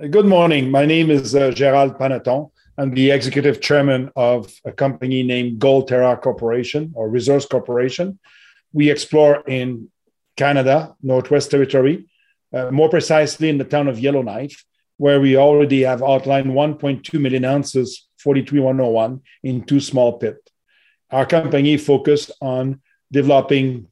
Good 0.00 0.24
morning. 0.24 0.70
My 0.70 0.86
name 0.86 1.10
is 1.10 1.34
uh, 1.34 1.50
Gérald 1.50 1.98
Panneton. 1.98 2.50
I'm 2.78 2.94
the 2.94 3.10
executive 3.10 3.60
chairman 3.60 4.10
of 4.16 4.50
a 4.64 4.72
company 4.72 5.22
named 5.22 5.58
Gold 5.58 5.88
Terra 5.88 6.16
Corporation 6.16 6.92
or 6.94 7.10
Resource 7.10 7.44
Corporation. 7.44 8.18
We 8.72 8.90
explore 8.90 9.42
in 9.46 9.90
Canada, 10.38 10.96
Northwest 11.02 11.50
Territory, 11.50 12.06
uh, 12.54 12.70
more 12.70 12.88
precisely 12.88 13.50
in 13.50 13.58
the 13.58 13.64
town 13.64 13.86
of 13.86 13.98
Yellowknife, 13.98 14.64
where 14.96 15.20
we 15.20 15.36
already 15.36 15.82
have 15.82 16.02
outlined 16.02 16.46
1.2 16.46 17.20
million 17.20 17.44
ounces 17.44 18.08
43101 18.16 19.20
in 19.44 19.62
two 19.62 19.78
small 19.78 20.14
pits. 20.18 20.40
Our 21.10 21.26
company 21.26 21.76
focused 21.76 22.30
on 22.40 22.80
developing 23.12 23.88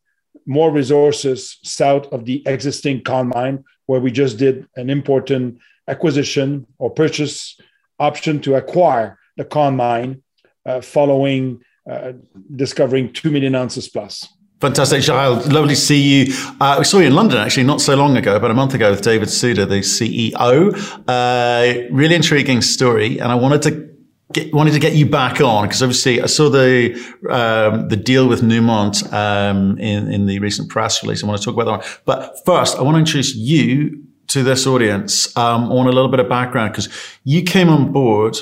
more 0.46 0.72
resources 0.72 1.58
south 1.62 2.06
of 2.06 2.24
the 2.24 2.42
existing 2.46 3.04
Con 3.04 3.28
mine, 3.28 3.64
where 3.84 4.00
we 4.00 4.10
just 4.10 4.38
did 4.38 4.66
an 4.76 4.88
important 4.88 5.58
acquisition 5.90 6.66
or 6.78 6.90
purchase 6.90 7.58
option 7.98 8.40
to 8.40 8.54
acquire 8.54 9.18
the 9.36 9.44
Con 9.44 9.76
mine 9.76 10.22
uh, 10.66 10.80
following 10.80 11.60
uh, 11.90 12.12
discovering 12.54 13.12
2 13.12 13.30
million 13.30 13.54
ounces 13.54 13.88
plus. 13.88 14.28
Fantastic, 14.60 15.02
Giles. 15.02 15.50
Lovely 15.50 15.74
to 15.74 15.80
see 15.80 16.00
you. 16.00 16.34
Uh, 16.60 16.76
we 16.78 16.84
saw 16.84 16.98
you 16.98 17.06
in 17.06 17.14
London 17.14 17.38
actually 17.38 17.64
not 17.64 17.80
so 17.80 17.96
long 17.96 18.16
ago, 18.18 18.36
about 18.36 18.50
a 18.50 18.54
month 18.54 18.74
ago, 18.74 18.90
with 18.90 19.00
David 19.00 19.30
Suda, 19.30 19.64
the 19.64 19.80
CEO. 19.80 20.74
Uh, 21.08 21.88
really 21.90 22.14
intriguing 22.14 22.60
story, 22.60 23.18
and 23.18 23.32
I 23.32 23.34
wanted 23.34 23.62
to 23.62 23.90
Get, 24.32 24.54
wanted 24.54 24.74
to 24.74 24.78
get 24.78 24.94
you 24.94 25.06
back 25.06 25.40
on 25.40 25.64
because 25.64 25.82
obviously 25.82 26.22
I 26.22 26.26
saw 26.26 26.48
the 26.48 26.94
um, 27.28 27.88
the 27.88 27.96
deal 27.96 28.28
with 28.28 28.42
Newmont 28.42 29.12
um, 29.12 29.76
in 29.80 30.06
in 30.12 30.26
the 30.26 30.38
recent 30.38 30.68
press 30.68 31.02
release. 31.02 31.24
I 31.24 31.26
want 31.26 31.40
to 31.40 31.44
talk 31.44 31.54
about 31.60 31.64
that 31.64 31.78
one. 31.78 31.98
But 32.04 32.44
first, 32.46 32.78
I 32.78 32.82
want 32.82 32.94
to 32.94 33.00
introduce 33.00 33.34
you 33.34 34.04
to 34.30 34.42
this 34.42 34.66
audience. 34.66 35.36
Um, 35.36 35.68
want 35.68 35.88
a 35.88 35.92
little 35.92 36.10
bit 36.10 36.20
of 36.20 36.28
background 36.28 36.72
because 36.72 36.88
you 37.24 37.42
came 37.42 37.68
on 37.68 37.92
board 37.92 38.36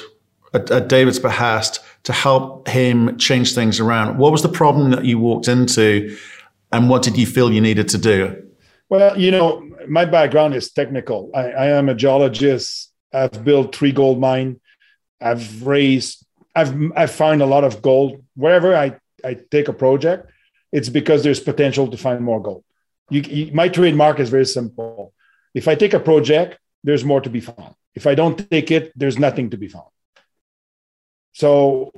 at, 0.54 0.70
at 0.70 0.88
David's 0.88 1.18
behest 1.18 1.80
to 2.04 2.12
help 2.12 2.68
him 2.68 3.18
change 3.18 3.54
things 3.54 3.80
around. 3.80 4.18
What 4.18 4.32
was 4.32 4.42
the 4.42 4.48
problem 4.48 4.90
that 4.92 5.04
you 5.04 5.18
walked 5.18 5.48
into, 5.48 6.16
and 6.72 6.88
what 6.88 7.02
did 7.02 7.18
you 7.18 7.26
feel 7.26 7.52
you 7.52 7.60
needed 7.60 7.88
to 7.88 7.98
do? 7.98 8.42
Well, 8.88 9.18
you 9.18 9.30
know, 9.30 9.62
my 9.86 10.04
background 10.04 10.54
is 10.54 10.70
technical. 10.72 11.30
I, 11.34 11.50
I 11.50 11.66
am 11.66 11.88
a 11.88 11.94
geologist. 11.94 12.92
I've 13.12 13.44
built 13.44 13.74
three 13.74 13.92
gold 13.92 14.20
mine 14.20 14.60
I've 15.20 15.66
raised, 15.66 16.24
I've 16.54 16.74
I've 16.96 17.10
found 17.10 17.42
a 17.42 17.46
lot 17.46 17.64
of 17.64 17.82
gold 17.82 18.22
wherever 18.36 18.76
I 18.76 18.96
I 19.24 19.36
take 19.50 19.68
a 19.68 19.72
project. 19.72 20.30
It's 20.72 20.88
because 20.88 21.22
there's 21.22 21.40
potential 21.40 21.88
to 21.88 21.96
find 21.96 22.20
more 22.20 22.42
gold. 22.42 22.64
You, 23.10 23.22
you, 23.22 23.52
my 23.54 23.68
trademark 23.68 24.20
is 24.20 24.28
very 24.28 24.44
simple. 24.44 25.14
If 25.54 25.68
I 25.68 25.74
take 25.74 25.94
a 25.94 26.00
project, 26.00 26.58
there's 26.84 27.04
more 27.04 27.20
to 27.20 27.30
be 27.30 27.40
found. 27.40 27.74
If 27.94 28.06
I 28.06 28.14
don't 28.14 28.50
take 28.50 28.70
it, 28.70 28.92
there's 28.96 29.18
nothing 29.18 29.50
to 29.50 29.56
be 29.56 29.68
found. 29.68 29.90
So 31.32 31.92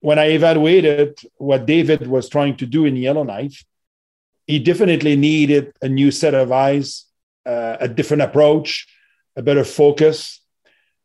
when 0.00 0.18
I 0.18 0.30
evaluated 0.30 1.20
what 1.36 1.66
David 1.66 2.06
was 2.06 2.28
trying 2.28 2.56
to 2.56 2.66
do 2.66 2.84
in 2.84 2.96
Yellowknife, 2.96 3.64
he 4.46 4.58
definitely 4.58 5.16
needed 5.16 5.72
a 5.80 5.88
new 5.88 6.10
set 6.10 6.34
of 6.34 6.50
eyes, 6.50 7.04
uh, 7.46 7.76
a 7.80 7.88
different 7.88 8.22
approach, 8.22 8.88
a 9.36 9.42
better 9.42 9.64
focus, 9.64 10.42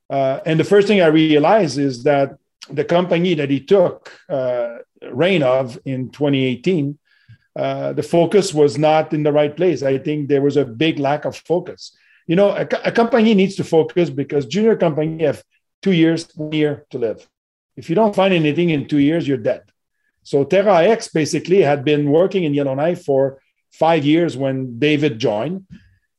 uh, 0.10 0.40
and 0.46 0.60
the 0.60 0.64
first 0.64 0.88
thing 0.88 1.02
I 1.02 1.08
realized 1.08 1.78
is 1.78 2.04
that 2.04 2.38
the 2.70 2.86
company 2.86 3.34
that 3.36 3.50
he 3.50 3.60
took 3.60 4.12
uh, 4.30 4.78
reign 5.12 5.44
of 5.44 5.80
in 5.86 6.10
2018, 6.10 6.98
uh, 7.58 7.92
the 7.94 8.04
focus 8.04 8.54
was 8.54 8.78
not 8.78 9.14
in 9.14 9.24
the 9.24 9.32
right 9.32 9.56
place. 9.58 9.82
I 9.82 9.98
think 9.98 10.28
there 10.28 10.44
was 10.44 10.58
a 10.58 10.66
big 10.66 11.00
lack 11.00 11.26
of 11.26 11.36
focus. 11.36 11.98
You 12.28 12.36
know, 12.36 12.50
a, 12.50 12.68
a 12.86 12.92
company 12.92 13.34
needs 13.34 13.56
to 13.56 13.64
focus 13.64 14.12
because 14.12 14.46
junior 14.46 14.76
company 14.76 15.24
have 15.24 15.44
two 15.82 15.94
years, 15.94 16.30
one 16.36 16.52
year 16.52 16.86
to 16.92 17.00
live. 17.00 17.28
If 17.76 17.90
you 17.90 17.96
don't 17.96 18.16
find 18.16 18.34
anything 18.34 18.70
in 18.70 18.88
two 18.88 19.00
years, 19.00 19.28
you're 19.28 19.38
dead. 19.38 19.64
So 20.22 20.44
Terra 20.44 20.84
X 20.84 21.08
basically 21.08 21.62
had 21.62 21.84
been 21.84 22.12
working 22.12 22.44
in 22.44 22.54
Yellowknife 22.54 23.04
for 23.04 23.42
five 23.72 24.06
years 24.06 24.38
when 24.38 24.78
David 24.78 25.18
joined, 25.18 25.66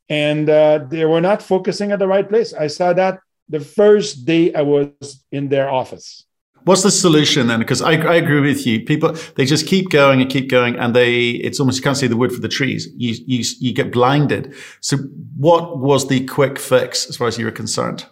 and 0.09 0.49
uh, 0.49 0.87
they 0.91 1.05
were 1.05 1.21
not 1.21 1.43
focusing 1.43 1.93
at 1.93 1.99
the 1.99 2.09
right 2.09 2.29
place. 2.29 2.53
I 2.53 2.67
saw 2.67 2.93
that 2.95 3.21
the 3.49 3.61
first 3.61 4.25
day 4.25 4.55
I 4.55 4.63
was 4.63 5.25
in 5.31 5.49
their 5.49 5.71
office. 5.71 6.25
What's 6.69 6.83
the 6.83 6.91
solution 6.91 7.47
then? 7.47 7.61
Because 7.61 7.81
I, 7.81 7.93
I, 7.93 8.17
agree 8.17 8.41
with 8.41 8.67
you. 8.67 8.85
People 8.85 9.17
they 9.37 9.47
just 9.47 9.67
keep 9.67 9.89
going 9.89 10.21
and 10.21 10.31
keep 10.31 10.51
going, 10.51 10.77
and 10.77 10.95
they 10.95 11.31
it's 11.47 11.59
almost 11.61 11.79
you 11.79 11.83
can't 11.83 11.97
see 11.97 12.09
the 12.09 12.17
wood 12.19 12.31
for 12.31 12.43
the 12.43 12.49
trees. 12.59 12.89
You 12.95 13.15
you 13.27 13.43
you 13.59 13.73
get 13.73 13.91
blinded. 13.91 14.55
So, 14.81 14.99
what 15.39 15.79
was 15.79 16.09
the 16.09 16.27
quick 16.27 16.59
fix 16.59 17.09
as 17.09 17.17
far 17.17 17.27
as 17.27 17.39
you 17.39 17.47
were 17.47 17.53
concerned? 17.63 18.05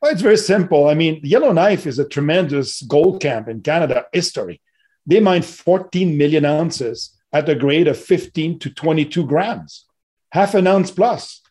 Well, 0.00 0.12
it's 0.12 0.22
very 0.22 0.36
simple. 0.36 0.88
I 0.88 0.94
mean, 0.94 1.18
Yellowknife 1.24 1.88
is 1.88 1.98
a 1.98 2.08
tremendous 2.08 2.82
gold 2.82 3.20
camp 3.20 3.48
in 3.48 3.62
Canada 3.62 4.06
history. 4.12 4.60
They 5.04 5.18
mine 5.18 5.42
14 5.42 6.16
million 6.16 6.44
ounces 6.44 7.18
at 7.32 7.48
a 7.48 7.56
grade 7.56 7.88
of 7.88 7.98
15 7.98 8.60
to 8.60 8.70
22 8.70 9.26
grams, 9.26 9.86
half 10.30 10.54
an 10.54 10.68
ounce 10.68 10.92
plus. 10.92 11.42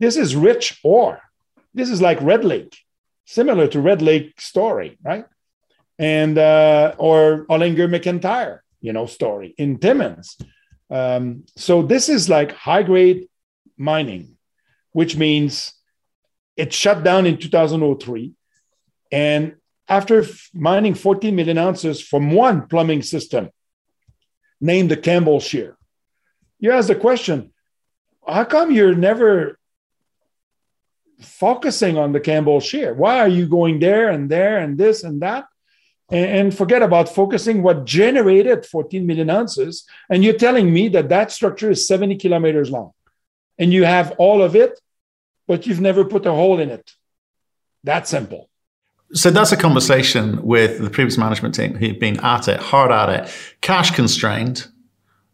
This 0.00 0.16
is 0.16 0.34
rich 0.34 0.80
ore. 0.82 1.20
This 1.74 1.90
is 1.90 2.00
like 2.00 2.18
Red 2.22 2.46
Lake, 2.46 2.78
similar 3.26 3.68
to 3.68 3.78
Red 3.78 4.00
Lake 4.00 4.40
story, 4.40 4.96
right? 5.04 5.26
And 5.98 6.36
uh, 6.38 6.94
or 6.98 7.46
Hollinger 7.48 7.88
McIntyre, 7.88 8.60
you 8.80 8.92
know, 8.92 9.06
story 9.06 9.54
in 9.56 9.78
Timmins. 9.78 10.36
Um, 10.90 11.44
so 11.56 11.82
this 11.82 12.08
is 12.08 12.28
like 12.28 12.52
high 12.52 12.82
grade 12.82 13.28
mining, 13.76 14.36
which 14.92 15.16
means 15.16 15.72
it 16.56 16.72
shut 16.72 17.02
down 17.02 17.26
in 17.26 17.38
2003. 17.38 18.32
And 19.10 19.56
after 19.88 20.24
mining 20.52 20.94
14 20.94 21.34
million 21.34 21.58
ounces 21.58 22.00
from 22.00 22.32
one 22.32 22.66
plumbing 22.66 23.02
system 23.02 23.50
named 24.60 24.90
the 24.90 24.96
Campbell 24.96 25.40
Shear, 25.40 25.76
you 26.58 26.72
ask 26.72 26.88
the 26.88 26.94
question 26.94 27.52
how 28.26 28.44
come 28.44 28.72
you're 28.72 28.94
never 28.94 29.58
focusing 31.20 31.96
on 31.96 32.12
the 32.12 32.20
Campbell 32.20 32.60
shear. 32.60 32.94
Why 32.94 33.20
are 33.20 33.28
you 33.28 33.46
going 33.46 33.78
there 33.78 34.10
and 34.10 34.28
there 34.28 34.58
and 34.58 34.76
this 34.76 35.02
and 35.02 35.20
that? 35.22 35.46
And, 36.08 36.56
forget 36.56 36.82
about 36.82 37.08
focusing 37.08 37.64
what 37.64 37.84
generated 37.84 38.64
14 38.64 39.04
million 39.04 39.28
ounces. 39.28 39.84
And 40.08 40.22
you're 40.22 40.38
telling 40.38 40.72
me 40.72 40.86
that 40.88 41.08
that 41.08 41.32
structure 41.32 41.70
is 41.70 41.88
70 41.88 42.16
kilometers 42.16 42.70
long 42.70 42.92
and 43.58 43.72
you 43.72 43.84
have 43.84 44.12
all 44.18 44.40
of 44.40 44.54
it, 44.54 44.78
but 45.48 45.66
you've 45.66 45.80
never 45.80 46.04
put 46.04 46.24
a 46.26 46.30
hole 46.30 46.60
in 46.60 46.70
it. 46.70 46.92
That 47.84 48.06
simple. 48.06 48.48
So 49.12 49.30
that's 49.30 49.52
a 49.52 49.56
conversation 49.56 50.42
with 50.42 50.80
the 50.80 50.90
previous 50.90 51.16
management 51.16 51.54
team 51.54 51.74
who've 51.74 51.98
been 51.98 52.18
at 52.20 52.48
it, 52.48 52.58
hard 52.58 52.90
at 52.90 53.08
it, 53.08 53.34
cash 53.60 53.92
constrained, 53.92 54.66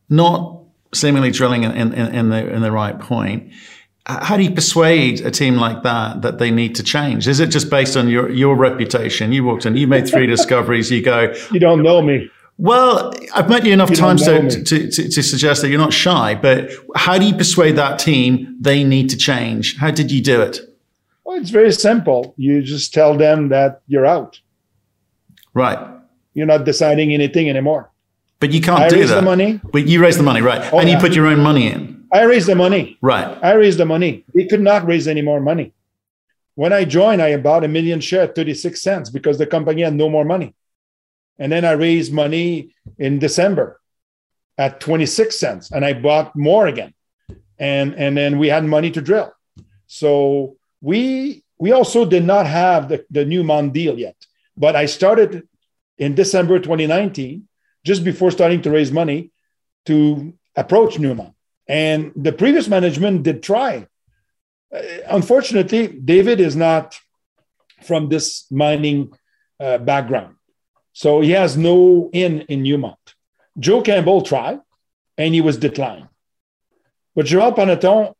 not 0.09 0.61
seemingly 0.95 1.31
drilling 1.31 1.65
in, 1.65 1.73
in, 1.73 2.15
in 2.15 2.29
the, 2.29 2.53
in 2.53 2.61
the 2.61 2.71
right 2.71 2.99
point 2.99 3.53
how 4.07 4.37
do 4.37 4.43
you 4.43 4.51
persuade 4.51 5.21
a 5.21 5.31
team 5.31 5.57
like 5.57 5.83
that 5.85 6.23
that 6.23 6.39
they 6.39 6.51
need 6.51 6.75
to 6.77 6.83
change? 6.83 7.29
Is 7.29 7.41
it 7.41 7.49
just 7.49 7.71
based 7.71 7.97
on 7.97 8.09
your 8.09 8.31
your 8.31 8.57
reputation? 8.57 9.33
You 9.33 9.45
walked 9.45 9.67
in, 9.67 9.77
you 9.77 9.87
made 9.87 10.09
three 10.09 10.27
discoveries. 10.37 10.91
You 10.91 11.03
go, 11.03 11.35
you 11.53 11.61
don't 11.61 11.83
know 11.83 12.03
me. 12.03 12.31
Well, 12.59 13.13
I've 13.35 13.49
met 13.49 13.65
you 13.65 13.73
enough 13.73 13.91
you 13.91 13.97
times 13.97 14.25
to, 14.25 14.49
to, 14.49 14.91
to, 14.91 15.09
to, 15.09 15.23
suggest 15.23 15.63
that 15.63 15.69
you're 15.69 15.79
not 15.79 15.93
shy. 15.93 16.35
But 16.35 16.71
how 16.95 17.19
do 17.19 17.25
you 17.25 17.35
persuade 17.35 17.77
that 17.77 17.99
team 17.99 18.57
they 18.61 18.85
need 18.85 19.09
to 19.11 19.17
change? 19.17 19.79
How 19.79 19.91
did 19.91 20.13
you 20.13 20.23
do 20.23 20.43
it? 20.43 20.61
Well, 21.25 21.41
it's 21.41 21.51
very 21.51 21.73
simple. 21.73 22.35
You 22.37 22.63
just 22.63 22.93
tell 22.93 23.17
them 23.17 23.49
that 23.49 23.81
you're 23.89 24.07
out. 24.07 24.39
Right. 25.55 25.79
You're 26.35 26.47
not 26.47 26.65
deciding 26.65 27.13
anything 27.13 27.49
anymore. 27.49 27.91
But 28.39 28.53
you 28.53 28.61
can't 28.61 28.81
I 28.81 28.89
do 28.89 28.97
raise 28.97 29.09
that. 29.09 29.17
the 29.17 29.23
money. 29.23 29.61
But 29.73 29.87
you 29.87 30.03
raise 30.03 30.17
the 30.17 30.23
money, 30.23 30.41
right? 30.41 30.73
Oh, 30.73 30.79
and 30.79 30.89
yeah. 30.89 30.97
you 30.97 31.01
put 31.01 31.15
your 31.15 31.27
own 31.27 31.41
money 31.41 31.73
in. 31.73 32.02
I 32.13 32.23
raised 32.25 32.49
the 32.49 32.55
money. 32.55 32.99
Right. 33.01 33.39
I 33.43 33.53
raised 33.53 33.79
the 33.79 33.87
money. 33.87 34.25
We 34.35 34.47
could 34.49 34.61
not 34.61 34.87
raise 34.87 35.09
any 35.09 35.23
more 35.23 35.41
money. 35.41 35.73
When 36.55 36.73
I 36.73 36.85
joined, 36.85 37.23
I 37.23 37.37
bought 37.39 37.65
a 37.65 37.69
million 37.69 38.01
share 38.01 38.23
at 38.23 38.35
36 38.35 38.83
cents 38.83 39.09
because 39.09 39.39
the 39.39 39.47
company 39.47 39.83
had 39.83 39.95
no 39.95 40.11
more 40.11 40.25
money. 40.25 40.55
And 41.39 41.51
then 41.51 41.65
I 41.65 41.73
raised 41.73 42.13
money 42.13 42.75
in 42.99 43.19
December 43.19 43.81
at 44.59 44.81
26 44.81 45.39
cents 45.39 45.71
and 45.71 45.85
I 45.85 45.95
bought 45.95 46.37
more 46.37 46.67
again. 46.67 46.93
And, 47.59 47.95
and 47.95 48.17
then 48.17 48.39
we 48.39 48.49
had 48.49 48.65
money 48.65 48.91
to 48.91 49.01
drill. 49.01 49.33
So 49.87 50.57
we 50.81 51.43
we 51.63 51.71
also 51.71 52.05
did 52.05 52.25
not 52.25 52.47
have 52.47 52.89
the, 52.89 53.07
the 53.09 53.25
Newmont 53.25 53.73
deal 53.73 53.97
yet. 53.97 54.17
But 54.57 54.75
I 54.75 54.87
started 54.87 55.47
in 55.97 56.17
December 56.17 56.59
2019, 56.59 57.47
just 57.85 58.03
before 58.03 58.33
starting 58.33 58.63
to 58.63 58.71
raise 58.73 58.91
money, 58.91 59.31
to 59.87 60.35
approach 60.57 60.97
Newmont. 60.97 61.35
And 61.69 62.13
the 62.17 62.33
previous 62.33 62.69
management 62.69 63.23
did 63.23 63.43
try. 63.43 63.87
Uh, 64.75 64.81
unfortunately, 65.09 65.87
David 65.87 66.41
is 66.41 66.57
not 66.57 66.99
from 67.83 68.09
this 68.09 68.47
mining 68.51 69.13
uh, 69.61 69.79
background. 69.79 70.37
So 70.93 71.21
he 71.21 71.31
has 71.31 71.57
no 71.57 72.11
in 72.13 72.43
in 72.43 72.63
Newmont. 72.63 72.97
Joe 73.59 73.83
Campbell 73.83 74.23
tried 74.23 74.61
and 75.17 75.35
he 75.35 75.41
was 75.41 75.57
declined. 75.57 76.09
But 77.15 77.27
Gérald 77.27 77.57
Panneton 77.57 78.15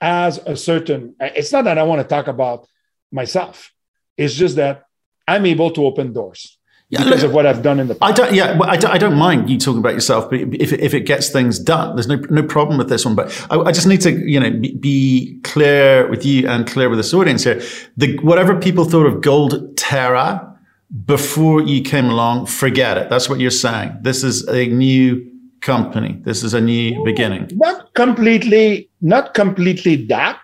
has 0.00 0.38
a 0.38 0.56
certain, 0.56 1.14
it's 1.20 1.52
not 1.52 1.64
that 1.64 1.78
I 1.78 1.82
want 1.82 2.00
to 2.00 2.08
talk 2.08 2.28
about 2.28 2.66
myself, 3.10 3.72
it's 4.16 4.34
just 4.34 4.56
that 4.56 4.84
I'm 5.26 5.46
able 5.46 5.70
to 5.72 5.84
open 5.84 6.12
doors. 6.12 6.58
Yeah, 6.90 7.04
because 7.04 7.22
look, 7.22 7.28
of 7.28 7.34
what 7.34 7.46
I've 7.46 7.62
done 7.62 7.78
in 7.78 7.86
the 7.86 7.94
past. 7.94 8.12
I 8.12 8.14
don't, 8.14 8.34
yeah, 8.34 8.58
I 8.64 8.76
don't, 8.76 8.90
I 8.90 8.98
don't 8.98 9.14
mind 9.14 9.48
you 9.48 9.58
talking 9.58 9.78
about 9.78 9.94
yourself, 9.94 10.28
but 10.28 10.40
if, 10.40 10.72
if 10.72 10.92
it 10.92 11.06
gets 11.06 11.28
things 11.28 11.60
done, 11.60 11.94
there's 11.94 12.08
no, 12.08 12.16
no 12.30 12.42
problem 12.42 12.78
with 12.78 12.88
this 12.88 13.04
one. 13.04 13.14
But 13.14 13.46
I, 13.48 13.60
I 13.60 13.72
just 13.72 13.86
need 13.86 14.00
to, 14.00 14.10
you 14.28 14.40
know, 14.40 14.50
be, 14.50 14.74
be, 14.74 15.40
clear 15.44 16.10
with 16.10 16.26
you 16.26 16.48
and 16.48 16.66
clear 16.66 16.88
with 16.88 16.98
this 16.98 17.14
audience 17.14 17.44
here. 17.44 17.62
The, 17.96 18.18
whatever 18.18 18.58
people 18.58 18.84
thought 18.84 19.06
of 19.06 19.20
Gold 19.20 19.76
Terra 19.76 20.58
before 21.04 21.62
you 21.62 21.80
came 21.82 22.06
along, 22.06 22.46
forget 22.46 22.98
it. 22.98 23.08
That's 23.08 23.28
what 23.28 23.38
you're 23.38 23.52
saying. 23.52 23.96
This 24.02 24.24
is 24.24 24.46
a 24.48 24.66
new 24.66 25.24
company. 25.60 26.18
This 26.22 26.42
is 26.42 26.54
a 26.54 26.60
new 26.60 27.04
beginning. 27.04 27.50
Not 27.52 27.94
completely, 27.94 28.90
not 29.00 29.34
completely 29.34 30.06
that, 30.06 30.40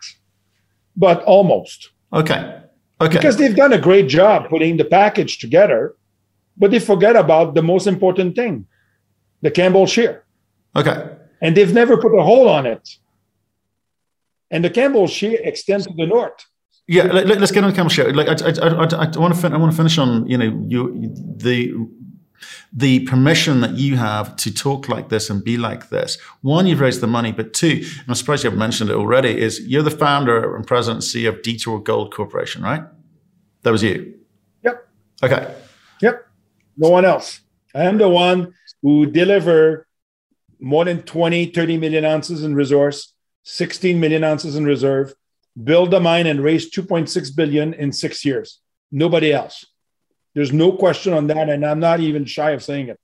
but 0.97 1.23
almost. 1.25 1.91
Okay. 2.13 2.63
Okay. 3.01 3.17
Because 3.17 3.37
they've 3.37 3.57
done 3.57 3.73
a 3.73 3.81
great 3.81 4.09
job 4.09 4.49
putting 4.49 4.77
the 4.77 4.85
package 4.85 5.39
together, 5.39 5.95
but 6.57 6.71
they 6.71 6.79
forget 6.79 7.17
about 7.17 7.55
the 7.55 7.63
most 7.63 7.87
important 7.87 8.35
thing, 8.35 8.67
the 9.43 9.51
Campbell 9.51 9.87
shear. 9.87 10.25
Okay. 10.75 11.11
And 11.43 11.57
they've 11.57 11.73
never 11.73 11.97
put 11.97 12.17
a 12.17 12.23
hole 12.23 12.49
on 12.49 12.67
it. 12.67 12.89
And 14.51 14.65
the 14.65 14.71
Campbell 14.71 15.07
shear 15.07 15.39
extends 15.43 15.87
to 15.87 15.95
the 15.97 16.07
north. 16.07 16.45
Yeah, 16.89 17.05
let, 17.05 17.43
us 17.43 17.51
get 17.51 17.65
on 17.65 17.71
the 17.71 17.77
Campbell 17.77 17.91
shear. 17.91 18.13
Like, 18.13 18.29
I, 18.29 18.49
I, 18.49 18.69
I, 18.69 18.87
I 18.87 19.19
want 19.19 19.35
to, 19.35 19.41
fin- 19.41 19.53
I 19.53 19.57
want 19.57 19.73
to 19.73 19.77
finish 19.77 19.99
on, 19.99 20.29
you 20.29 20.39
know, 20.39 20.65
you, 20.69 21.13
the 21.37 21.75
the 22.73 23.01
permission 23.07 23.61
that 23.61 23.73
you 23.73 23.97
have 23.97 24.37
to 24.37 24.53
talk 24.53 24.89
like 24.89 25.09
this 25.09 25.31
and 25.31 25.43
be 25.43 25.57
like 25.57 25.89
this. 25.89 26.19
One, 26.43 26.67
you've 26.67 26.81
raised 26.81 27.01
the 27.01 27.07
money, 27.07 27.33
but 27.33 27.55
two, 27.55 27.83
and 27.83 28.05
I'm 28.09 28.15
surprised 28.15 28.45
you 28.45 28.49
haven't 28.51 28.59
mentioned 28.59 28.91
it 28.91 28.97
already, 28.97 29.41
is 29.41 29.61
you're 29.61 29.83
the 29.83 29.91
founder 29.91 30.55
and 30.55 30.67
CEO 30.67 31.29
of 31.29 31.43
Detour 31.43 31.81
Gold 31.81 32.15
Corporation, 32.15 32.63
right? 32.63 32.83
That 33.63 33.71
was 33.71 33.83
you. 33.83 34.15
Yep. 34.63 34.89
Okay. 35.23 35.55
Yep. 36.03 36.26
No 36.77 36.91
one 36.91 37.05
else. 37.05 37.41
I 37.75 37.85
am 37.85 37.99
the 37.99 38.09
one 38.09 38.55
who 38.83 39.07
deliver 39.07 39.87
more 40.59 40.85
than 40.85 41.03
20, 41.03 41.47
30 41.47 41.79
million 41.79 42.05
ounces 42.05 42.43
in 42.43 42.55
resource, 42.55 43.15
16 43.45 44.01
million 44.01 44.25
ounces 44.25 44.57
in 44.57 44.65
reserve, 44.65 45.15
build 45.63 45.93
a 45.95 46.01
mine 46.01 46.27
and 46.27 46.43
raise 46.43 46.71
2.6 46.71 47.35
billion 47.37 47.75
in 47.75 47.93
six 47.93 48.25
years. 48.25 48.61
Nobody 48.91 49.33
else. 49.33 49.67
There's 50.35 50.53
no 50.53 50.73
question 50.73 51.13
on 51.13 51.27
that. 51.29 51.49
And 51.49 51.65
I'm 51.65 51.81
not 51.81 52.01
even 52.01 52.25
shy 52.25 52.51
of 52.51 52.63
saying 52.63 52.89
it. 52.89 53.01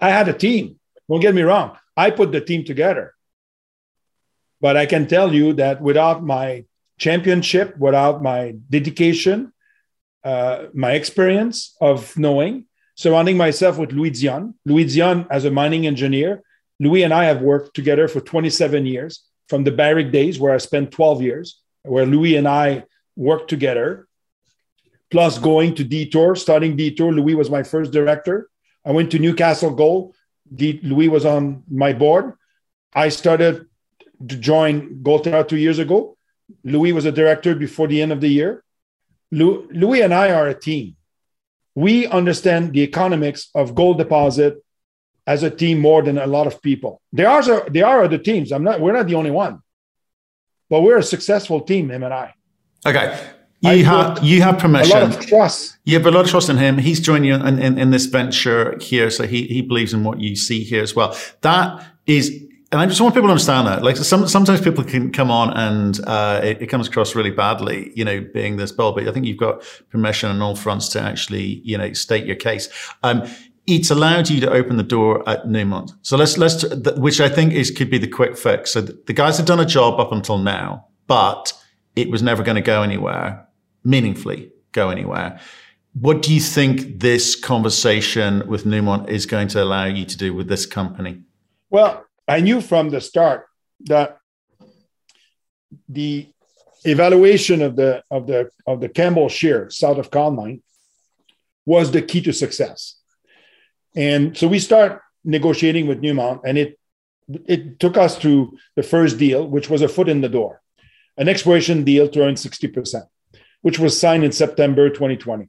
I 0.00 0.10
had 0.10 0.28
a 0.28 0.32
team. 0.32 0.78
Don't 1.08 1.20
get 1.20 1.34
me 1.34 1.42
wrong. 1.42 1.76
I 1.96 2.10
put 2.10 2.32
the 2.32 2.40
team 2.40 2.64
together. 2.64 3.14
But 4.60 4.76
I 4.76 4.86
can 4.86 5.06
tell 5.06 5.34
you 5.34 5.52
that 5.54 5.80
without 5.80 6.24
my 6.24 6.64
championship, 6.98 7.76
without 7.78 8.22
my 8.22 8.54
dedication, 8.70 9.52
uh, 10.24 10.66
my 10.72 10.92
experience 10.92 11.76
of 11.80 12.16
knowing, 12.16 12.66
surrounding 12.94 13.36
myself 13.36 13.78
with 13.78 13.92
Louis 13.92 14.10
Dion. 14.10 14.54
Louis 14.64 14.84
Dion, 14.84 15.26
as 15.30 15.44
a 15.44 15.50
mining 15.50 15.86
engineer, 15.86 16.42
Louis 16.80 17.02
and 17.02 17.14
I 17.14 17.24
have 17.24 17.40
worked 17.40 17.74
together 17.74 18.08
for 18.08 18.20
27 18.20 18.86
years 18.86 19.24
from 19.48 19.64
the 19.64 19.70
Barrick 19.70 20.12
days, 20.12 20.38
where 20.38 20.54
I 20.54 20.58
spent 20.58 20.90
12 20.90 21.22
years, 21.22 21.60
where 21.82 22.06
Louis 22.06 22.36
and 22.36 22.48
I 22.48 22.84
worked 23.16 23.48
together 23.48 24.08
plus 25.10 25.38
going 25.38 25.74
to 25.76 25.84
Detour, 25.84 26.34
starting 26.34 26.76
Detour. 26.76 27.12
Louis 27.12 27.36
was 27.36 27.48
my 27.48 27.62
first 27.62 27.92
director. 27.92 28.50
I 28.84 28.90
went 28.90 29.12
to 29.12 29.20
Newcastle 29.20 29.70
Gold. 29.70 30.16
Louis 30.50 31.08
was 31.08 31.24
on 31.24 31.62
my 31.70 31.92
board. 31.92 32.32
I 32.92 33.10
started 33.10 33.66
to 34.28 34.36
join 34.36 35.02
Goldterra 35.04 35.46
two 35.46 35.56
years 35.56 35.78
ago. 35.78 36.16
Louis 36.64 36.92
was 36.92 37.04
a 37.04 37.12
director 37.12 37.54
before 37.54 37.86
the 37.86 38.02
end 38.02 38.10
of 38.10 38.20
the 38.20 38.28
year. 38.28 38.64
Lou- 39.30 39.68
Louis 39.70 40.02
and 40.02 40.12
I 40.12 40.32
are 40.32 40.48
a 40.48 40.58
team. 40.58 40.96
We 41.74 42.06
understand 42.06 42.72
the 42.72 42.82
economics 42.82 43.50
of 43.54 43.74
gold 43.74 43.98
deposit 43.98 44.64
as 45.26 45.42
a 45.42 45.50
team 45.50 45.80
more 45.80 46.02
than 46.02 46.18
a 46.18 46.26
lot 46.26 46.46
of 46.46 46.60
people. 46.62 47.00
There 47.12 47.28
are 47.28 47.68
there 47.70 47.86
are 47.86 48.04
other 48.04 48.18
teams. 48.18 48.52
I'm 48.52 48.62
not. 48.62 48.80
We're 48.80 48.92
not 48.92 49.06
the 49.06 49.14
only 49.14 49.30
one, 49.30 49.60
but 50.68 50.82
we're 50.82 50.98
a 50.98 51.02
successful 51.02 51.60
team. 51.60 51.90
Him 51.90 52.02
and 52.02 52.14
I. 52.14 52.34
Okay, 52.86 53.18
you 53.60 53.84
have 53.84 54.22
you 54.22 54.42
have 54.42 54.58
permission. 54.58 54.96
A 54.96 55.00
lot 55.00 55.16
of 55.16 55.26
trust. 55.26 55.78
You 55.84 55.94
have 55.96 56.06
a 56.06 56.10
lot 56.10 56.24
of 56.26 56.30
trust 56.30 56.48
in 56.48 56.58
him. 56.58 56.78
He's 56.78 57.00
joining 57.00 57.24
you 57.24 57.34
in, 57.34 57.58
in, 57.58 57.78
in 57.78 57.90
this 57.90 58.06
venture 58.06 58.78
here, 58.80 59.10
so 59.10 59.26
he 59.26 59.46
he 59.46 59.62
believes 59.62 59.94
in 59.94 60.04
what 60.04 60.20
you 60.20 60.36
see 60.36 60.62
here 60.62 60.82
as 60.82 60.94
well. 60.94 61.16
That 61.40 61.84
is 62.06 62.44
and 62.74 62.82
I 62.82 62.86
just 62.86 63.00
want 63.00 63.14
people 63.14 63.28
to 63.28 63.32
understand 63.32 63.68
that. 63.68 63.84
Like 63.84 63.96
some, 63.96 64.26
sometimes 64.26 64.60
people 64.60 64.82
can 64.82 65.12
come 65.12 65.30
on 65.30 65.56
and 65.56 66.00
uh, 66.06 66.40
it, 66.42 66.62
it, 66.62 66.66
comes 66.66 66.88
across 66.88 67.14
really 67.14 67.30
badly, 67.30 67.92
you 67.94 68.04
know, 68.04 68.20
being 68.34 68.56
this 68.56 68.72
bold. 68.72 68.96
But 68.96 69.06
I 69.06 69.12
think 69.12 69.26
you've 69.26 69.38
got 69.38 69.62
permission 69.90 70.28
on 70.28 70.42
all 70.42 70.56
fronts 70.56 70.88
to 70.90 71.00
actually, 71.00 71.60
you 71.64 71.78
know, 71.78 71.92
state 71.92 72.26
your 72.26 72.36
case. 72.36 72.68
Um, 73.04 73.22
it's 73.68 73.90
allowed 73.90 74.28
you 74.28 74.40
to 74.40 74.50
open 74.50 74.76
the 74.76 74.82
door 74.82 75.26
at 75.28 75.44
Newmont. 75.44 75.92
So 76.02 76.16
let's 76.16 76.36
let's, 76.36 76.64
which 76.96 77.20
I 77.20 77.28
think 77.28 77.52
is 77.52 77.70
could 77.70 77.90
be 77.90 77.98
the 77.98 78.08
quick 78.08 78.36
fix. 78.36 78.72
So 78.72 78.80
the 78.80 79.12
guys 79.12 79.36
have 79.36 79.46
done 79.46 79.60
a 79.60 79.64
job 79.64 80.00
up 80.00 80.10
until 80.10 80.38
now, 80.38 80.88
but 81.06 81.52
it 81.94 82.10
was 82.10 82.22
never 82.22 82.42
going 82.42 82.56
to 82.56 82.60
go 82.60 82.82
anywhere 82.82 83.46
meaningfully 83.84 84.50
go 84.72 84.90
anywhere. 84.90 85.38
What 85.92 86.22
do 86.22 86.34
you 86.34 86.40
think 86.40 87.00
this 87.00 87.36
conversation 87.36 88.48
with 88.48 88.64
Newmont 88.64 89.08
is 89.08 89.26
going 89.26 89.48
to 89.48 89.62
allow 89.62 89.84
you 89.84 90.04
to 90.04 90.16
do 90.16 90.34
with 90.34 90.48
this 90.48 90.66
company? 90.66 91.22
Well, 91.70 92.03
I 92.26 92.40
knew 92.40 92.60
from 92.60 92.90
the 92.90 93.00
start 93.00 93.46
that 93.86 94.18
the 95.88 96.28
evaluation 96.84 97.62
of 97.62 97.76
the 97.76 98.02
of 98.10 98.26
the 98.26 98.50
of 98.66 98.80
the 98.80 98.88
Campbell 98.88 99.28
Shear 99.28 99.70
south 99.70 99.98
of 99.98 100.10
Con 100.10 100.36
Mine 100.36 100.62
was 101.66 101.90
the 101.90 102.02
key 102.02 102.20
to 102.22 102.32
success. 102.32 102.98
And 103.96 104.36
so 104.36 104.48
we 104.48 104.58
start 104.58 105.00
negotiating 105.24 105.86
with 105.86 106.02
Newmont, 106.02 106.40
and 106.44 106.58
it 106.58 106.78
it 107.46 107.80
took 107.80 107.96
us 107.96 108.18
to 108.18 108.56
the 108.76 108.82
first 108.82 109.18
deal, 109.18 109.46
which 109.46 109.70
was 109.70 109.82
a 109.82 109.88
foot 109.88 110.08
in 110.08 110.20
the 110.20 110.28
door, 110.28 110.60
an 111.16 111.28
exploration 111.28 111.84
deal 111.84 112.06
to 112.08 112.22
earn 112.22 112.34
60% 112.34 113.04
which 113.64 113.78
was 113.78 113.98
signed 113.98 114.22
in 114.24 114.30
September 114.30 114.90
2020. 114.90 115.48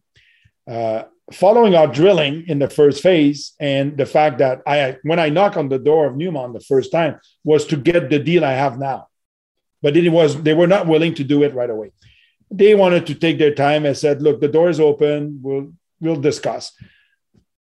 Uh, 0.65 1.03
following 1.33 1.75
our 1.75 1.87
drilling 1.87 2.45
in 2.47 2.59
the 2.59 2.69
first 2.69 3.01
phase 3.01 3.53
and 3.59 3.97
the 3.97 4.05
fact 4.05 4.37
that 4.39 4.61
I, 4.67 4.97
when 5.03 5.19
I 5.19 5.29
knocked 5.29 5.57
on 5.57 5.69
the 5.69 5.79
door 5.79 6.05
of 6.07 6.13
Newmont 6.13 6.53
the 6.53 6.59
first 6.59 6.91
time, 6.91 7.19
was 7.43 7.65
to 7.67 7.77
get 7.77 8.09
the 8.09 8.19
deal 8.19 8.45
I 8.45 8.53
have 8.53 8.77
now. 8.77 9.07
But 9.81 9.97
it 9.97 10.09
was 10.09 10.41
they 10.41 10.53
were 10.53 10.67
not 10.67 10.87
willing 10.87 11.13
to 11.15 11.23
do 11.23 11.43
it 11.43 11.53
right 11.53 11.69
away. 11.69 11.91
They 12.51 12.75
wanted 12.75 13.07
to 13.07 13.15
take 13.15 13.37
their 13.37 13.53
time 13.53 13.85
and 13.85 13.97
said, 13.97 14.21
"Look, 14.21 14.39
the 14.39 14.47
door 14.47 14.69
is 14.69 14.79
open. 14.79 15.39
We'll 15.41 15.73
we'll 15.99 16.21
discuss." 16.21 16.71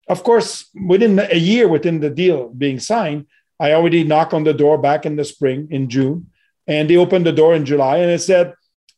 Of 0.07 0.23
course, 0.23 0.69
within 0.87 1.19
a 1.19 1.37
year 1.37 1.67
within 1.67 1.99
the 1.99 2.09
deal 2.09 2.49
being 2.49 2.79
signed, 2.79 3.27
I 3.59 3.73
already 3.73 4.03
knocked 4.03 4.33
on 4.33 4.43
the 4.43 4.53
door 4.53 4.77
back 4.77 5.05
in 5.05 5.15
the 5.15 5.25
spring 5.25 5.67
in 5.71 5.89
June, 5.89 6.27
and 6.67 6.89
they 6.89 6.97
opened 6.97 7.25
the 7.25 7.31
door 7.31 7.55
in 7.55 7.65
July, 7.65 7.97
and 7.97 8.11
I 8.11 8.17
said, 8.17 8.53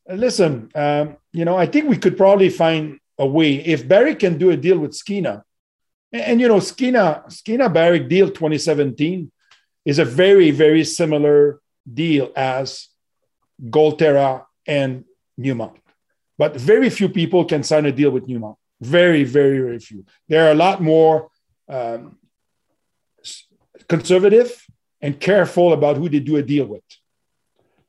"Listen, 0.10 0.70
um, 0.76 1.18
you 1.34 1.46
know, 1.46 1.56
I 1.56 1.68
think 1.68 1.88
we 1.88 1.98
could 1.98 2.18
probably 2.18 2.50
find 2.50 3.00
a 3.18 3.26
way 3.26 3.56
if 3.56 3.88
Barrick 3.88 4.20
can 4.20 4.38
do 4.38 4.50
a 4.52 4.58
deal 4.58 4.78
with 4.78 4.92
Skeena, 4.92 5.44
and, 6.12 6.22
and 6.22 6.42
you 6.42 6.48
know, 6.48 6.60
Skeena, 6.60 7.26
Skeena 7.28 7.74
Barrick 7.74 8.08
deal 8.10 8.28
2017 8.28 9.32
is 9.86 10.00
a 10.00 10.06
very, 10.06 10.52
very 10.52 10.84
similar 10.84 11.60
deal 11.92 12.32
as 12.36 12.90
Goldterra 13.64 14.46
and 14.66 15.06
Newmont. 15.40 15.76
But 16.38 16.56
very 16.56 16.90
few 16.90 17.10
people 17.10 17.46
can 17.46 17.64
sign 17.64 17.86
a 17.86 17.92
deal 17.92 18.12
with 18.12 18.28
Newmont. 18.28 18.58
Very, 18.82 19.24
very, 19.24 19.60
very 19.60 19.80
few. 19.80 20.06
There 20.28 20.48
are 20.48 20.52
a 20.52 20.56
lot 20.56 20.82
more 20.82 21.30
um, 21.70 22.18
conservative 23.88 24.66
and 25.02 25.20
careful 25.20 25.72
about 25.74 25.98
who 25.98 26.10
they 26.10 26.20
do 26.20 26.36
a 26.38 26.44
deal 26.44 26.66
with. 26.66 26.84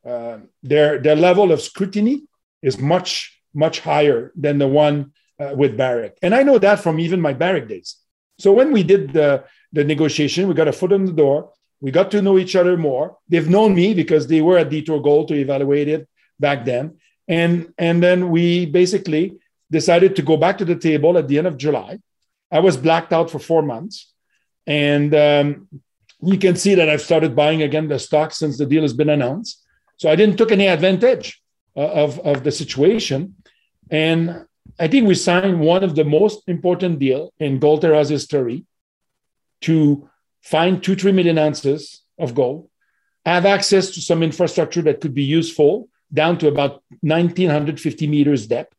Uh, 0.05 0.39
their, 0.63 0.99
their 0.99 1.17
level 1.17 1.51
of 1.51 1.61
scrutiny 1.61 2.23
is 2.63 2.79
much 2.79 3.36
much 3.57 3.81
higher 3.81 4.33
than 4.37 4.59
the 4.59 4.69
one 4.69 5.13
uh, 5.41 5.55
with 5.57 5.77
Barrick. 5.77 6.19
And 6.23 6.35
I 6.35 6.43
know 6.43 6.59
that 6.59 6.81
from 6.81 7.01
even 7.01 7.21
my 7.21 7.33
Barrick 7.33 7.69
days. 7.69 7.97
So 8.39 8.53
when 8.53 8.71
we 8.71 8.83
did 8.83 9.13
the, 9.13 9.45
the 9.73 9.85
negotiation, 9.85 10.47
we 10.47 10.55
got 10.55 10.69
a 10.69 10.73
foot 10.73 10.93
in 10.93 11.07
the 11.07 11.13
door. 11.13 11.53
We 11.81 11.91
got 11.91 12.11
to 12.13 12.23
know 12.23 12.39
each 12.39 12.55
other 12.55 12.77
more. 12.77 13.17
They've 13.29 13.49
known 13.49 13.75
me 13.75 13.95
because 13.95 14.27
they 14.27 14.43
were 14.43 14.59
at 14.59 14.71
Detour 14.71 15.01
Gold 15.01 15.29
to 15.29 15.35
evaluate 15.35 15.89
it 15.89 16.09
back 16.39 16.65
then. 16.65 16.99
And, 17.29 17.73
and 17.79 18.03
then 18.03 18.31
we 18.31 18.67
basically 18.67 19.37
decided 19.71 20.17
to 20.17 20.23
go 20.23 20.37
back 20.37 20.59
to 20.59 20.65
the 20.65 20.77
table 20.77 21.19
at 21.19 21.29
the 21.29 21.39
end 21.39 21.47
of 21.47 21.57
July. 21.57 21.99
I 22.53 22.61
was 22.61 22.77
blacked 22.77 23.13
out 23.13 23.31
for 23.31 23.39
four 23.39 23.63
months. 23.63 24.13
And 24.67 25.15
um, 25.15 25.69
you 26.23 26.39
can 26.39 26.57
see 26.57 26.75
that 26.75 26.89
I've 26.89 27.03
started 27.03 27.35
buying 27.35 27.63
again 27.63 27.89
the 27.89 27.99
stock 27.99 28.33
since 28.33 28.59
the 28.59 28.67
deal 28.67 28.83
has 28.83 28.93
been 28.93 29.09
announced. 29.09 29.63
So 29.97 30.11
I 30.11 30.17
didn't 30.17 30.37
took 30.37 30.53
any 30.53 30.67
advantage 30.67 31.41
Uh, 31.77 32.05
of, 32.05 32.19
of 32.21 32.43
the 32.43 32.51
situation. 32.51 33.35
And 33.91 34.47
I 34.81 34.89
think 34.89 35.07
we 35.07 35.15
signed 35.15 35.61
one 35.61 35.85
of 35.85 35.95
the 35.95 36.05
most 36.05 36.49
important 36.49 36.99
deal 36.99 37.35
in 37.39 37.61
Goldterra's 37.61 38.09
history 38.09 38.65
to 39.61 40.09
find 40.41 40.83
two, 40.83 40.97
three 40.97 41.13
million 41.13 41.37
ounces 41.37 42.01
of 42.19 42.35
gold, 42.35 42.71
have 43.27 43.45
access 43.45 43.91
to 43.91 44.01
some 44.01 44.23
infrastructure 44.23 44.81
that 44.83 45.03
could 45.03 45.13
be 45.13 45.25
useful 45.25 45.91
down 46.11 46.39
to 46.39 46.49
about 46.49 46.83
1950 47.03 48.07
meters 48.07 48.47
depth. 48.47 48.75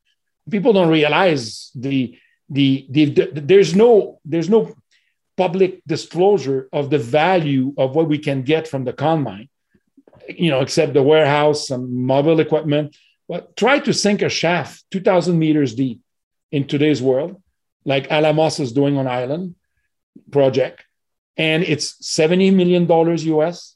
People 0.50 0.74
don't 0.74 0.90
realize 0.90 1.70
the, 1.76 2.18
the, 2.50 2.88
the, 2.90 3.06
the 3.06 3.42
there's 3.42 3.76
no 3.76 4.20
there's 4.26 4.50
no 4.50 4.74
public 5.36 5.84
disclosure 5.86 6.68
of 6.74 6.90
the 6.90 6.98
value 6.98 7.76
of 7.78 7.96
what 7.96 8.08
we 8.08 8.18
can 8.18 8.42
get 8.42 8.68
from 8.68 8.86
the 8.86 8.94
con 8.94 9.22
mine, 9.22 9.50
you 10.30 10.50
know, 10.50 10.62
except 10.62 10.94
the 10.94 11.04
warehouse, 11.04 11.68
some 11.68 12.06
mobile 12.06 12.40
equipment. 12.40 12.96
But 13.28 13.56
try 13.56 13.80
to 13.80 13.94
sink 13.94 14.22
a 14.22 14.30
shaft 14.30 14.84
2,000 14.92 15.38
meters 15.38 15.76
deep 15.76 16.02
in 16.52 16.66
today's 16.68 17.02
world, 17.02 17.42
like 17.86 18.10
Alamos 18.10 18.60
is 18.60 18.72
doing 18.72 18.98
on 18.98 19.08
Island 19.08 19.56
project, 20.32 20.86
and 21.36 21.64
it's 21.64 21.94
$70 22.02 22.54
million 22.54 22.88
US, 22.90 23.76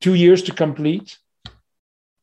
two 0.00 0.14
years 0.14 0.42
to 0.42 0.52
complete 0.52 1.18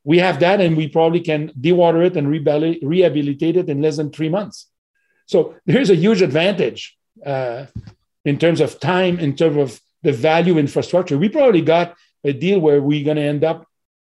we 0.03 0.18
have 0.18 0.39
that 0.39 0.62
and 0.62 0.75
we 0.75 0.88
probably 0.88 1.20
can 1.20 1.50
dewater 1.60 2.06
it 2.06 2.18
and 2.18 2.30
rehabilitate 2.30 3.58
it 3.58 3.70
in 3.70 3.82
less 3.82 3.98
than 3.98 4.12
three 4.12 4.30
months. 4.30 4.68
So 5.27 5.56
there's 5.65 5.89
a 5.89 5.96
huge 5.96 6.22
advantage 6.22 6.98
uh, 7.25 7.65
in 8.25 8.38
terms 8.38 8.62
of 8.62 8.80
time, 8.80 9.20
in 9.20 9.36
terms 9.36 9.58
of 9.58 9.82
the 10.03 10.12
value 10.12 10.58
infrastructure. 10.58 11.18
We 11.18 11.30
probably 11.30 11.62
got 11.62 11.96
a 12.24 12.34
deal 12.34 12.60
where 12.60 12.82
we're 12.82 13.04
going 13.04 13.18
to 13.18 13.24
end 13.24 13.44
up 13.44 13.68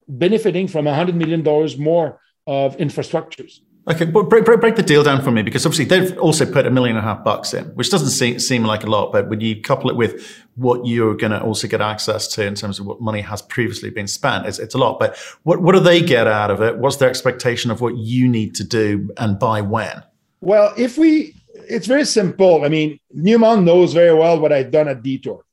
benefiting 0.09 0.69
from 0.69 0.85
$100 0.85 1.15
million 1.15 1.43
more 1.83 2.21
of 2.47 2.77
infrastructures. 2.77 3.61
Okay, 3.89 4.05
but 4.05 4.25
break, 4.25 4.45
break, 4.45 4.61
break, 4.61 4.75
the 4.75 4.83
deal 4.83 5.05
down 5.05 5.23
for 5.23 5.31
me 5.31 5.43
because 5.43 5.65
obviously 5.65 5.85
they've 5.85 6.19
also 6.19 6.45
put 6.45 6.67
a 6.67 6.71
million 6.71 6.97
and 6.97 7.07
a 7.07 7.09
half 7.09 7.23
bucks 7.23 7.55
in, 7.55 7.67
which 7.77 7.89
doesn't 7.89 8.09
seem, 8.09 8.41
seem 8.41 8.65
like 8.65 8.83
a 8.83 8.89
lot, 8.89 9.13
but 9.13 9.29
when 9.29 9.41
you 9.41 9.61
couple 9.61 9.89
it 9.89 9.95
with 9.95 10.45
what 10.57 10.85
you're 10.85 11.15
going 11.15 11.31
to 11.31 11.41
also 11.41 11.69
get 11.69 11.81
access 11.81 12.27
to 12.35 12.45
in 12.45 12.57
terms 12.57 12.81
of 12.81 12.87
what 12.87 13.01
money 13.01 13.21
has 13.21 13.43
previously 13.43 13.91
been 13.91 14.09
spent, 14.09 14.45
it's, 14.45 14.59
it's 14.59 14.75
a 14.75 14.79
lot. 14.79 14.99
But 14.99 15.17
what, 15.45 15.63
what 15.63 15.73
do 15.73 15.81
they 15.81 16.03
get 16.03 16.27
out 16.27 16.51
of 16.51 16.61
it? 16.63 16.79
What's 16.79 16.97
their 16.97 17.09
expectation 17.09 17.71
of 17.71 17.81
what 17.81 17.97
you 17.97 18.27
need 18.27 18.57
to 18.57 18.65
do 18.65 19.09
and 19.19 19.39
by 19.39 19.61
when? 19.61 20.03
Well, 20.41 20.75
if 20.77 20.99
we, 20.99 21.37
it's 21.55 21.87
very 21.87 22.05
simple. 22.05 22.65
I 22.65 22.69
mean, 22.69 22.99
Newmont 23.17 23.63
knows 23.63 23.93
very 23.93 24.15
well 24.15 24.41
what 24.41 24.53
I've 24.53 24.73
done 24.73 24.89
at 24.89 25.05
Detour. 25.05 25.46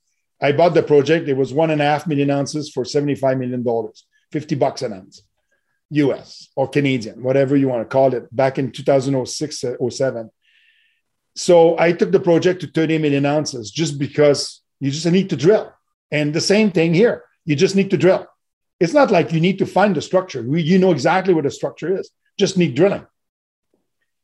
I 0.43 0.51
bought 0.51 0.73
the 0.73 0.83
project. 0.83 1.29
It 1.29 1.37
was 1.37 1.53
one 1.53 1.71
and 1.71 1.81
a 1.81 1.85
half 1.85 2.05
million 2.05 2.29
ounces 2.29 2.69
for 2.69 2.83
$75 2.83 3.39
million, 3.39 3.63
50 4.31 4.55
bucks 4.55 4.81
an 4.81 4.93
ounce. 4.93 5.23
US 5.89 6.49
or 6.55 6.67
Canadian, 6.67 7.23
whatever 7.23 7.55
you 7.55 7.67
want 7.67 7.81
to 7.81 7.91
call 7.91 8.13
it, 8.13 8.23
back 8.35 8.57
in 8.57 8.71
2006 8.71 9.63
uh, 9.63 9.89
07. 9.89 10.29
So 11.35 11.77
I 11.79 11.93
took 11.93 12.11
the 12.11 12.19
project 12.19 12.61
to 12.61 12.67
30 12.67 12.97
million 12.97 13.25
ounces 13.25 13.71
just 13.71 13.97
because 13.97 14.61
you 14.79 14.91
just 14.91 15.05
need 15.05 15.29
to 15.29 15.35
drill. 15.35 15.71
And 16.11 16.33
the 16.33 16.41
same 16.41 16.71
thing 16.71 16.93
here, 16.93 17.23
you 17.45 17.55
just 17.55 17.75
need 17.75 17.89
to 17.91 17.97
drill. 17.97 18.27
It's 18.79 18.93
not 18.93 19.11
like 19.11 19.31
you 19.31 19.39
need 19.39 19.59
to 19.59 19.65
find 19.65 19.95
the 19.95 20.01
structure. 20.01 20.41
You 20.41 20.77
know 20.77 20.91
exactly 20.91 21.33
what 21.33 21.45
the 21.45 21.51
structure 21.51 21.97
is, 21.97 22.11
just 22.37 22.57
need 22.57 22.75
drilling. 22.75 23.05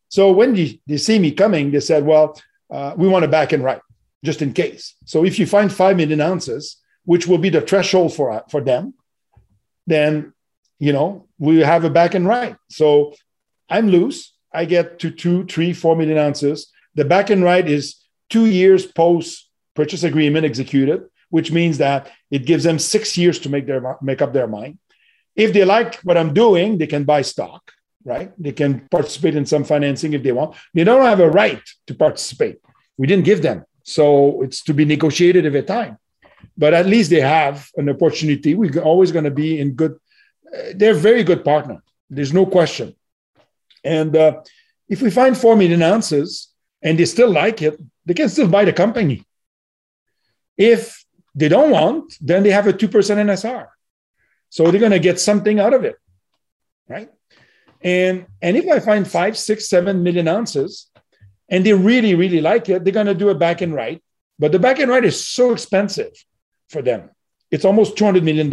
So 0.10 0.32
when 0.32 0.54
they, 0.54 0.82
they 0.88 0.98
see 0.98 1.20
me 1.20 1.32
coming, 1.32 1.72
they 1.72 1.80
said, 1.80 2.06
well, 2.06 2.40
uh, 2.72 2.94
we 2.98 3.08
want 3.08 3.24
to 3.24 3.30
back 3.30 3.54
and 3.54 3.64
right, 3.64 3.82
just 4.24 4.42
in 4.42 4.54
case. 4.54 4.96
So 5.06 5.26
if 5.26 5.40
you 5.40 5.46
find 5.46 5.72
5 5.72 5.98
million 5.98 6.22
ounces, 6.22 6.78
which 7.06 7.28
will 7.28 7.38
be 7.38 7.50
the 7.50 7.62
threshold 7.62 8.14
for, 8.14 8.44
for 8.50 8.62
them, 8.62 8.94
then 9.88 10.34
you 10.80 10.94
know, 10.94 11.28
we 11.38 11.60
have 11.60 11.84
a 11.84 11.90
back 11.90 12.16
and 12.16 12.26
right. 12.26 12.56
So 12.70 13.14
I'm 13.70 13.90
loose. 13.90 14.34
I 14.54 14.66
get 14.66 15.00
to 15.00 15.12
two, 15.12 15.46
three, 15.46 15.74
four 15.74 15.96
million 15.96 16.18
ounces. 16.18 16.72
The 16.96 17.06
back 17.06 17.30
and 17.30 17.44
right 17.44 17.68
is 17.68 17.96
two 18.30 18.46
years 18.46 18.86
post 18.86 19.50
purchase 19.76 20.04
agreement 20.04 20.46
executed, 20.46 21.08
which 21.30 21.52
means 21.52 21.78
that 21.78 22.12
it 22.32 22.46
gives 22.46 22.64
them 22.64 22.80
six 22.80 23.18
years 23.18 23.40
to 23.40 23.50
make 23.50 23.68
their 23.68 23.98
make 24.02 24.22
up 24.22 24.34
their 24.34 24.48
mind. 24.48 24.80
If 25.36 25.54
they 25.54 25.64
like 25.64 25.96
what 25.98 26.18
I'm 26.18 26.34
doing, 26.34 26.78
they 26.78 26.88
can 26.88 27.04
buy 27.04 27.22
stock, 27.22 27.72
right? 28.04 28.32
They 28.42 28.52
can 28.52 28.88
participate 28.90 29.36
in 29.36 29.46
some 29.46 29.64
financing 29.64 30.14
if 30.14 30.24
they 30.24 30.32
want. 30.32 30.56
They 30.74 30.84
don't 30.84 31.06
have 31.06 31.20
a 31.20 31.30
right 31.30 31.62
to 31.88 31.94
participate. 31.94 32.60
We 32.98 33.08
didn't 33.08 33.26
give 33.26 33.42
them. 33.42 33.66
So 33.90 34.42
it's 34.44 34.62
to 34.64 34.74
be 34.74 34.86
negotiated 34.86 35.46
every 35.46 35.64
time. 35.64 35.98
But 36.58 36.74
at 36.74 36.86
least 36.86 37.10
they 37.10 37.22
have 37.22 37.70
an 37.76 37.90
opportunity. 37.90 38.56
We're 38.56 38.82
always 38.82 39.12
going 39.12 39.26
to 39.26 39.32
be 39.32 39.60
in 39.60 39.74
good 39.74 40.00
they're 40.76 40.92
a 40.92 41.06
very 41.10 41.24
good 41.24 41.44
partner. 41.44 41.82
There's 42.10 42.34
no 42.34 42.46
question. 42.46 42.96
And 43.84 44.16
uh, 44.16 44.42
if 44.88 45.02
we 45.02 45.12
find 45.12 45.38
4 45.38 45.56
million 45.56 45.82
ounces 45.82 46.50
and 46.82 46.98
they 46.98 47.06
still 47.06 47.32
like 47.32 47.62
it, 47.62 47.80
they 48.06 48.14
can 48.14 48.30
still 48.30 48.48
buy 48.48 48.66
the 48.66 48.74
company. 48.74 49.26
If 50.58 51.06
they 51.36 51.48
don't 51.48 51.72
want, 51.72 52.16
then 52.20 52.44
they 52.44 52.52
have 52.52 52.68
a 52.68 52.74
2% 52.74 52.90
NSR. 52.90 53.68
So 54.50 54.72
they're 54.72 54.80
going 54.80 54.92
to 54.92 55.00
get 55.00 55.20
something 55.20 55.60
out 55.60 55.74
of 55.74 55.86
it. 55.86 55.96
Right. 56.88 57.10
And, 57.82 58.26
and 58.42 58.58
if 58.58 58.68
I 58.68 58.80
find 58.80 59.08
five, 59.08 59.38
six, 59.38 59.70
seven 59.70 60.04
million 60.04 60.28
ounces 60.28 60.88
and 61.50 61.66
they 61.66 61.74
really, 61.74 62.16
really 62.16 62.42
like 62.42 62.70
it, 62.70 62.84
they're 62.84 62.94
going 62.94 63.08
to 63.08 63.14
do 63.14 63.30
a 63.30 63.36
back 63.36 63.62
and 63.62 63.74
right. 63.74 64.02
But 64.38 64.52
the 64.52 64.60
back 64.60 64.80
and 64.80 64.90
right 64.90 65.04
is 65.04 65.26
so 65.26 65.52
expensive 65.52 66.12
for 66.70 66.82
them. 66.82 67.10
It's 67.52 67.66
almost 67.66 67.96
$200 67.96 68.24
million. 68.24 68.50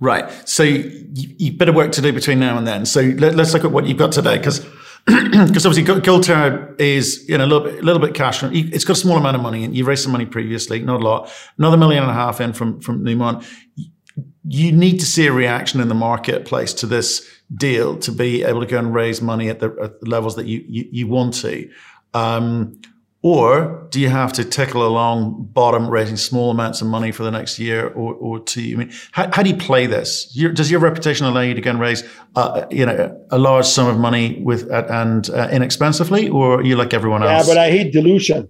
Right. 0.00 0.30
So 0.48 0.62
you, 0.62 0.88
you 1.12 1.52
better 1.52 1.72
work 1.72 1.92
to 1.92 2.02
do 2.02 2.12
between 2.12 2.40
now 2.40 2.56
and 2.58 2.66
then. 2.66 2.86
So 2.86 3.00
let, 3.00 3.38
us 3.38 3.52
look 3.52 3.64
at 3.64 3.72
what 3.72 3.86
you've 3.86 3.98
got 3.98 4.12
today, 4.12 4.38
because 4.38 4.64
because 5.06 5.66
obviously 5.66 6.20
Terra 6.22 6.74
is 6.78 7.28
you 7.28 7.36
know 7.36 7.44
a 7.44 7.46
little 7.46 7.64
bit, 7.64 7.84
little 7.84 8.00
bit 8.00 8.14
cash. 8.14 8.42
It's 8.42 8.84
got 8.84 8.96
a 8.96 9.00
small 9.00 9.18
amount 9.18 9.36
of 9.36 9.42
money, 9.42 9.64
and 9.64 9.76
you 9.76 9.84
raised 9.84 10.02
some 10.02 10.12
money 10.12 10.26
previously, 10.26 10.80
not 10.80 11.00
a 11.00 11.04
lot. 11.04 11.30
Another 11.58 11.76
million 11.76 12.02
and 12.02 12.10
a 12.10 12.14
half 12.14 12.40
in 12.40 12.52
from 12.52 12.80
from 12.80 13.04
Newmont. 13.04 13.46
You 14.46 14.72
need 14.72 15.00
to 15.00 15.06
see 15.06 15.26
a 15.26 15.32
reaction 15.32 15.80
in 15.80 15.88
the 15.88 15.94
marketplace 15.94 16.72
to 16.74 16.86
this 16.86 17.26
deal 17.54 17.98
to 17.98 18.12
be 18.12 18.44
able 18.44 18.60
to 18.60 18.66
go 18.66 18.78
and 18.78 18.94
raise 18.94 19.20
money 19.22 19.48
at 19.48 19.58
the, 19.60 19.74
at 19.82 20.00
the 20.00 20.08
levels 20.08 20.36
that 20.36 20.46
you 20.46 20.64
you, 20.66 20.88
you 20.90 21.06
want 21.06 21.34
to. 21.34 21.68
Um, 22.14 22.80
or 23.24 23.86
do 23.88 24.00
you 24.00 24.10
have 24.10 24.34
to 24.34 24.44
tickle 24.44 24.86
along 24.86 25.48
bottom, 25.54 25.88
raising 25.88 26.16
small 26.16 26.50
amounts 26.50 26.82
of 26.82 26.88
money 26.88 27.10
for 27.10 27.22
the 27.22 27.30
next 27.30 27.58
year 27.58 27.88
or, 27.88 28.12
or 28.12 28.38
two? 28.38 28.60
I 28.60 28.76
mean, 28.76 28.92
how, 29.12 29.30
how 29.32 29.42
do 29.42 29.48
you 29.48 29.56
play 29.56 29.86
this? 29.86 30.30
Your, 30.36 30.52
does 30.52 30.70
your 30.70 30.80
reputation 30.80 31.24
allow 31.24 31.40
you 31.40 31.54
to 31.54 31.60
go 31.62 31.70
and 31.70 31.80
raise, 31.80 32.04
uh, 32.36 32.66
you 32.70 32.84
know, 32.84 33.18
a 33.30 33.38
large 33.38 33.64
sum 33.64 33.86
of 33.86 33.98
money 33.98 34.42
with 34.42 34.70
uh, 34.70 34.84
and 34.90 35.30
uh, 35.30 35.48
inexpensively, 35.50 36.28
or 36.28 36.60
are 36.60 36.62
you 36.62 36.76
like 36.76 36.92
everyone 36.92 37.22
else? 37.22 37.46
Yeah, 37.46 37.54
but 37.54 37.58
I 37.58 37.70
hate 37.70 37.94
dilution. 37.94 38.46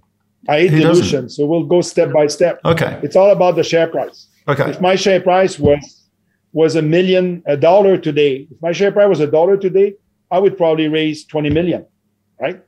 I 0.49 0.59
hate 0.59 0.71
Who 0.71 0.79
dilution. 0.81 1.03
Doesn't? 1.03 1.29
So 1.29 1.45
we'll 1.45 1.63
go 1.63 1.79
step 1.79 2.11
by 2.11 2.27
step. 2.27 2.59
Okay. 2.65 2.99
It's 3.01 3.15
all 3.15 3.31
about 3.31 3.55
the 3.55 3.63
share 3.63 3.87
price. 3.87 4.27
Okay. 4.49 4.69
If 4.69 4.81
my 4.81 4.95
share 4.95 5.21
price 5.21 5.57
was 5.57 6.03
was 6.51 6.75
a 6.75 6.81
million, 6.81 7.43
a 7.47 7.55
dollar 7.55 7.97
today, 7.97 8.47
if 8.51 8.61
my 8.61 8.73
share 8.73 8.91
price 8.91 9.07
was 9.07 9.21
a 9.21 9.27
dollar 9.27 9.55
today, 9.55 9.93
I 10.31 10.39
would 10.39 10.57
probably 10.57 10.89
raise 10.89 11.25
20 11.25 11.49
million, 11.49 11.85
right? 12.41 12.61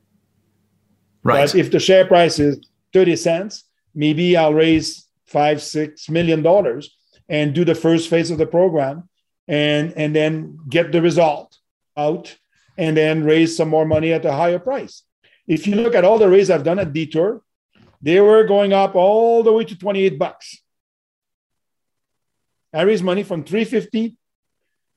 Right. 1.27 1.51
But 1.51 1.55
if 1.55 1.71
the 1.71 1.79
share 1.79 2.05
price 2.05 2.39
is 2.39 2.57
30 2.93 3.17
cents, 3.17 3.65
maybe 3.93 4.37
I'll 4.37 4.53
raise 4.53 5.05
five, 5.25 5.61
six 5.61 6.09
million 6.09 6.41
dollars 6.41 6.95
and 7.27 7.53
do 7.53 7.65
the 7.65 7.75
first 7.75 8.09
phase 8.09 8.31
of 8.31 8.37
the 8.37 8.47
program 8.47 9.09
and, 9.45 9.91
and 9.97 10.15
then 10.15 10.57
get 10.69 10.93
the 10.93 11.01
result 11.01 11.57
out 11.97 12.37
and 12.77 12.95
then 12.95 13.25
raise 13.25 13.57
some 13.57 13.67
more 13.67 13.85
money 13.85 14.13
at 14.13 14.23
a 14.23 14.31
higher 14.31 14.57
price. 14.57 15.03
If 15.47 15.67
you 15.67 15.75
look 15.75 15.95
at 15.95 16.05
all 16.05 16.17
the 16.17 16.29
raises 16.29 16.49
I've 16.49 16.63
done 16.63 16.79
at 16.79 16.93
Detour, 16.93 17.41
they 18.01 18.21
were 18.21 18.45
going 18.45 18.71
up 18.71 18.95
all 18.95 19.43
the 19.43 19.51
way 19.51 19.65
to 19.65 19.77
28 19.77 20.17
bucks. 20.17 20.61
I 22.73 22.83
raised 22.83 23.03
money 23.03 23.23
from 23.23 23.43
350 23.43 24.15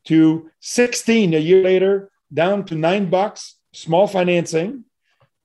to 0.05 0.51
16 0.61 1.35
a 1.35 1.39
year 1.39 1.65
later, 1.65 2.13
down 2.33 2.65
to 2.67 2.77
nine 2.77 3.11
bucks, 3.11 3.57
small 3.73 4.07
financing 4.07 4.85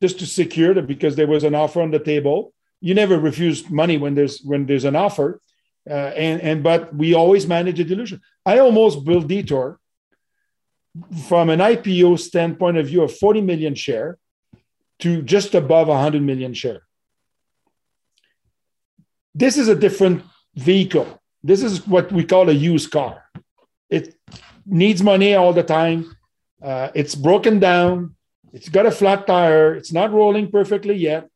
just 0.02 0.20
to 0.20 0.26
secure 0.26 0.78
it 0.78 0.88
because 0.88 1.16
there 1.16 1.28
was 1.28 1.44
an 1.44 1.56
offer 1.56 1.82
on 1.82 1.92
the 1.92 2.00
table. 2.00 2.54
You 2.82 2.94
never 2.94 3.18
refuse 3.20 3.70
money 3.70 3.98
when 3.98 4.16
there's 4.16 4.42
when 4.42 4.66
there's 4.66 4.86
an 4.86 4.96
offer, 4.96 5.42
uh, 5.90 5.94
and 5.94 6.42
and 6.42 6.64
but 6.64 6.94
we 6.96 7.14
always 7.14 7.48
manage 7.48 7.80
a 7.80 7.84
dilution. 7.84 8.22
I 8.46 8.60
almost 8.60 9.06
built 9.06 9.28
Detour 9.28 9.80
from 11.28 11.50
an 11.50 11.60
IPO 11.60 12.20
standpoint 12.20 12.78
of 12.78 12.88
view 12.88 13.04
of 13.04 13.16
40 13.18 13.42
million 13.42 13.76
share 13.76 14.18
to 15.00 15.22
just 15.22 15.56
above 15.56 15.88
100 15.88 16.22
million 16.22 16.54
share. 16.54 16.82
This 19.34 19.58
is 19.58 19.68
a 19.68 19.76
different 19.76 20.24
vehicle. 20.56 21.22
This 21.44 21.62
is 21.62 21.86
what 21.86 22.12
we 22.12 22.24
call 22.24 22.50
a 22.50 22.54
used 22.54 22.92
car. 22.92 23.24
It 23.90 24.16
needs 24.66 25.04
money 25.04 25.36
all 25.36 25.54
the 25.54 25.64
time. 25.64 26.16
Uh, 26.64 26.90
it's 26.96 27.14
broken 27.14 27.60
down. 27.60 28.16
It's 28.56 28.70
got 28.70 28.86
a 28.86 28.92
flat 28.92 29.28
tire. 29.28 29.76
It's 29.76 29.92
not 29.92 30.14
rolling 30.14 30.50
perfectly 30.50 30.96
yet, 30.96 31.30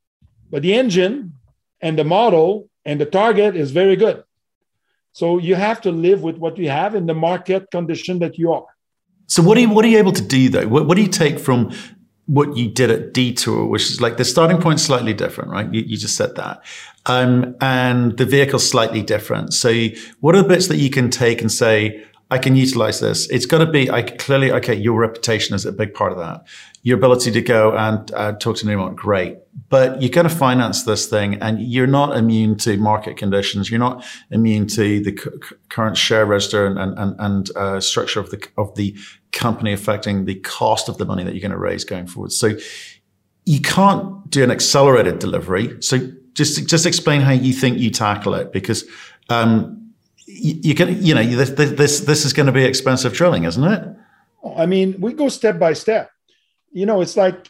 but 0.50 0.62
the 0.62 0.74
engine 0.74 1.34
and 1.82 2.00
the 2.00 2.06
model 2.06 2.70
and 2.86 3.00
the 3.00 3.06
target 3.06 3.58
is 3.58 3.72
very 3.72 3.98
good. 3.98 4.24
So 5.12 5.38
you 5.38 5.56
have 5.56 5.82
to 5.82 5.92
live 5.92 6.24
with 6.24 6.38
what 6.38 6.58
you 6.58 6.70
have 6.70 6.96
in 6.96 7.08
the 7.08 7.14
market 7.14 7.72
condition 7.72 8.20
that 8.20 8.38
you 8.38 8.54
are. 8.54 8.68
So 9.28 9.44
what 9.44 9.58
are 9.58 9.62
you 9.62 9.70
what 9.70 9.84
are 9.84 9.90
you 9.90 9.98
able 9.98 10.14
to 10.14 10.24
do 10.24 10.48
though? 10.48 10.68
What, 10.68 10.88
what 10.88 10.96
do 10.96 11.02
you 11.02 11.10
take 11.10 11.40
from 11.40 11.74
what 12.26 12.56
you 12.56 12.70
did 12.70 12.90
at 12.90 13.14
Detour, 13.14 13.66
which 13.68 13.90
is 13.90 14.00
like 14.00 14.16
the 14.16 14.24
starting 14.24 14.62
point 14.62 14.80
slightly 14.80 15.14
different, 15.14 15.50
right? 15.52 15.74
You, 15.74 15.82
you 15.82 15.98
just 15.98 16.16
said 16.16 16.36
that. 16.36 16.64
Um, 17.06 17.56
and 17.60 18.18
the 18.18 18.26
vehicle's 18.26 18.70
slightly 18.70 19.02
different. 19.02 19.54
So 19.54 19.88
what 20.22 20.36
are 20.36 20.44
the 20.44 20.48
bits 20.48 20.68
that 20.68 20.78
you 20.78 20.90
can 20.90 21.10
take 21.10 21.42
and 21.42 21.52
say, 21.52 22.06
I 22.32 22.38
can 22.38 22.56
utilize 22.56 23.00
this. 23.00 23.28
It's 23.30 23.48
got 23.48 23.58
to 23.58 23.66
be 23.66 23.90
I, 23.90 24.04
clearly 24.04 24.52
okay. 24.52 24.76
Your 24.76 25.00
reputation 25.00 25.56
is 25.56 25.66
a 25.66 25.72
big 25.72 25.94
part 25.94 26.12
of 26.12 26.20
that. 26.20 26.46
Your 26.84 26.98
ability 26.98 27.32
to 27.32 27.42
go 27.42 27.76
and 27.76 28.12
uh, 28.14 28.34
talk 28.34 28.58
to 28.58 28.66
Newmont, 28.66 28.96
great. 28.96 29.38
But 29.70 30.02
you're 30.02 30.12
going 30.12 30.30
to 30.30 30.36
finance 30.36 30.84
this 30.84 31.08
thing, 31.08 31.36
and 31.42 31.60
you're 31.60 31.88
not 31.88 32.16
immune 32.16 32.56
to 32.58 32.78
market 32.78 33.18
conditions. 33.18 33.72
You're 33.72 33.80
not 33.80 34.06
immune 34.30 34.68
to 34.68 35.04
the 35.04 35.18
c- 35.18 35.56
current 35.70 35.98
share 35.98 36.26
register 36.26 36.68
and 36.68 36.78
and, 36.78 37.16
and 37.20 37.50
uh, 37.56 37.80
structure 37.80 38.20
of 38.20 38.30
the 38.30 38.46
of 38.58 38.76
the 38.76 38.96
company 39.32 39.74
affecting 39.74 40.26
the 40.26 40.36
cost 40.36 40.90
of 40.90 40.98
the 40.98 41.06
money 41.06 41.24
that 41.24 41.34
you're 41.34 41.42
going 41.42 41.52
to 41.52 41.58
raise 41.58 41.84
going 41.84 42.08
forward. 42.08 42.32
So 42.32 42.58
you 43.46 43.60
can't 43.60 44.30
do 44.30 44.44
an 44.44 44.52
accelerated 44.52 45.20
delivery. 45.20 45.82
So 45.82 45.98
just 46.34 46.70
just 46.70 46.86
explain 46.86 47.22
how 47.22 47.32
you 47.32 47.54
think 47.54 47.80
you 47.80 47.90
tackle 47.90 48.36
it, 48.36 48.54
because 48.54 48.86
um, 49.30 49.89
you 50.32 50.76
can, 50.76 51.02
you 51.04 51.16
know, 51.16 51.24
this, 51.24 51.50
this, 51.52 52.00
this 52.02 52.26
is 52.26 52.34
going 52.34 52.46
to 52.46 52.52
be 52.52 52.64
expensive 52.64 53.14
drilling, 53.14 53.46
isn't 53.46 53.64
it? 53.64 53.88
I 54.56 54.66
mean, 54.66 54.96
we 55.00 55.14
go 55.14 55.30
step 55.30 55.60
by 55.60 55.74
step. 55.74 56.12
You 56.72 56.86
know, 56.86 57.02
it's 57.02 57.18
like 57.18 57.50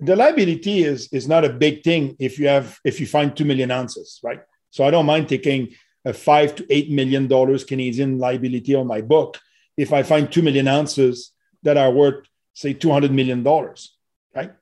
the 0.00 0.16
liability 0.16 0.84
is 0.84 1.08
is 1.12 1.28
not 1.28 1.44
a 1.44 1.50
big 1.50 1.82
thing 1.82 2.16
if 2.18 2.38
you 2.38 2.48
have 2.48 2.78
if 2.84 3.00
you 3.00 3.06
find 3.06 3.36
two 3.36 3.44
million 3.44 3.70
ounces, 3.70 4.20
right? 4.22 4.40
So 4.70 4.84
I 4.84 4.90
don't 4.90 5.06
mind 5.06 5.28
taking 5.28 5.74
a 6.04 6.12
five 6.12 6.54
to 6.56 6.66
eight 6.70 6.90
million 6.90 7.26
dollars 7.26 7.64
Canadian 7.64 8.18
liability 8.18 8.74
on 8.74 8.86
my 8.86 9.00
book 9.00 9.38
if 9.76 9.92
I 9.92 10.02
find 10.02 10.30
two 10.30 10.42
million 10.42 10.68
ounces 10.68 11.32
that 11.62 11.76
are 11.76 11.90
worth 11.90 12.24
say 12.54 12.72
two 12.72 12.90
hundred 12.90 13.12
million 13.12 13.42
dollars, 13.42 13.96
right? 14.34 14.52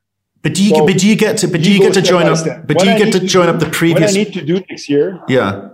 But 0.43 0.55
do 0.55 0.65
you 0.65 0.71
so 0.71 0.87
but 0.87 0.99
do 0.99 1.07
you 1.07 1.17
get 1.17 1.39
to 1.39 1.49
but 1.49 1.63
do 1.63 1.71
you, 1.71 1.77
you 1.77 1.83
get 1.83 1.95
to 1.95 2.03
join 2.03 2.27
up? 2.27 2.39
But 2.67 2.77
what 2.77 2.85
do 2.85 2.87
you 2.87 2.97
I 2.97 2.99
get 2.99 3.13
to 3.13 3.21
join 3.21 3.49
up 3.49 3.61
the 3.61 3.71
previous? 3.71 4.11
What 4.13 4.21
I 4.21 4.25
need 4.25 4.33
to 4.33 4.45
do 4.45 4.55
next 4.69 4.89
year, 4.89 5.21
yeah, 5.29 5.69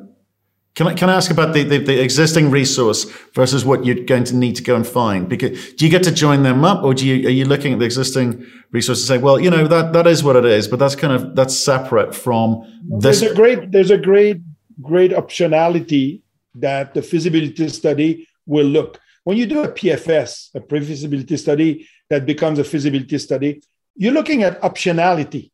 can 0.74 0.88
I, 0.88 0.94
can 0.94 1.08
I 1.08 1.14
ask 1.14 1.30
about 1.30 1.54
the, 1.54 1.62
the, 1.62 1.78
the, 1.78 2.02
existing 2.02 2.50
resource 2.50 3.04
versus 3.32 3.64
what 3.64 3.86
you're 3.86 4.04
going 4.04 4.24
to 4.24 4.34
need 4.34 4.56
to 4.56 4.62
go 4.62 4.74
and 4.74 4.84
find? 4.84 5.28
Because 5.28 5.74
do 5.74 5.84
you 5.84 5.90
get 5.90 6.02
to 6.02 6.10
join 6.12 6.42
them 6.42 6.64
up 6.64 6.82
or 6.82 6.94
do 6.94 7.06
you, 7.06 7.28
are 7.28 7.30
you 7.30 7.44
looking 7.44 7.72
at 7.72 7.78
the 7.78 7.84
existing 7.84 8.44
resource 8.72 8.98
and 9.00 9.06
say, 9.06 9.18
well, 9.18 9.38
you 9.38 9.50
know, 9.50 9.68
that, 9.68 9.92
that 9.92 10.08
is 10.08 10.24
what 10.24 10.34
it 10.34 10.44
is, 10.44 10.66
but 10.66 10.80
that's 10.80 10.96
kind 10.96 11.12
of, 11.12 11.36
that's 11.36 11.56
separate 11.56 12.12
from 12.12 12.62
this. 12.88 13.20
There's 13.20 13.32
a 13.32 13.34
great, 13.36 13.70
there's 13.70 13.92
a 13.92 13.98
great, 13.98 14.40
great 14.82 15.12
optionality 15.12 16.22
that 16.56 16.92
the 16.92 17.02
feasibility 17.02 17.68
study 17.68 18.28
will 18.44 18.66
look. 18.66 18.98
When 19.22 19.36
you 19.36 19.46
do 19.46 19.62
a 19.62 19.68
PFS, 19.68 20.56
a 20.56 20.60
pre-feasibility 20.60 21.36
study 21.36 21.88
that 22.10 22.26
becomes 22.26 22.58
a 22.58 22.64
feasibility 22.64 23.18
study, 23.18 23.62
you're 23.94 24.12
looking 24.12 24.42
at 24.42 24.60
optionality 24.60 25.52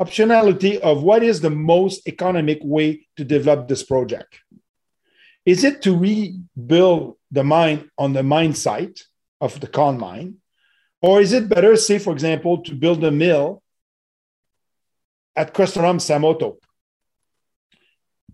optionality 0.00 0.78
of 0.80 1.02
what 1.02 1.22
is 1.22 1.40
the 1.40 1.50
most 1.50 2.06
economic 2.06 2.58
way 2.62 3.06
to 3.16 3.24
develop 3.24 3.68
this 3.68 3.82
project. 3.82 4.40
Is 5.46 5.62
it 5.62 5.80
to 5.82 5.96
rebuild 5.96 7.16
the 7.30 7.44
mine 7.44 7.88
on 7.96 8.12
the 8.12 8.24
mine 8.24 8.54
site 8.54 9.04
of 9.40 9.58
the 9.60 9.68
Con 9.68 9.96
mine? 9.96 10.38
Or 11.00 11.20
is 11.20 11.32
it 11.32 11.48
better, 11.48 11.76
say, 11.76 12.00
for 12.00 12.12
example, 12.12 12.62
to 12.62 12.74
build 12.74 13.04
a 13.04 13.12
mill 13.12 13.62
at 15.36 15.54
Crestaurum 15.54 16.00
Samoto? 16.00 16.56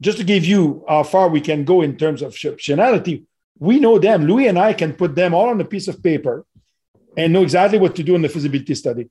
Just 0.00 0.18
to 0.18 0.24
give 0.24 0.46
you 0.46 0.84
how 0.88 1.02
far 1.02 1.28
we 1.28 1.42
can 1.42 1.64
go 1.64 1.82
in 1.82 1.96
terms 1.96 2.22
of 2.22 2.32
optionality, 2.32 3.24
we 3.58 3.78
know 3.78 3.98
them. 3.98 4.26
Louis 4.26 4.48
and 4.48 4.58
I 4.58 4.72
can 4.72 4.94
put 4.94 5.14
them 5.14 5.34
all 5.34 5.50
on 5.50 5.60
a 5.60 5.66
piece 5.66 5.88
of 5.88 6.02
paper 6.02 6.46
and 7.16 7.32
know 7.32 7.42
exactly 7.42 7.78
what 7.78 7.94
to 7.96 8.02
do 8.02 8.14
in 8.14 8.22
the 8.22 8.28
feasibility 8.28 8.74
study. 8.74 9.10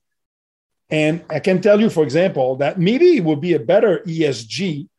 And 0.90 1.24
I 1.30 1.40
can 1.40 1.62
tell 1.62 1.80
you, 1.80 1.90
for 1.90 2.04
example, 2.04 2.56
that 2.58 2.80
maybe 2.80 3.18
it 3.18 3.24
would 3.24 3.40
be 3.40 3.54
a 3.54 3.60
better 3.60 4.00
ESG 4.00 4.90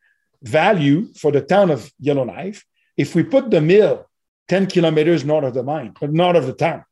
value 0.41 1.13
for 1.13 1.31
the 1.31 1.41
town 1.41 1.69
of 1.69 1.91
Yellowknife 1.99 2.65
if 2.97 3.15
we 3.15 3.23
put 3.23 3.49
the 3.49 3.61
mill 3.61 4.09
10 4.49 4.67
kilometers 4.67 5.23
north 5.23 5.45
of 5.45 5.53
the 5.53 5.63
mine, 5.63 5.93
but 5.99 6.11
north 6.11 6.35
of 6.35 6.45
the 6.45 6.53
town. 6.53 6.83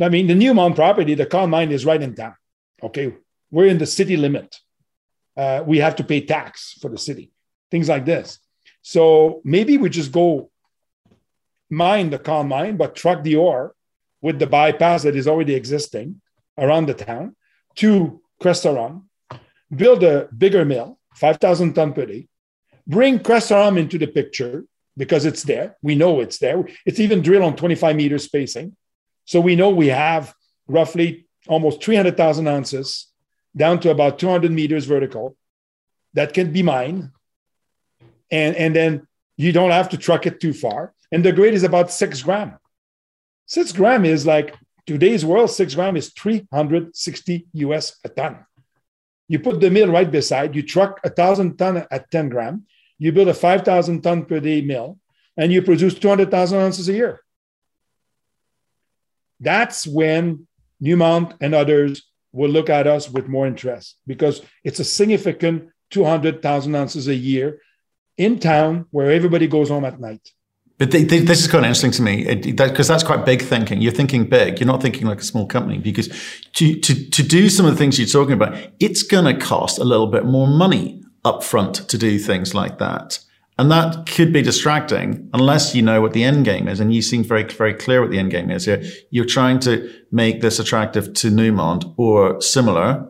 I 0.00 0.08
mean, 0.08 0.26
the 0.26 0.34
Newmont 0.34 0.74
property, 0.74 1.14
the 1.14 1.26
Con 1.26 1.50
mine 1.50 1.72
is 1.72 1.84
right 1.84 2.00
in 2.00 2.14
town. 2.14 2.34
Okay. 2.82 3.14
We're 3.50 3.66
in 3.66 3.78
the 3.78 3.86
city 3.86 4.16
limit. 4.16 4.56
Uh, 5.36 5.62
we 5.66 5.78
have 5.78 5.96
to 5.96 6.04
pay 6.04 6.20
tax 6.22 6.78
for 6.80 6.88
the 6.88 6.98
city, 6.98 7.30
things 7.70 7.88
like 7.88 8.04
this. 8.04 8.38
So 8.82 9.40
maybe 9.44 9.78
we 9.78 9.90
just 9.90 10.12
go 10.12 10.50
mine 11.70 12.10
the 12.10 12.18
Con 12.18 12.48
mine, 12.48 12.76
but 12.76 12.94
truck 12.94 13.22
the 13.22 13.36
ore 13.36 13.74
with 14.20 14.38
the 14.38 14.46
bypass 14.46 15.02
that 15.02 15.16
is 15.16 15.28
already 15.28 15.54
existing 15.54 16.20
around 16.56 16.86
the 16.86 16.94
town 16.94 17.34
to 17.76 18.22
Crestaurum, 18.42 19.04
build 19.74 20.02
a 20.04 20.28
bigger 20.36 20.64
mill, 20.64 20.98
5,000 21.14 21.74
ton 21.74 21.92
per 21.92 22.06
day, 22.06 22.28
bring 22.86 23.18
Crestaurum 23.18 23.78
into 23.78 23.98
the 23.98 24.06
picture 24.06 24.64
because 24.96 25.24
it's 25.24 25.42
there. 25.42 25.76
We 25.82 25.94
know 25.94 26.20
it's 26.20 26.38
there. 26.38 26.68
It's 26.84 27.00
even 27.00 27.22
drilled 27.22 27.44
on 27.44 27.56
25 27.56 27.96
meter 27.96 28.18
spacing. 28.18 28.76
So 29.24 29.40
we 29.40 29.56
know 29.56 29.70
we 29.70 29.88
have 29.88 30.34
roughly 30.66 31.26
almost 31.48 31.82
300,000 31.82 32.46
ounces 32.46 33.08
down 33.56 33.80
to 33.80 33.90
about 33.90 34.18
200 34.18 34.50
meters 34.50 34.84
vertical 34.84 35.36
that 36.14 36.32
can 36.32 36.52
be 36.52 36.62
mined. 36.62 37.10
And, 38.30 38.56
and 38.56 38.74
then 38.74 39.06
you 39.36 39.52
don't 39.52 39.70
have 39.70 39.88
to 39.90 39.96
truck 39.96 40.26
it 40.26 40.40
too 40.40 40.52
far. 40.52 40.94
And 41.10 41.24
the 41.24 41.32
grade 41.32 41.54
is 41.54 41.64
about 41.64 41.90
six 41.90 42.22
gram. 42.22 42.58
Six 43.46 43.72
gram 43.72 44.04
is 44.04 44.24
like 44.26 44.54
today's 44.86 45.24
world, 45.24 45.50
six 45.50 45.74
gram 45.74 45.96
is 45.96 46.12
360 46.12 47.46
US 47.52 47.98
a 48.04 48.08
ton. 48.08 48.46
You 49.28 49.38
put 49.38 49.60
the 49.60 49.70
mill 49.70 49.90
right 49.90 50.10
beside, 50.10 50.54
you 50.54 50.62
truck 50.62 51.00
a 51.04 51.10
thousand 51.10 51.56
ton 51.56 51.86
at 51.90 52.10
10 52.10 52.28
gram, 52.28 52.66
you 52.98 53.12
build 53.12 53.28
a 53.28 53.34
5,000 53.34 54.02
ton 54.02 54.24
per 54.24 54.40
day 54.40 54.60
mill, 54.60 54.98
and 55.36 55.52
you 55.52 55.62
produce 55.62 55.94
200,000 55.94 56.58
ounces 56.58 56.88
a 56.88 56.92
year. 56.92 57.20
That's 59.40 59.86
when 59.86 60.46
Newmont 60.82 61.34
and 61.40 61.54
others 61.54 62.02
will 62.32 62.50
look 62.50 62.70
at 62.70 62.86
us 62.86 63.10
with 63.10 63.28
more 63.28 63.46
interest 63.46 63.96
because 64.06 64.40
it's 64.64 64.80
a 64.80 64.84
significant 64.84 65.68
200,000 65.90 66.74
ounces 66.74 67.08
a 67.08 67.14
year 67.14 67.60
in 68.16 68.38
town 68.38 68.86
where 68.90 69.10
everybody 69.10 69.46
goes 69.46 69.68
home 69.68 69.84
at 69.84 70.00
night. 70.00 70.30
But 70.78 70.90
this 70.90 71.40
is 71.40 71.46
kind 71.46 71.64
of 71.64 71.68
interesting 71.68 71.92
to 71.92 72.02
me 72.02 72.34
because 72.34 72.88
that, 72.88 72.94
that's 72.94 73.04
quite 73.04 73.24
big 73.24 73.42
thinking. 73.42 73.80
You're 73.80 73.92
thinking 73.92 74.28
big. 74.28 74.58
You're 74.58 74.66
not 74.66 74.82
thinking 74.82 75.06
like 75.06 75.20
a 75.20 75.24
small 75.24 75.46
company 75.46 75.78
because 75.78 76.08
to, 76.54 76.80
to, 76.80 77.10
to 77.10 77.22
do 77.22 77.48
some 77.48 77.66
of 77.66 77.72
the 77.72 77.78
things 77.78 77.98
you're 77.98 78.08
talking 78.08 78.32
about, 78.32 78.58
it's 78.80 79.02
going 79.02 79.32
to 79.32 79.40
cost 79.40 79.78
a 79.78 79.84
little 79.84 80.08
bit 80.08 80.24
more 80.24 80.48
money 80.48 81.01
upfront 81.24 81.86
to 81.88 81.98
do 81.98 82.18
things 82.18 82.54
like 82.54 82.78
that. 82.78 83.18
And 83.58 83.70
that 83.70 84.06
could 84.06 84.32
be 84.32 84.42
distracting 84.42 85.28
unless 85.34 85.74
you 85.74 85.82
know 85.82 86.00
what 86.00 86.14
the 86.14 86.24
end 86.24 86.44
game 86.44 86.68
is. 86.68 86.80
And 86.80 86.92
you 86.94 87.02
seem 87.02 87.22
very, 87.22 87.44
very 87.44 87.74
clear 87.74 88.00
what 88.00 88.10
the 88.10 88.18
end 88.18 88.30
game 88.30 88.50
is 88.50 88.64
here. 88.64 88.82
You're 89.10 89.26
trying 89.26 89.60
to 89.60 89.92
make 90.10 90.40
this 90.40 90.58
attractive 90.58 91.12
to 91.14 91.30
Newmont 91.30 91.94
or 91.96 92.40
similar, 92.40 93.06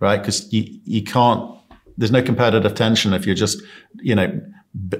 right? 0.00 0.18
Because 0.18 0.52
you, 0.52 0.80
you 0.84 1.02
can't, 1.02 1.56
there's 1.96 2.10
no 2.10 2.22
competitive 2.22 2.74
tension 2.74 3.14
if 3.14 3.26
you're 3.26 3.36
just, 3.36 3.62
you 4.00 4.14
know, 4.14 4.40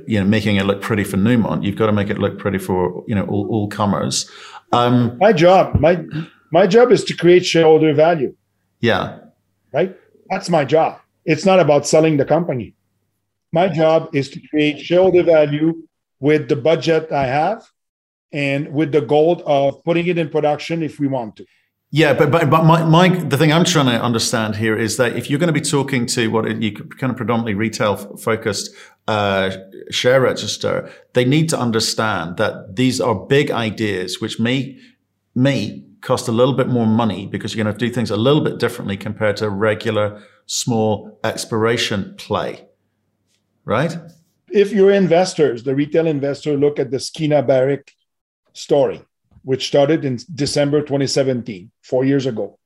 you 0.07 0.20
know, 0.20 0.26
making 0.26 0.57
it 0.57 0.64
look 0.64 0.81
pretty 0.81 1.05
for 1.05 1.16
Newmont. 1.16 1.64
You've 1.64 1.76
got 1.76 1.87
to 1.87 1.92
make 1.92 2.09
it 2.09 2.18
look 2.18 2.38
pretty 2.38 2.59
for, 2.59 3.05
you 3.07 3.14
know, 3.14 3.24
all, 3.26 3.48
all 3.50 3.68
comers. 3.68 4.31
Um, 4.72 5.18
my 5.18 5.33
job, 5.33 5.81
my, 5.81 6.05
my 6.53 6.66
job 6.66 6.92
is 6.92 7.05
to 7.05 7.16
create 7.16 7.44
shareholder 7.44 7.92
value. 7.92 8.35
Yeah. 8.81 9.18
Right. 9.72 9.96
That's 10.29 10.48
my 10.48 10.64
job. 10.64 11.00
It's 11.25 11.45
not 11.45 11.61
about 11.61 11.87
selling 11.87 12.17
the 12.17 12.25
company. 12.25 12.75
My 13.53 13.69
job 13.69 14.15
is 14.15 14.31
to 14.31 14.41
create 14.49 14.81
shareholder 14.81 15.23
value 15.23 15.83
with 16.21 16.49
the 16.49 16.57
budget 16.57 17.13
I 17.13 17.27
have 17.27 17.69
and 18.33 18.73
with 18.73 18.93
the 18.93 19.01
goal 19.01 19.43
of 19.47 19.83
putting 19.85 20.07
it 20.07 20.19
in 20.19 20.29
production 20.29 20.83
if 20.83 21.01
we 21.01 21.09
want 21.09 21.37
to. 21.37 21.47
Yeah, 21.93 22.13
but 22.13 22.31
but 22.31 22.49
but 22.49 22.65
my, 22.65 22.85
my 22.85 23.09
the 23.09 23.37
thing 23.37 23.53
I'm 23.53 23.65
trying 23.65 23.87
to 23.87 24.01
understand 24.01 24.55
here 24.55 24.77
is 24.77 24.97
that 24.99 25.17
if 25.17 25.29
you're 25.29 25.41
going 25.41 25.53
to 25.53 25.61
be 25.61 25.61
talking 25.61 26.07
to 26.07 26.29
what 26.29 26.63
you 26.63 26.73
kind 26.73 27.11
of 27.11 27.17
predominantly 27.17 27.55
retail 27.55 27.97
focused 28.17 28.73
uh, 29.09 29.51
share 29.91 30.21
register, 30.21 30.89
they 31.15 31.25
need 31.25 31.49
to 31.49 31.59
understand 31.59 32.37
that 32.37 32.77
these 32.77 33.01
are 33.01 33.17
big 33.17 33.51
ideas 33.51 34.21
which 34.21 34.39
may 34.39 34.79
may 35.35 35.83
cost 36.01 36.29
a 36.29 36.33
little 36.33 36.55
bit 36.55 36.69
more 36.69 36.87
money 36.87 37.27
because 37.27 37.55
you're 37.55 37.65
going 37.65 37.75
to 37.75 37.87
do 37.87 37.93
things 37.93 38.11
a 38.11 38.17
little 38.17 38.41
bit 38.41 38.59
differently 38.59 38.97
compared 38.97 39.37
to 39.39 39.51
regular 39.51 40.23
small 40.47 41.19
exploration 41.25 42.15
play, 42.17 42.67
right? 43.65 43.97
If 44.51 44.73
your 44.73 44.91
investors, 44.91 45.63
the 45.63 45.75
retail 45.75 46.07
investor, 46.07 46.57
look 46.57 46.79
at 46.79 46.91
the 46.91 46.99
Skeena 46.99 47.47
Barrick 47.47 47.93
story, 48.53 49.03
which 49.43 49.69
started 49.69 50.05
in 50.05 50.19
December 50.35 50.81
2017, 50.81 51.71
four 51.83 52.05
years 52.05 52.27
ago. 52.27 52.59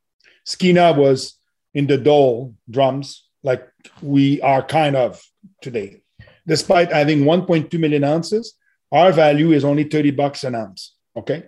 Skeena 0.46 0.96
was 0.96 1.38
in 1.74 1.86
the 1.86 1.98
Dole 1.98 2.54
drums, 2.70 3.28
like 3.42 3.66
we 4.00 4.40
are 4.40 4.62
kind 4.62 4.96
of 4.96 5.22
today. 5.60 6.02
Despite 6.46 6.92
having 6.92 7.20
1.2 7.24 7.78
million 7.78 8.04
ounces, 8.04 8.54
our 8.92 9.12
value 9.12 9.52
is 9.52 9.64
only 9.64 9.84
30 9.84 10.12
bucks 10.12 10.44
an 10.44 10.54
ounce. 10.54 10.94
Okay. 11.16 11.44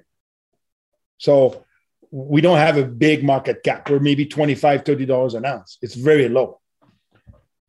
So 1.19 1.65
we 2.11 2.41
don't 2.41 2.59
have 2.59 2.77
a 2.77 2.85
big 2.85 3.25
market 3.25 3.63
cap. 3.63 3.89
We're 3.89 4.01
maybe 4.01 4.27
25 4.27 4.85
$30 4.85 5.35
an 5.35 5.45
ounce. 5.45 5.79
It's 5.83 5.95
very 5.95 6.29
low. 6.29 6.61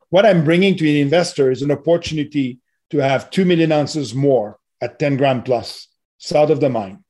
What 0.10 0.26
I'm 0.26 0.44
bringing 0.44 0.76
to 0.76 0.84
the 0.84 1.02
investor 1.02 1.52
is 1.52 1.62
an 1.62 1.72
opportunity 1.72 2.60
to 2.92 3.00
have 3.00 3.30
2 3.30 3.46
million 3.46 3.72
ounces 3.72 4.14
more 4.14 4.58
at 4.82 5.00
10 5.00 5.18
gram 5.18 5.44
plus 5.44 5.88
south 6.18 6.50
of 6.50 6.60
the 6.60 6.70
mine 6.70 7.04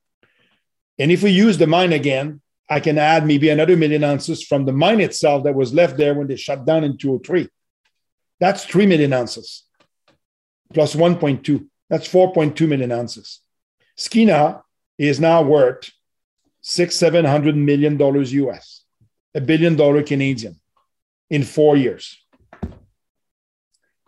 And 1.00 1.12
if 1.12 1.22
we 1.22 1.32
use 1.32 1.58
the 1.58 1.68
mine 1.68 1.94
again, 1.94 2.42
I 2.70 2.80
can 2.80 2.98
add 2.98 3.26
maybe 3.26 3.50
another 3.50 3.78
million 3.78 4.04
ounces 4.04 4.44
from 4.44 4.66
the 4.66 4.74
mine 4.74 5.00
itself 5.00 5.44
that 5.44 5.56
was 5.56 5.74
left 5.74 5.96
there 5.98 6.14
when 6.14 6.28
they 6.28 6.36
shut 6.36 6.66
down 6.66 6.84
in 6.84 6.98
203. 6.98 7.48
That's 8.40 8.66
3 8.66 8.86
million 8.88 9.14
ounces 9.14 9.64
plus 10.74 10.96
1.2. 10.96 11.68
That's 11.90 12.08
4.2 12.08 12.68
million 12.68 12.92
ounces. 12.92 13.42
Skeena 13.98 14.62
is 14.98 15.20
now 15.20 15.42
worth 15.44 15.90
six, 16.68 16.98
seven 16.98 17.24
hundred 17.24 17.56
million 17.56 17.96
dollars 17.96 18.34
US, 18.34 18.84
a 19.34 19.40
billion 19.40 19.78
dollar 19.78 20.04
Canadian 20.04 20.60
in 21.30 21.44
four 21.44 21.78
years. 21.78 22.22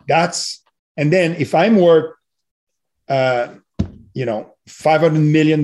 That's, 0.05 0.61
and 0.97 1.13
then 1.13 1.35
if 1.35 1.55
I'm 1.55 1.77
worth, 1.77 2.15
uh, 3.07 3.55
you 4.13 4.25
know, 4.25 4.55
$500 4.67 5.13
million, 5.31 5.63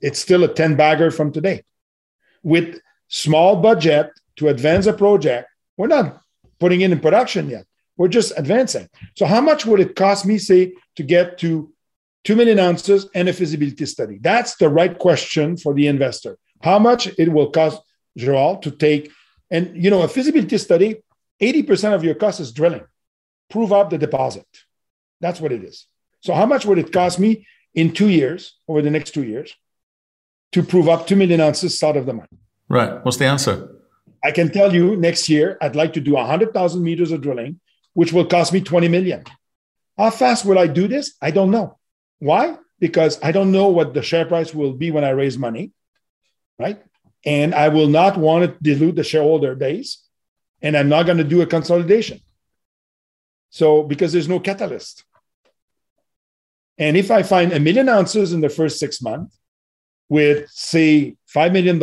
it's 0.00 0.20
still 0.20 0.44
a 0.44 0.48
10 0.54 0.76
bagger 0.76 1.10
from 1.10 1.32
today 1.32 1.64
with 2.44 2.80
small 3.08 3.56
budget 3.56 4.10
to 4.36 4.48
advance 4.48 4.86
a 4.86 4.92
project. 4.92 5.48
We're 5.76 5.88
not 5.88 6.20
putting 6.60 6.82
it 6.82 6.92
in 6.92 7.00
production 7.00 7.50
yet. 7.50 7.66
We're 7.96 8.14
just 8.18 8.32
advancing. 8.36 8.88
So, 9.16 9.26
how 9.26 9.40
much 9.40 9.66
would 9.66 9.80
it 9.80 9.96
cost 9.96 10.26
me, 10.26 10.38
say, 10.38 10.74
to 10.94 11.02
get 11.02 11.38
to 11.38 11.73
2 12.24 12.36
million 12.36 12.58
ounces 12.58 13.08
and 13.14 13.28
a 13.28 13.32
feasibility 13.32 13.86
study? 13.86 14.18
That's 14.20 14.56
the 14.56 14.68
right 14.68 14.98
question 14.98 15.56
for 15.56 15.74
the 15.74 15.86
investor. 15.86 16.38
How 16.62 16.78
much 16.78 17.06
it 17.18 17.30
will 17.30 17.50
cost, 17.50 17.80
Joel, 18.16 18.56
to 18.58 18.70
take, 18.70 19.10
and 19.50 19.76
you 19.76 19.90
know, 19.90 20.02
a 20.02 20.08
feasibility 20.08 20.58
study, 20.58 20.96
80% 21.40 21.94
of 21.94 22.04
your 22.04 22.14
cost 22.14 22.40
is 22.40 22.52
drilling, 22.52 22.84
prove 23.50 23.72
up 23.72 23.90
the 23.90 23.98
deposit. 23.98 24.46
That's 25.20 25.40
what 25.40 25.52
it 25.52 25.62
is. 25.62 25.86
So, 26.20 26.32
how 26.32 26.46
much 26.46 26.64
would 26.64 26.78
it 26.78 26.92
cost 26.92 27.18
me 27.18 27.46
in 27.74 27.92
two 27.92 28.08
years, 28.08 28.58
over 28.68 28.80
the 28.80 28.90
next 28.90 29.10
two 29.12 29.24
years, 29.24 29.54
to 30.52 30.62
prove 30.62 30.88
up 30.88 31.06
2 31.06 31.16
million 31.16 31.40
ounces 31.40 31.82
out 31.82 31.96
of 31.96 32.06
the 32.06 32.12
mine. 32.12 32.28
Right. 32.68 33.04
What's 33.04 33.16
the 33.16 33.26
answer? 33.26 33.76
I 34.22 34.30
can 34.30 34.50
tell 34.50 34.72
you 34.72 34.96
next 34.96 35.28
year, 35.28 35.58
I'd 35.60 35.76
like 35.76 35.92
to 35.94 36.00
do 36.00 36.12
100,000 36.12 36.82
meters 36.82 37.10
of 37.10 37.20
drilling, 37.20 37.60
which 37.92 38.12
will 38.12 38.24
cost 38.24 38.52
me 38.52 38.60
20 38.60 38.88
million. 38.88 39.24
How 39.98 40.10
fast 40.10 40.44
will 40.44 40.58
I 40.58 40.66
do 40.68 40.88
this? 40.88 41.14
I 41.20 41.30
don't 41.30 41.50
know. 41.50 41.78
Why? 42.24 42.56
Because 42.78 43.18
I 43.22 43.32
don't 43.32 43.52
know 43.52 43.68
what 43.68 43.92
the 43.92 44.00
share 44.02 44.24
price 44.24 44.54
will 44.54 44.72
be 44.72 44.90
when 44.90 45.04
I 45.04 45.10
raise 45.10 45.36
money, 45.36 45.72
right? 46.58 46.82
And 47.26 47.54
I 47.54 47.68
will 47.68 47.86
not 47.86 48.16
want 48.16 48.44
to 48.44 48.58
dilute 48.62 48.96
the 48.96 49.04
shareholder 49.04 49.54
base. 49.54 50.02
And 50.62 50.74
I'm 50.74 50.88
not 50.88 51.04
going 51.04 51.18
to 51.18 51.24
do 51.24 51.42
a 51.42 51.46
consolidation. 51.46 52.20
So, 53.50 53.82
because 53.82 54.14
there's 54.14 54.28
no 54.28 54.40
catalyst. 54.40 55.04
And 56.78 56.96
if 56.96 57.10
I 57.10 57.22
find 57.22 57.52
a 57.52 57.60
million 57.60 57.90
ounces 57.90 58.32
in 58.32 58.40
the 58.40 58.48
first 58.48 58.78
six 58.78 59.02
months, 59.02 59.38
with, 60.08 60.48
say, 60.48 61.16
$5 61.34 61.52
million, 61.52 61.78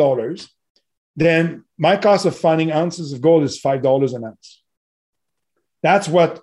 then 1.14 1.64
my 1.78 1.96
cost 1.96 2.26
of 2.26 2.36
finding 2.36 2.72
ounces 2.72 3.12
of 3.12 3.20
gold 3.20 3.44
is 3.44 3.62
$5 3.62 4.16
an 4.16 4.24
ounce. 4.24 4.60
That's 5.84 6.08
what 6.08 6.40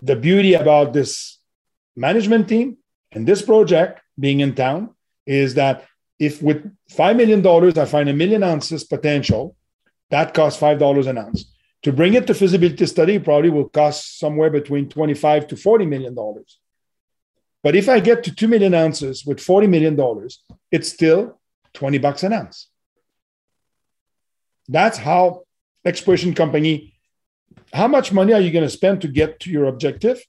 the 0.00 0.16
beauty 0.16 0.54
about 0.54 0.94
this 0.94 1.38
management 1.94 2.48
team 2.48 2.78
and 3.14 3.26
this 3.26 3.42
project 3.42 4.00
being 4.18 4.40
in 4.40 4.54
town 4.54 4.94
is 5.26 5.54
that 5.54 5.84
if 6.18 6.42
with 6.42 6.70
$5 6.92 7.16
million 7.16 7.78
I 7.78 7.84
find 7.84 8.08
a 8.08 8.12
million 8.12 8.42
ounces 8.42 8.84
potential, 8.84 9.56
that 10.10 10.34
costs 10.34 10.60
$5 10.60 11.06
an 11.06 11.18
ounce. 11.18 11.52
To 11.82 11.92
bring 11.92 12.14
it 12.14 12.26
to 12.26 12.34
feasibility 12.34 12.86
study 12.86 13.18
probably 13.18 13.50
will 13.50 13.68
cost 13.68 14.18
somewhere 14.18 14.50
between 14.50 14.88
25 14.88 15.48
to 15.48 15.54
$40 15.54 15.88
million. 15.88 16.16
But 17.62 17.76
if 17.76 17.88
I 17.88 18.00
get 18.00 18.24
to 18.24 18.34
2 18.34 18.48
million 18.48 18.74
ounces 18.74 19.24
with 19.24 19.38
$40 19.38 19.68
million, 19.68 20.28
it's 20.70 20.92
still 20.92 21.40
20 21.74 21.98
bucks 21.98 22.22
an 22.22 22.32
ounce. 22.32 22.68
That's 24.68 24.98
how 24.98 25.42
exploration 25.84 26.34
company, 26.34 26.94
how 27.72 27.88
much 27.88 28.12
money 28.12 28.32
are 28.32 28.40
you 28.40 28.50
going 28.50 28.64
to 28.64 28.70
spend 28.70 29.02
to 29.02 29.08
get 29.08 29.40
to 29.40 29.50
your 29.50 29.66
objective? 29.66 30.24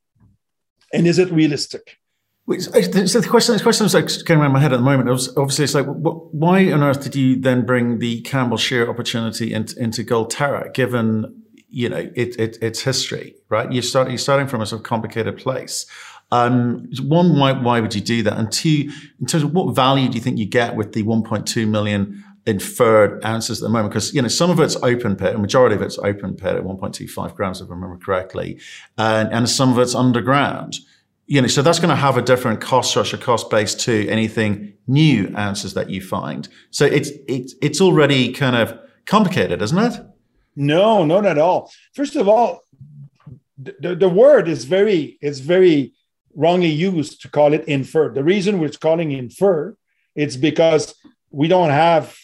And 0.94 1.08
is 1.08 1.20
it 1.20 1.32
realistic? 1.32 1.98
So 2.48 2.70
the 2.70 3.28
question, 3.28 3.58
the 3.58 3.64
question 3.64 3.86
that's 3.86 3.96
like 3.96 4.26
going 4.26 4.40
around 4.40 4.52
my 4.52 4.60
head 4.60 4.72
at 4.72 4.78
the 4.78 4.84
moment. 4.84 5.10
Obviously, 5.36 5.64
it's 5.64 5.74
like, 5.74 5.88
why 5.88 6.72
on 6.72 6.84
earth 6.84 7.02
did 7.02 7.16
you 7.16 7.36
then 7.36 7.66
bring 7.66 7.98
the 7.98 8.22
Campbell 8.22 8.58
shear 8.58 8.88
opportunity 8.88 9.52
into, 9.52 9.82
into 9.82 10.04
Goldterra, 10.04 10.72
given 10.72 11.44
you 11.70 11.90
know 11.90 12.10
it, 12.16 12.40
it, 12.40 12.58
its 12.62 12.82
history, 12.82 13.36
right? 13.50 13.72
You 13.72 13.82
start 13.82 14.10
you're 14.10 14.20
starting 14.20 14.48
from 14.48 14.62
a 14.62 14.66
sort 14.68 14.82
of 14.82 14.86
complicated 14.86 15.38
place. 15.38 15.88
Um, 16.32 16.90
one, 17.02 17.38
why, 17.40 17.54
why 17.54 17.80
would 17.80 17.96
you 17.96 18.02
do 18.02 18.24
that? 18.24 18.38
And 18.38 18.52
two, 18.52 18.92
in 19.20 19.26
terms 19.28 19.44
of 19.44 19.54
what 19.54 19.76
value 19.76 20.10
do 20.10 20.16
you 20.16 20.22
think 20.22 20.38
you 20.38 20.46
get 20.46 20.76
with 20.76 20.94
the 20.94 21.04
1.2 21.04 21.68
million 21.68 22.24
inferred 22.46 23.24
ounces 23.24 23.62
at 23.62 23.66
the 23.66 23.70
moment? 23.70 23.92
Because, 23.92 24.14
you 24.14 24.22
know, 24.22 24.28
some 24.28 24.50
of 24.50 24.60
it's 24.60 24.76
open 24.78 25.16
pit, 25.16 25.36
a 25.36 25.38
majority 25.38 25.76
of 25.76 25.82
it's 25.82 26.00
open 26.00 26.36
pit 26.36 26.56
at 26.56 26.64
1.25 26.64 27.36
grams, 27.36 27.62
if 27.62 27.70
I 27.70 27.74
remember 27.74 27.98
correctly, 27.98 28.60
and, 28.98 29.32
and 29.32 29.50
some 29.50 29.72
of 29.72 29.80
it's 29.80 29.96
underground. 29.96 30.80
You 31.28 31.42
know, 31.42 31.48
so 31.48 31.62
that's 31.62 31.80
going 31.80 31.90
to 31.90 31.96
have 31.96 32.18
a 32.18 32.22
different 32.22 32.62
cost 32.62 32.92
structure, 32.92 33.18
cost 33.18 33.50
base 33.50 33.74
to 33.86 34.08
anything 34.10 34.74
new 34.88 35.34
answers 35.36 35.74
that 35.74 35.90
you 35.90 36.02
find. 36.02 36.48
So 36.70 36.86
it's, 36.86 37.10
it's, 37.28 37.56
it's 37.62 37.82
already 37.82 38.32
kind 38.32 38.56
of 38.56 38.78
complicated, 39.06 39.62
isn't 39.62 39.78
it? 39.78 40.06
No, 40.56 41.04
not 41.04 41.26
at 41.26 41.38
all. 41.38 41.72
First 41.94 42.16
of 42.16 42.28
all, 42.28 42.62
the, 43.58 43.96
the 43.96 44.10
word 44.10 44.48
is 44.48 44.66
very, 44.66 45.18
it's 45.22 45.40
very 45.40 45.94
wrongly 46.36 46.70
used 46.70 47.22
to 47.22 47.30
call 47.30 47.54
it 47.54 47.66
infer. 47.66 48.14
The 48.14 48.24
reason 48.24 48.60
we're 48.60 48.70
calling 48.70 49.12
infer, 49.12 49.76
it's 50.14 50.36
because 50.36 50.96
we 51.32 51.48
don't 51.48 51.70
have 51.70 52.16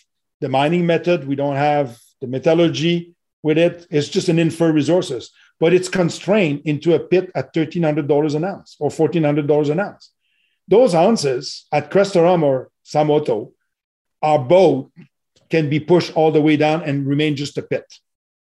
the 0.42 0.50
mining 0.50 0.86
method, 0.86 1.28
we 1.28 1.36
don't 1.36 1.56
have 1.56 1.98
the 2.20 2.28
metallurgy 2.28 3.16
with 3.44 3.58
it. 3.58 3.88
It's 3.90 4.10
just 4.10 4.30
an 4.30 4.40
infer 4.40 4.72
resources, 4.72 5.32
but 5.62 5.74
it's 5.74 5.88
constrained 5.88 6.63
into 6.65 6.95
a 6.95 7.00
pit 7.00 7.32
at 7.36 7.54
$1,300 7.54 8.36
an 8.36 8.43
ounce 8.43 8.76
or 8.80 8.89
$1,400 8.89 9.69
an 9.69 9.80
ounce. 9.80 10.12
Those 10.67 10.95
ounces 10.95 11.67
at 11.71 11.91
Crestaurum 11.91 12.41
or 12.41 12.71
Sam 12.82 13.12
Otto 13.12 13.54
are 14.24 14.39
both 14.39 14.89
can 15.52 15.69
be 15.69 15.80
pushed 15.80 16.15
all 16.15 16.32
the 16.32 16.41
way 16.41 16.58
down 16.58 16.82
and 16.82 17.06
remain 17.06 17.36
just 17.36 17.60
a 17.60 17.62
pit. 17.62 17.86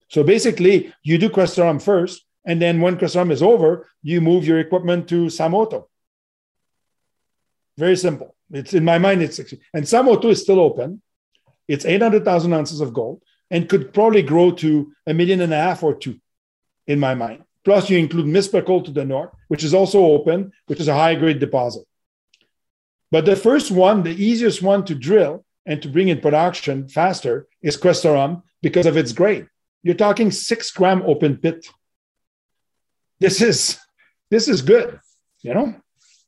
So 0.08 0.22
basically, 0.22 0.94
you 1.02 1.18
do 1.18 1.28
Crestaurum 1.28 1.82
first, 1.82 2.24
and 2.44 2.62
then 2.62 2.80
when 2.80 2.96
Crestaurum 2.96 3.32
is 3.32 3.42
over, 3.42 3.88
you 4.00 4.20
move 4.20 4.46
your 4.46 4.60
equipment 4.60 5.08
to 5.08 5.28
Sam 5.28 5.56
Otto. 5.56 5.88
Very 7.76 7.96
simple. 7.96 8.36
It's 8.52 8.74
in 8.74 8.84
my 8.84 8.98
mind, 8.98 9.22
it's 9.22 9.40
and 9.74 9.88
Sam 9.88 10.08
Otto 10.08 10.28
is 10.28 10.42
still 10.42 10.60
open. 10.60 11.02
It's 11.66 11.84
800,000 11.84 12.52
ounces 12.52 12.80
of 12.80 12.92
gold 12.92 13.22
and 13.50 13.68
could 13.68 13.92
probably 13.92 14.22
grow 14.22 14.52
to 14.52 14.92
a 15.04 15.12
million 15.12 15.40
and 15.40 15.52
a 15.52 15.56
half 15.56 15.82
or 15.82 15.94
two 15.94 16.20
in 16.88 16.98
my 16.98 17.14
mind. 17.14 17.44
Plus, 17.64 17.88
you 17.88 17.98
include 17.98 18.26
Mispickel 18.26 18.84
to 18.84 18.90
the 18.90 19.04
north, 19.04 19.30
which 19.46 19.62
is 19.62 19.72
also 19.72 20.00
open, 20.00 20.50
which 20.66 20.80
is 20.80 20.88
a 20.88 20.94
high 20.94 21.14
grade 21.14 21.38
deposit. 21.38 21.84
But 23.12 23.24
the 23.24 23.36
first 23.36 23.70
one, 23.70 24.02
the 24.02 24.10
easiest 24.10 24.60
one 24.62 24.84
to 24.86 24.94
drill 24.96 25.44
and 25.64 25.80
to 25.82 25.88
bring 25.88 26.08
in 26.08 26.20
production 26.20 26.88
faster 26.88 27.46
is 27.62 27.76
Crestaurum 27.76 28.42
because 28.62 28.86
of 28.86 28.96
its 28.96 29.12
grade. 29.12 29.46
You're 29.84 29.94
talking 29.94 30.32
six 30.32 30.72
gram 30.72 31.02
open 31.06 31.36
pit 31.36 31.64
this 33.20 33.40
is 33.40 33.78
this 34.30 34.48
is 34.48 34.62
good. 34.62 34.98
You 35.42 35.54
know, 35.54 35.74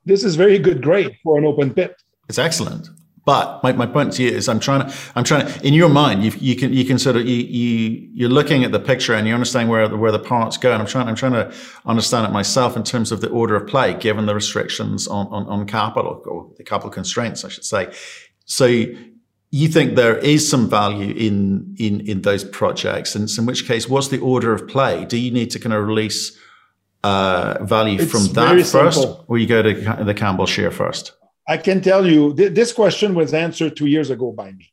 this 0.04 0.24
is 0.24 0.36
very 0.36 0.58
good 0.58 0.82
grade 0.82 1.16
for 1.22 1.38
an 1.38 1.44
open 1.44 1.72
pit. 1.72 1.94
It's 2.28 2.38
excellent. 2.38 2.88
But 3.24 3.62
my, 3.62 3.72
my 3.72 3.86
point 3.86 4.14
to 4.14 4.22
you 4.22 4.30
is 4.30 4.48
I'm 4.48 4.60
trying 4.60 4.88
to 4.88 4.94
I'm 5.14 5.24
trying 5.24 5.46
to 5.46 5.66
in 5.66 5.74
your 5.74 5.88
mind 5.88 6.24
you, 6.24 6.32
you 6.38 6.56
can 6.56 6.72
you 6.72 6.84
can 6.84 6.98
sort 6.98 7.16
of 7.16 7.26
you, 7.26 7.36
you 7.36 8.08
you're 8.14 8.30
looking 8.30 8.64
at 8.64 8.72
the 8.72 8.80
picture 8.80 9.14
and 9.14 9.28
you 9.28 9.34
understand 9.34 9.68
where 9.68 9.86
the, 9.88 9.96
where 9.96 10.12
the 10.12 10.18
parts 10.18 10.56
go 10.56 10.72
and 10.72 10.80
I'm 10.80 10.88
trying 10.88 11.06
I'm 11.08 11.14
trying 11.14 11.32
to 11.32 11.54
understand 11.84 12.26
it 12.26 12.32
myself 12.32 12.76
in 12.76 12.82
terms 12.82 13.12
of 13.12 13.20
the 13.20 13.28
order 13.28 13.56
of 13.56 13.66
play 13.66 13.94
given 13.94 14.26
the 14.26 14.34
restrictions 14.34 15.06
on 15.06 15.26
on, 15.28 15.46
on 15.46 15.66
capital 15.66 16.22
or 16.24 16.50
the 16.56 16.64
capital 16.64 16.90
constraints 16.90 17.44
I 17.44 17.48
should 17.48 17.64
say. 17.64 17.92
So 18.46 18.66
you 19.52 19.68
think 19.68 19.96
there 19.96 20.16
is 20.16 20.48
some 20.48 20.68
value 20.70 21.14
in 21.14 21.76
in 21.78 22.00
in 22.00 22.22
those 22.22 22.44
projects 22.44 23.14
and 23.14 23.28
in 23.36 23.44
which 23.44 23.66
case 23.66 23.88
what's 23.88 24.08
the 24.08 24.18
order 24.20 24.52
of 24.52 24.66
play? 24.66 25.04
Do 25.04 25.18
you 25.18 25.30
need 25.30 25.50
to 25.50 25.58
kind 25.58 25.74
of 25.74 25.86
release 25.86 26.38
uh, 27.02 27.58
value 27.64 28.00
it's 28.00 28.10
from 28.10 28.32
that 28.34 28.66
first, 28.66 29.00
simple. 29.00 29.24
or 29.28 29.38
you 29.38 29.46
go 29.46 29.62
to 29.62 30.04
the 30.04 30.14
Campbell 30.14 30.46
shear 30.46 30.70
first? 30.70 31.12
I 31.50 31.56
can 31.56 31.80
tell 31.80 32.06
you 32.06 32.32
th- 32.32 32.54
this 32.54 32.72
question 32.72 33.12
was 33.12 33.34
answered 33.34 33.74
two 33.74 33.90
years 33.94 34.08
ago 34.10 34.30
by 34.30 34.52
me. 34.52 34.66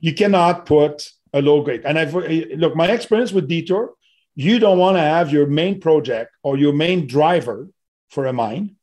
You 0.00 0.12
cannot 0.12 0.66
put 0.66 1.10
a 1.32 1.40
low 1.40 1.62
grade. 1.62 1.82
And 1.86 1.98
I've 1.98 2.14
eh, 2.14 2.44
look, 2.62 2.76
my 2.76 2.88
experience 2.88 3.32
with 3.32 3.48
Detour, 3.48 3.94
you 4.34 4.58
don't 4.58 4.78
want 4.84 4.98
to 4.98 5.06
have 5.14 5.32
your 5.32 5.46
main 5.46 5.80
project 5.80 6.30
or 6.42 6.58
your 6.58 6.74
main 6.74 7.06
driver 7.06 7.70
for 8.10 8.26
a 8.26 8.34
mine 8.34 8.76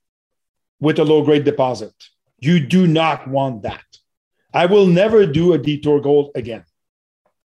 with 0.79 0.97
a 0.97 1.05
low 1.05 1.21
grade 1.23 1.43
deposit. 1.43 1.93
You 2.39 2.59
do 2.59 2.87
not 2.87 3.27
want 3.27 3.61
that. 3.61 3.89
I 4.51 4.65
will 4.65 4.87
never 4.87 5.27
do 5.27 5.53
a 5.53 5.59
Detour 5.59 6.01
gold 6.01 6.31
again 6.33 6.65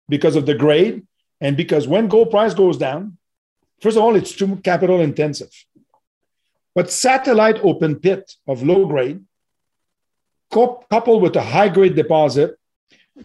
because 0.09 0.35
of 0.35 0.47
the 0.47 0.57
grade 0.65 1.07
and 1.41 1.57
because 1.57 1.87
when 1.87 2.09
gold 2.09 2.33
price 2.33 2.55
goes 2.55 2.77
down, 2.77 3.19
First 3.83 3.97
of 3.97 4.05
all, 4.05 4.15
it's 4.15 4.33
too 4.33 4.57
capital 4.63 5.01
intensive. 5.01 5.53
But 6.75 6.91
satellite 6.91 7.61
open 7.63 7.97
pit 7.97 8.33
of 8.47 8.63
low 8.63 8.87
grade 8.87 9.21
coupled 10.51 11.23
with 11.23 11.37
a 11.37 11.43
high 11.43 11.69
grade 11.69 11.95
deposit, 11.95 12.57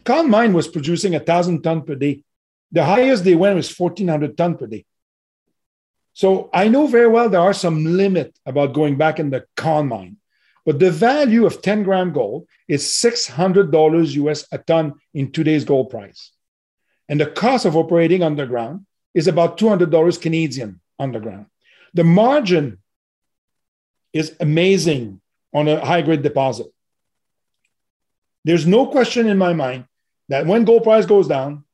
Con 0.04 0.30
Mine 0.30 0.54
was 0.54 0.68
producing 0.68 1.16
a 1.16 1.20
thousand 1.20 1.62
ton 1.62 1.82
per 1.84 1.96
day. 1.96 2.24
The 2.72 2.84
highest 2.84 3.24
they 3.24 3.36
went 3.36 3.56
was 3.56 3.78
1400 3.78 4.38
ton 4.38 4.58
per 4.58 4.68
day. 4.68 4.86
So 6.14 6.50
I 6.54 6.68
know 6.68 6.88
very 6.88 7.08
well 7.08 7.30
there 7.30 7.42
are 7.42 7.54
some 7.54 7.86
limit 7.86 8.38
about 8.46 8.74
going 8.74 8.98
back 8.98 9.20
in 9.20 9.30
the 9.30 9.46
Con 9.56 9.88
Mine, 9.88 10.18
but 10.66 10.80
the 10.80 10.92
value 10.92 11.46
of 11.46 11.62
10 11.62 11.84
gram 11.84 12.12
gold 12.12 12.48
is 12.68 12.84
$600 12.84 14.16
US 14.16 14.46
a 14.52 14.58
ton 14.58 14.96
in 15.14 15.32
today's 15.32 15.64
gold 15.64 15.90
price. 15.90 16.32
And 17.08 17.22
the 17.22 17.28
cost 17.28 17.66
of 17.66 17.78
operating 17.78 18.24
underground 18.24 18.86
is 19.14 19.28
about 19.28 19.58
$200 19.58 20.22
Canadian 20.22 20.82
underground. 21.00 21.46
The 21.94 22.04
margin 22.04 22.80
is 24.14 24.36
amazing 24.40 25.22
on 25.54 25.68
a 25.68 25.84
high 25.84 26.02
grade 26.02 26.24
deposit. 26.24 26.68
There's 28.44 28.66
no 28.66 28.88
question 28.88 29.28
in 29.28 29.38
my 29.38 29.54
mind 29.54 29.86
that 30.30 30.46
when 30.46 30.66
gold 30.66 30.84
price 30.84 31.06
goes 31.06 31.28
down, 31.28 31.66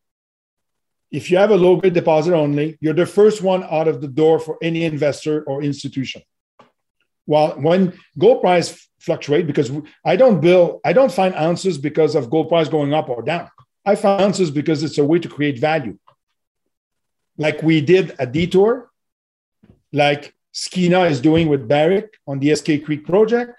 if 1.11 1.29
you 1.29 1.37
have 1.37 1.51
a 1.51 1.55
low 1.55 1.75
grade 1.75 1.93
deposit 1.93 2.33
only, 2.33 2.77
you're 2.81 2.95
the 2.95 3.05
first 3.05 3.41
one 3.41 3.63
out 3.63 3.87
of 3.87 4.01
the 4.01 4.07
door 4.07 4.39
for 4.39 4.57
any 4.61 4.83
investor 4.83 5.43
or 5.43 5.61
institution. 5.61 6.23
While 7.25 7.51
when 7.51 7.93
gold 8.17 8.41
price 8.41 8.89
fluctuate, 8.99 9.45
because 9.45 9.71
I 10.03 10.15
don't 10.15 10.41
bill, 10.41 10.81
I 10.83 10.93
don't 10.93 11.11
find 11.11 11.35
ounces 11.35 11.77
because 11.77 12.15
of 12.15 12.29
gold 12.29 12.49
price 12.49 12.67
going 12.67 12.93
up 12.93 13.09
or 13.09 13.21
down. 13.21 13.49
I 13.85 13.95
find 13.95 14.21
ounces 14.21 14.49
because 14.49 14.81
it's 14.81 14.97
a 14.97 15.05
way 15.05 15.19
to 15.19 15.29
create 15.29 15.59
value. 15.59 15.97
Like 17.37 17.61
we 17.61 17.81
did 17.81 18.15
a 18.17 18.25
detour, 18.25 18.89
like 19.91 20.33
Skeena 20.53 21.09
is 21.09 21.19
doing 21.19 21.49
with 21.49 21.67
Barrick 21.67 22.13
on 22.27 22.39
the 22.39 22.49
Eskay 22.49 22.83
Creek 22.83 23.05
project. 23.05 23.53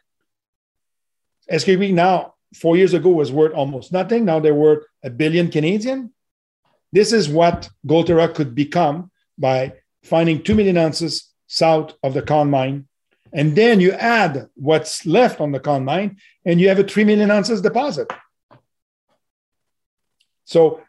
Eskay 1.50 1.76
Creek 1.76 1.92
now 1.92 2.35
four 2.54 2.76
years 2.76 2.94
ago 2.94 3.11
was 3.11 3.33
worth 3.33 3.52
almost 3.52 3.92
nothing. 3.92 4.24
Now 4.24 4.38
they're 4.40 4.54
worth 4.54 4.85
a 5.02 5.11
billion 5.11 5.50
Canadian. 5.50 6.12
This 6.92 7.12
is 7.12 7.28
what 7.28 7.68
Goldterra 7.87 8.33
could 8.33 8.54
become 8.54 9.11
by 9.37 9.74
finding 10.04 10.42
2 10.42 10.54
million 10.54 10.76
ounces 10.76 11.33
south 11.48 11.94
of 12.02 12.14
the 12.14 12.22
Con 12.22 12.50
mine. 12.50 12.87
And 13.33 13.57
then 13.57 13.80
you 13.80 13.90
add 13.92 14.48
what's 14.54 15.04
left 15.04 15.40
on 15.40 15.50
the 15.50 15.59
Con 15.59 15.85
mine, 15.85 16.18
and 16.44 16.61
you 16.61 16.68
have 16.68 16.78
a 16.78 16.85
3 16.85 17.02
million 17.02 17.33
ounces 17.33 17.61
deposit. 17.61 18.09
So 20.44 20.83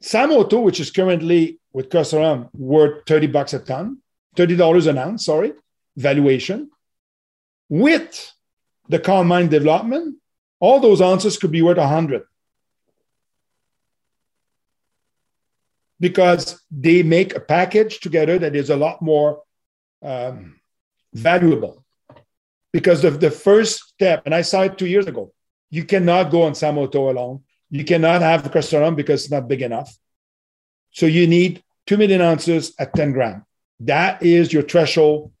Sam 0.00 0.30
Otto, 0.32 0.60
which 0.60 0.80
is 0.80 0.90
currently 0.90 1.58
with 1.72 1.88
Crestaurum 1.88 2.50
worth 2.52 3.06
30 3.06 3.28
bucks 3.28 3.54
a 3.54 3.60
ton, 3.60 3.98
$30 4.38 4.86
an 4.86 4.98
ounce, 4.98 5.24
sorry, 5.24 5.52
valuation, 5.96 6.70
with 7.68 8.32
the 8.88 8.98
Con 8.98 9.26
mine 9.26 9.48
development, 9.48 10.16
all 10.60 10.80
those 10.80 11.00
ounces 11.00 11.36
could 11.36 11.50
be 11.50 11.62
worth 11.62 11.78
100 11.78 12.22
because 16.00 16.62
they 16.70 17.02
make 17.02 17.34
a 17.34 17.40
package 17.40 18.00
together 18.00 18.38
that 18.38 18.54
is 18.54 18.70
a 18.70 18.76
lot 18.76 19.02
more 19.02 19.42
um, 20.02 20.60
valuable. 21.12 21.84
Because 22.72 23.04
of 23.04 23.18
the 23.18 23.30
first 23.30 23.80
step 23.88 24.22
and 24.26 24.34
i 24.34 24.42
saw 24.42 24.62
it 24.62 24.76
two 24.76 24.86
years 24.86 25.06
ago 25.06 25.32
you 25.70 25.84
cannot 25.84 26.30
go 26.30 26.42
on 26.42 26.54
Sam 26.54 26.78
Otto 26.78 27.10
alone. 27.10 27.44
You 27.70 27.84
cannot 27.84 28.22
have 28.22 28.42
Crestaurum 28.44 28.96
because 28.96 29.24
it's 29.24 29.30
not 29.30 29.48
big 29.48 29.62
enough. 29.62 29.94
So 30.90 31.06
you 31.06 31.26
need 31.26 31.62
2 31.86 31.96
million 31.96 32.22
ounces 32.22 32.74
at 32.78 32.94
10 32.94 33.12
gram 33.12 33.44
that 33.80 34.22
is 34.22 34.52
your 34.52 34.62
threshold 34.62 35.32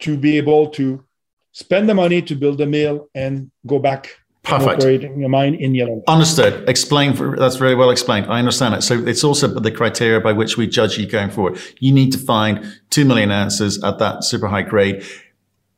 to 0.00 0.16
be 0.16 0.36
able 0.36 0.68
to 0.70 1.04
spend 1.52 1.88
the 1.88 1.94
money 1.94 2.22
to 2.22 2.34
build 2.34 2.60
a 2.60 2.66
mill 2.66 3.08
and 3.14 3.50
go 3.66 3.78
back 3.78 4.22
Perfect. 4.42 4.82
Operating 4.82 5.20
your 5.20 5.28
mine 5.28 5.54
in 5.54 5.72
yellow. 5.74 6.02
Understood. 6.08 6.68
Explain. 6.68 7.14
For, 7.14 7.36
that's 7.36 7.54
very 7.54 7.76
well 7.76 7.90
explained. 7.90 8.26
I 8.26 8.40
understand 8.40 8.74
it. 8.74 8.82
So 8.82 8.98
it's 9.06 9.22
also 9.22 9.46
the 9.46 9.70
criteria 9.70 10.20
by 10.20 10.32
which 10.32 10.56
we 10.56 10.66
judge 10.66 10.98
you 10.98 11.06
going 11.06 11.30
forward. 11.30 11.60
You 11.78 11.92
need 11.92 12.10
to 12.12 12.18
find 12.18 12.80
two 12.90 13.04
million 13.04 13.30
ounces 13.30 13.82
at 13.84 14.00
that 14.00 14.24
super 14.24 14.48
high 14.48 14.62
grade. 14.62 15.04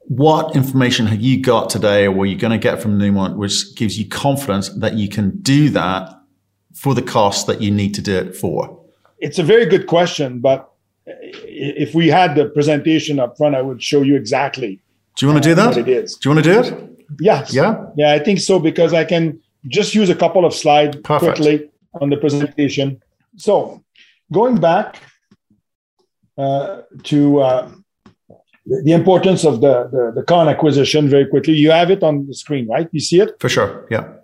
What 0.06 0.56
information 0.56 1.06
have 1.06 1.20
you 1.20 1.42
got 1.42 1.68
today, 1.68 2.06
or 2.06 2.12
were 2.12 2.26
you 2.26 2.36
going 2.36 2.52
to 2.52 2.58
get 2.58 2.80
from 2.80 2.98
Newmont, 2.98 3.36
which 3.36 3.74
gives 3.76 3.98
you 3.98 4.08
confidence 4.08 4.70
that 4.70 4.94
you 4.94 5.10
can 5.10 5.38
do 5.42 5.68
that 5.70 6.08
for 6.74 6.94
the 6.94 7.02
cost 7.02 7.46
that 7.46 7.60
you 7.60 7.70
need 7.70 7.94
to 7.94 8.02
do 8.02 8.16
it 8.16 8.34
for? 8.34 8.82
It's 9.18 9.38
a 9.38 9.42
very 9.42 9.66
good 9.66 9.86
question, 9.86 10.40
but 10.40 10.70
if 11.06 11.94
we 11.94 12.08
had 12.08 12.34
the 12.34 12.46
presentation 12.46 13.20
up 13.20 13.36
front, 13.36 13.54
I 13.54 13.62
would 13.62 13.82
show 13.82 14.02
you 14.02 14.16
exactly. 14.16 14.80
Do 15.16 15.26
you 15.26 15.32
want 15.32 15.42
to 15.42 15.48
do 15.50 15.54
that? 15.54 15.76
It 15.76 15.88
is. 15.88 16.16
Do 16.16 16.28
you 16.28 16.34
want 16.34 16.44
to 16.44 16.52
do 16.52 16.60
it? 16.60 17.06
Yes. 17.20 17.52
Yeah. 17.52 17.86
Yeah, 17.96 18.12
I 18.12 18.18
think 18.18 18.40
so 18.40 18.58
because 18.58 18.92
I 18.94 19.04
can 19.04 19.40
just 19.68 19.94
use 19.94 20.10
a 20.10 20.14
couple 20.14 20.44
of 20.44 20.54
slides 20.54 20.96
Perfect. 20.96 21.36
quickly 21.36 21.70
on 22.00 22.10
the 22.10 22.16
presentation. 22.16 23.02
So, 23.36 23.84
going 24.32 24.58
back 24.60 25.00
uh, 26.36 26.82
to 27.04 27.40
uh, 27.40 27.70
the 28.66 28.92
importance 28.92 29.44
of 29.44 29.60
the, 29.60 29.88
the, 29.92 30.12
the 30.16 30.22
con 30.22 30.48
acquisition 30.48 31.08
very 31.08 31.26
quickly, 31.26 31.54
you 31.54 31.70
have 31.70 31.90
it 31.90 32.02
on 32.02 32.26
the 32.26 32.34
screen, 32.34 32.66
right? 32.68 32.88
You 32.92 33.00
see 33.00 33.20
it? 33.20 33.36
For 33.38 33.48
sure. 33.48 33.86
Yeah. 33.90 34.14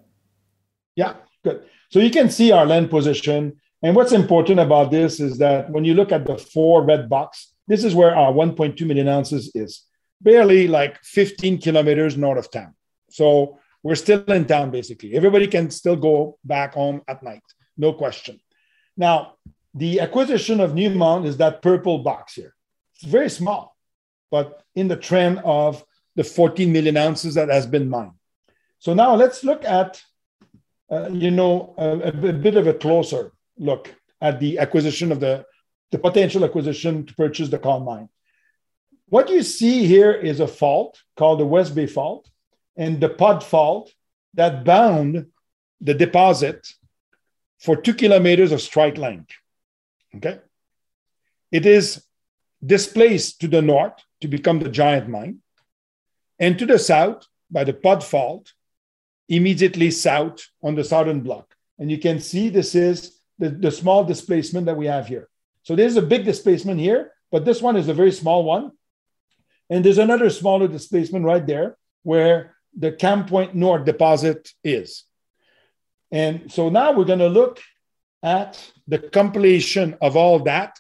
Yeah, 0.97 1.14
good. 1.45 1.62
So 1.90 1.99
you 1.99 2.11
can 2.11 2.31
see 2.31 2.53
our 2.53 2.66
land 2.66 2.90
position. 2.90 3.61
And 3.83 3.97
what's 3.97 4.12
important 4.12 4.61
about 4.61 4.90
this 4.90 5.21
is 5.21 5.38
that 5.38 5.71
when 5.71 5.85
you 5.85 5.95
look 5.95 6.12
at 6.12 6.27
the 6.27 6.37
four 6.37 6.85
red 6.85 7.09
box, 7.09 7.53
this 7.66 7.85
is 7.85 7.95
where 7.95 8.14
our 8.14 8.33
1.2 8.33 8.87
million 8.87 9.09
ounces 9.09 9.51
is 9.55 9.87
barely 10.21 10.69
like 10.69 11.03
15 11.03 11.59
kilometers 11.59 12.16
north 12.16 12.38
of 12.38 12.51
town. 12.51 12.75
So 13.11 13.59
we're 13.83 13.95
still 13.95 14.23
in 14.25 14.45
town, 14.45 14.71
basically. 14.71 15.14
Everybody 15.14 15.47
can 15.47 15.71
still 15.71 15.97
go 15.97 16.38
back 16.45 16.75
home 16.75 17.03
at 17.09 17.23
night, 17.23 17.43
no 17.79 17.93
question. 17.93 18.40
Now, 18.97 19.37
the 19.73 20.01
acquisition 20.01 20.61
of 20.61 20.73
Newmont 20.73 21.27
is 21.27 21.38
that 21.38 21.62
purple 21.62 22.01
box 22.01 22.35
here. 22.35 22.55
It's 22.95 23.05
very 23.05 23.31
small, 23.31 23.77
but 24.31 24.62
in 24.75 24.88
the 24.88 24.97
trend 24.97 25.38
of 25.38 25.85
the 26.16 26.25
14 26.25 26.71
million 26.71 26.97
ounces 26.97 27.35
that 27.37 27.49
has 27.49 27.66
been 27.66 27.88
mined. 27.88 28.12
So 28.79 28.95
now 28.95 29.14
let's 29.14 29.45
look 29.45 29.64
at, 29.64 30.03
uh, 30.90 31.09
you 31.11 31.31
know, 31.31 31.75
a, 31.79 32.09
a, 32.09 32.33
bit 32.33 32.57
of 32.57 32.66
a 32.66 32.75
closer 32.75 33.33
look 33.61 33.94
at 34.20 34.40
the 34.40 34.59
acquisition 34.59 35.12
of 35.12 35.20
the, 35.20 35.44
the 35.92 35.99
potential 35.99 36.44
acquisition 36.44 37.07
to 37.07 37.14
purchase 37.14 37.49
the 37.49 37.59
Con 37.59 37.85
mine. 37.85 38.09
What 39.07 39.29
you 39.29 39.42
see 39.42 39.87
here 39.87 40.12
is 40.12 40.40
a 40.40 40.49
fault 40.49 41.03
called 41.16 41.40
the 41.40 41.46
West 41.46 41.75
Bay 41.75 41.87
Fault 41.87 42.29
and 42.77 43.01
the 43.01 43.09
Pod 43.09 43.44
Fault 43.44 43.92
that 44.35 44.64
bound 44.64 45.27
the 45.81 45.94
deposit 45.94 46.66
for 47.59 47.77
two 47.77 47.94
kilometers 47.94 48.53
of 48.53 48.61
strike 48.61 48.96
length. 48.96 49.33
Okay. 50.16 50.38
It 51.53 51.66
is 51.66 52.03
displaced 52.64 53.40
to 53.40 53.49
the 53.49 53.62
north 53.62 54.03
to 54.20 54.29
become 54.29 54.59
the 54.59 54.68
giant 54.68 55.09
mine, 55.09 55.38
and 56.38 56.59
to 56.59 56.66
the 56.66 56.79
south 56.79 57.27
by 57.51 57.64
the 57.64 57.73
Pod 57.73 58.05
Fault, 58.05 58.53
immediately 59.29 59.90
south 59.90 60.46
on 60.62 60.75
the 60.75 60.85
southern 60.85 61.20
block. 61.20 61.55
And 61.79 61.90
you 61.90 61.99
can 61.99 62.20
see 62.20 62.49
this 62.49 62.75
is 62.75 63.20
the, 63.40 63.48
the 63.48 63.70
small 63.70 64.05
displacement 64.05 64.66
that 64.66 64.76
we 64.76 64.87
have 64.87 65.09
here. 65.09 65.29
So 65.62 65.74
there's 65.74 65.96
a 65.96 66.03
big 66.03 66.24
displacement 66.24 66.79
here, 66.79 67.12
but 67.33 67.44
this 67.44 67.61
one 67.61 67.76
is 67.76 67.88
a 67.88 67.94
very 67.94 68.12
small 68.12 68.44
one. 68.44 68.72
And 69.70 69.85
there's 69.85 69.98
another 69.98 70.31
smaller 70.31 70.68
displacement 70.68 71.24
right 71.24 71.46
there 71.46 71.76
where 72.03 72.55
the 72.76 72.92
Camp 72.92 73.29
Point 73.29 73.55
North 73.55 73.85
deposit 73.85 74.50
is. 74.62 75.05
And 76.12 76.53
so 76.53 76.68
now 76.68 76.92
we're 76.92 77.05
going 77.05 77.20
to 77.20 77.29
look 77.29 77.61
at 78.22 78.72
the 78.87 78.98
compilation 78.98 79.96
of 80.00 80.16
all 80.16 80.40
that 80.40 80.79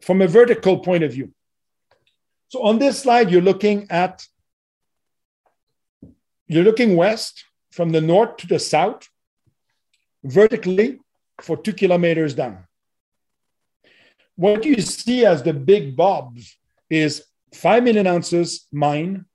from 0.00 0.22
a 0.22 0.28
vertical 0.28 0.78
point 0.78 1.04
of 1.04 1.12
view. 1.12 1.32
So 2.48 2.62
on 2.62 2.78
this 2.78 3.00
slide, 3.00 3.30
you're 3.30 3.42
looking 3.42 3.86
at 3.90 4.24
you're 6.46 6.64
looking 6.64 6.94
west 6.96 7.44
from 7.72 7.90
the 7.90 8.00
north 8.00 8.36
to 8.36 8.46
the 8.46 8.58
south, 8.58 9.08
vertically 10.22 11.00
for 11.40 11.56
two 11.56 11.72
kilometers 11.72 12.34
down. 12.34 12.66
What 14.36 14.64
you 14.64 14.80
see 14.80 15.24
as 15.24 15.42
the 15.42 15.52
big 15.52 15.96
bobs 15.96 16.56
is 16.90 17.22
5 17.54 17.84
million 17.84 18.06
ounces 18.06 18.66
mine 18.72 19.26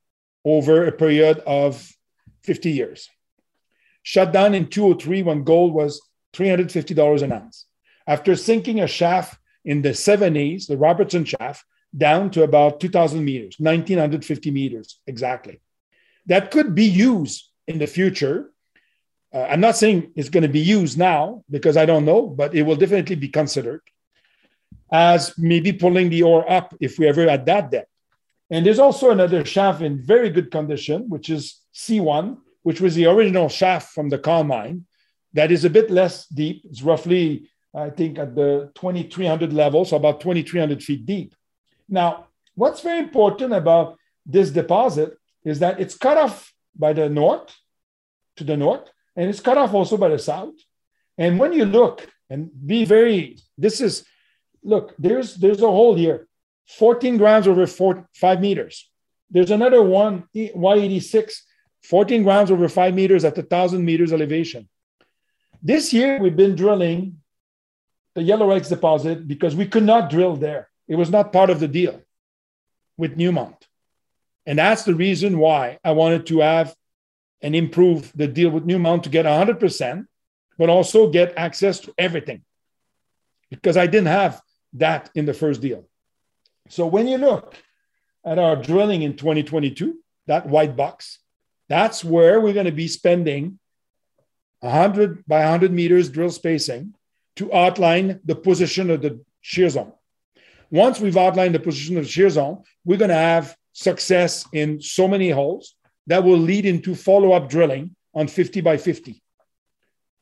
over 0.44 0.86
a 0.86 0.92
period 0.92 1.40
of 1.40 1.90
50 2.44 2.72
years. 2.72 3.10
Shut 4.04 4.32
down 4.32 4.56
in 4.56 4.68
203 4.68 5.24
when 5.24 5.44
gold 5.44 5.74
was 5.74 6.02
$350 6.34 7.22
an 7.22 7.32
ounce. 7.32 7.66
After 8.08 8.36
sinking 8.36 8.80
a 8.80 8.88
shaft 8.88 9.40
in 9.66 9.82
the 9.82 9.90
70s, 9.90 10.68
the 10.68 10.78
Robertson 10.78 11.26
shaft, 11.26 11.64
down 11.96 12.30
to 12.32 12.44
about 12.44 12.80
2,000 12.80 13.24
meters, 13.24 13.56
1,950 13.58 14.52
meters 14.52 15.00
exactly. 15.08 15.60
That 16.28 16.52
could 16.52 16.76
be 16.76 16.86
used 16.86 17.50
in 17.68 17.80
the 17.80 17.88
future. 17.88 18.52
Uh, 19.34 19.44
I'm 19.44 19.60
not 19.60 19.78
saying 19.78 20.12
it's 20.16 20.30
going 20.30 20.44
to 20.44 20.50
be 20.50 20.60
used 20.60 20.98
now 20.98 21.44
because 21.50 21.78
I 21.78 21.86
don't 21.86 22.06
know, 22.06 22.28
but 22.28 22.56
it 22.56 22.64
will 22.64 22.76
definitely 22.76 23.16
be 23.16 23.30
considered 23.30 23.82
as 24.92 25.38
maybe 25.38 25.72
pulling 25.72 26.10
the 26.10 26.24
ore 26.24 26.50
up 26.52 26.74
if 26.80 26.98
we 26.98 27.08
ever 27.08 27.30
at 27.30 27.46
that 27.46 27.70
depth. 27.70 27.90
And 28.50 28.66
there's 28.66 28.80
also 28.80 29.12
another 29.12 29.46
shaft 29.46 29.82
in 29.82 30.04
very 30.04 30.32
good 30.32 30.50
condition, 30.50 31.08
which 31.10 31.30
is 31.30 31.60
C1, 31.76 32.38
which 32.64 32.82
was 32.82 32.96
the 32.96 33.06
original 33.06 33.50
shaft 33.50 33.94
from 33.94 34.10
the 34.10 34.18
Con 34.18 34.48
mine, 34.48 34.86
that 35.34 35.52
is 35.52 35.66
a 35.66 35.70
bit 35.70 35.92
less 35.92 36.26
deep. 36.28 36.64
It's 36.66 36.82
roughly, 36.82 37.50
I 37.74 37.92
think, 37.92 38.18
at 38.18 38.36
the 38.36 38.72
2300 38.76 39.54
level, 39.54 39.86
so 39.86 39.98
about 39.98 40.22
2300 40.22 40.84
feet 40.84 41.06
deep. 41.06 41.36
Now, 41.88 42.28
what's 42.56 42.82
very 42.82 43.00
important 43.00 43.54
about 43.54 43.98
this 44.26 44.50
deposit 44.50 45.18
is 45.44 45.60
that 45.60 45.80
it's 45.80 45.96
cut 45.96 46.18
off 46.18 46.52
by 46.76 46.94
the 46.94 47.10
north 47.10 47.56
to 48.38 48.44
the 48.44 48.58
north, 48.58 48.90
and 49.16 49.30
it's 49.30 49.40
cut 49.40 49.58
off 49.58 49.74
also 49.74 49.98
by 49.98 50.10
the 50.10 50.20
south. 50.20 50.56
And 51.18 51.40
when 51.40 51.54
you 51.54 51.66
look 51.66 52.08
and 52.30 52.50
be 52.66 52.86
very, 52.86 53.40
this 53.58 53.82
is, 53.82 54.06
look, 54.64 54.96
there's 54.98 55.36
there's 55.36 55.62
a 55.62 55.68
hole 55.68 55.96
here, 55.96 56.28
14 56.68 57.18
grams 57.18 57.48
over 57.48 57.66
four, 57.68 58.08
five 58.14 58.42
meters. 58.42 58.90
There's 59.30 59.52
another 59.52 59.82
one, 59.82 60.24
Y86, 60.36 61.34
14 61.84 62.24
grams 62.24 62.52
over 62.52 62.68
five 62.70 62.94
meters 62.94 63.24
at 63.26 63.38
a 63.38 63.44
thousand 63.44 63.86
meters 63.86 64.12
elevation. 64.12 64.68
This 65.62 65.94
year 65.94 66.20
we've 66.20 66.36
been 66.36 66.56
drilling 66.56 67.18
the 68.16 68.22
Yellorex 68.22 68.70
deposit 68.70 69.28
because 69.28 69.56
we 69.56 69.66
could 69.66 69.84
not 69.84 70.10
drill 70.10 70.36
there. 70.36 70.70
It 70.88 70.96
was 70.96 71.10
not 71.10 71.34
part 71.34 71.50
of 71.50 71.60
the 71.60 71.68
deal 71.68 72.02
with 72.98 73.18
Newmont. 73.18 73.56
And 74.46 74.58
that's 74.58 74.84
the 74.84 74.96
reason 74.96 75.38
why 75.38 75.80
I 75.84 75.92
wanted 75.92 76.26
to 76.28 76.40
have 76.40 76.76
and 77.42 77.56
improve 77.56 78.12
the 78.16 78.28
deal 78.28 78.50
with 78.50 78.68
Newmont 78.68 79.04
to 79.04 79.10
get 79.10 79.26
100%, 79.26 80.06
but 80.58 80.70
also 80.70 81.10
get 81.10 81.34
access 81.38 81.80
to 81.82 81.94
everything 81.98 82.44
because 83.50 83.78
I 83.78 83.88
didn't 83.88 84.08
have 84.08 84.42
that 84.74 85.10
in 85.16 85.26
the 85.26 85.34
first 85.34 85.62
deal. 85.62 85.88
So 86.68 86.86
when 86.86 87.08
you 87.08 87.18
look 87.18 87.56
at 88.26 88.38
our 88.38 88.56
drilling 88.56 89.02
in 89.02 89.16
2022, 89.16 89.98
that 90.28 90.48
white 90.48 90.76
box, 90.76 91.20
that's 91.68 92.04
where 92.04 92.40
we're 92.40 92.54
going 92.54 92.66
to 92.66 92.72
be 92.72 92.88
spending 92.88 93.60
100 94.60 95.26
by 95.26 95.40
100 95.40 95.72
meters 95.72 96.10
drill 96.10 96.30
spacing 96.30 96.94
to 97.38 97.54
outline 97.54 98.20
the 98.26 98.36
position 98.36 98.90
of 98.90 99.02
the 99.02 99.22
shear 99.42 99.70
zone. 99.70 99.94
Once 100.70 101.00
we've 101.00 101.18
outlined 101.18 101.56
the 101.56 101.60
position 101.60 101.98
of 101.98 102.04
the 102.04 102.10
shear 102.10 102.30
zone, 102.30 102.64
we're 102.86 102.98
going 102.98 103.10
to 103.10 103.16
have 103.16 103.56
success 103.72 104.46
in 104.54 104.82
so 104.82 105.08
many 105.08 105.30
holes 105.30 105.76
that 106.10 106.24
will 106.24 106.38
lead 106.38 106.66
into 106.66 106.96
follow 106.96 107.32
up 107.32 107.50
drilling 107.50 107.96
on 108.16 108.28
50 108.28 108.62
by 108.62 108.78
50. 108.78 109.22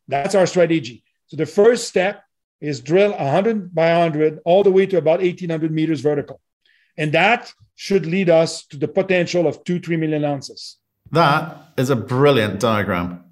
That's 0.09 0.35
our 0.35 0.45
strategy. 0.45 1.03
So 1.27 1.37
the 1.37 1.45
first 1.45 1.87
step 1.87 2.23
is 2.59 2.81
drill 2.81 3.11
100 3.11 3.73
by 3.73 3.91
100 3.93 4.39
all 4.43 4.63
the 4.63 4.71
way 4.71 4.85
to 4.85 4.97
about 4.97 5.21
1800 5.21 5.71
meters 5.71 6.01
vertical. 6.01 6.41
And 6.97 7.13
that 7.13 7.53
should 7.75 8.05
lead 8.05 8.29
us 8.29 8.65
to 8.67 8.77
the 8.77 8.87
potential 8.87 9.47
of 9.47 9.63
two, 9.63 9.79
3 9.79 9.95
million 9.95 10.25
ounces. 10.25 10.77
That 11.11 11.57
is 11.77 11.89
a 11.89 11.95
brilliant 11.95 12.59
diagram. 12.59 13.23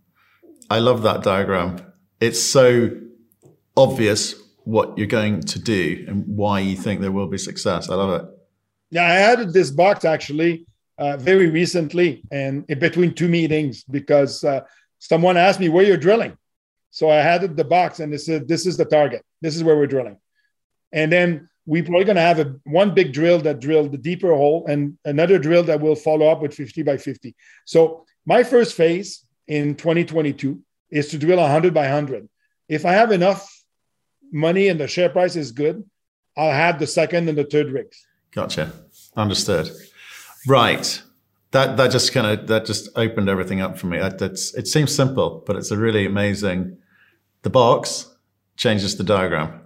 I 0.70 0.80
love 0.80 1.04
that 1.04 1.24
diagram. 1.24 1.82
It's 2.22 2.42
so 2.42 2.92
obvious 3.76 4.36
what 4.64 4.98
you're 4.98 5.08
going 5.08 5.42
to 5.42 5.60
do 5.60 6.06
and 6.08 6.26
why 6.26 6.62
you 6.62 6.78
think 6.78 7.02
there 7.02 7.12
will 7.12 7.28
be 7.28 7.38
success. 7.38 7.90
I 7.90 7.96
love 7.96 8.22
it. 8.22 8.30
Yeah, 8.92 9.04
I 9.04 9.16
added 9.16 9.52
this 9.52 9.72
box 9.72 10.06
actually 10.06 10.66
uh, 10.98 11.18
very 11.18 11.50
recently 11.50 12.24
and 12.32 12.66
between 12.68 13.14
two 13.14 13.28
meetings 13.28 13.84
because 13.84 14.44
uh, 14.44 14.62
someone 15.00 15.38
asked 15.38 15.60
me 15.60 15.70
where 15.70 15.84
you're 15.84 15.98
drilling. 15.98 16.38
So 16.92 17.10
I 17.10 17.18
had 17.18 17.58
the 17.58 17.66
box 17.66 18.00
and 18.00 18.12
they 18.14 18.18
said, 18.18 18.48
this 18.48 18.66
is 18.66 18.78
the 18.78 18.86
target. 18.86 19.24
This 19.42 19.56
is 19.56 19.64
where 19.64 19.76
we're 19.76 19.88
drilling. 19.88 20.18
And 20.94 21.12
then 21.12 21.50
we're 21.66 21.84
probably 21.84 22.06
going 22.06 22.16
to 22.16 22.22
have 22.22 22.40
a, 22.40 22.56
one 22.64 22.94
big 22.94 23.12
drill 23.12 23.40
that 23.40 23.60
drilled 23.60 23.92
the 23.92 23.98
deeper 23.98 24.34
hole 24.34 24.66
and 24.68 24.98
another 25.04 25.38
drill 25.38 25.64
that 25.64 25.82
will 25.82 25.96
follow 25.96 26.28
up 26.28 26.42
with 26.42 26.54
50 26.54 26.84
by 26.84 26.98
50. 26.98 27.36
So 27.66 28.06
my 28.26 28.44
first 28.44 28.76
phase 28.76 29.26
in 29.48 29.76
2022 29.76 30.62
is 30.90 31.10
to 31.10 31.18
drill 31.18 31.40
100 31.40 31.74
by 31.74 31.82
100. 31.82 32.30
If 32.70 32.86
I 32.86 32.94
have 32.94 33.12
enough 33.12 33.52
money 34.32 34.70
and 34.70 34.80
the 34.80 34.88
share 34.88 35.10
price 35.10 35.36
is 35.36 35.52
good, 35.52 35.84
I'll 36.38 36.52
have 36.52 36.80
the 36.80 36.88
second 36.88 37.28
and 37.30 37.38
the 37.38 37.44
third 37.44 37.72
rigs. 37.72 38.06
Gotcha. 38.32 38.72
Understood. 39.16 39.72
Right. 40.48 41.02
That 41.52 41.78
that 41.78 41.92
just 41.92 42.12
kind 42.12 42.28
of 42.28 42.48
that 42.48 42.66
just 42.66 42.90
opened 42.96 43.30
everything 43.30 43.62
up 43.62 43.78
for 43.78 43.88
me. 43.88 43.98
That, 43.98 44.20
that's 44.20 44.54
it 44.56 44.68
seems 44.68 44.94
simple, 44.94 45.44
but 45.46 45.56
it's 45.56 45.72
a 45.72 45.78
really 45.78 46.06
amazing. 46.06 46.78
The 47.44 47.50
box 47.50 48.14
changes 48.58 48.98
the 48.98 49.04
diagram. 49.04 49.62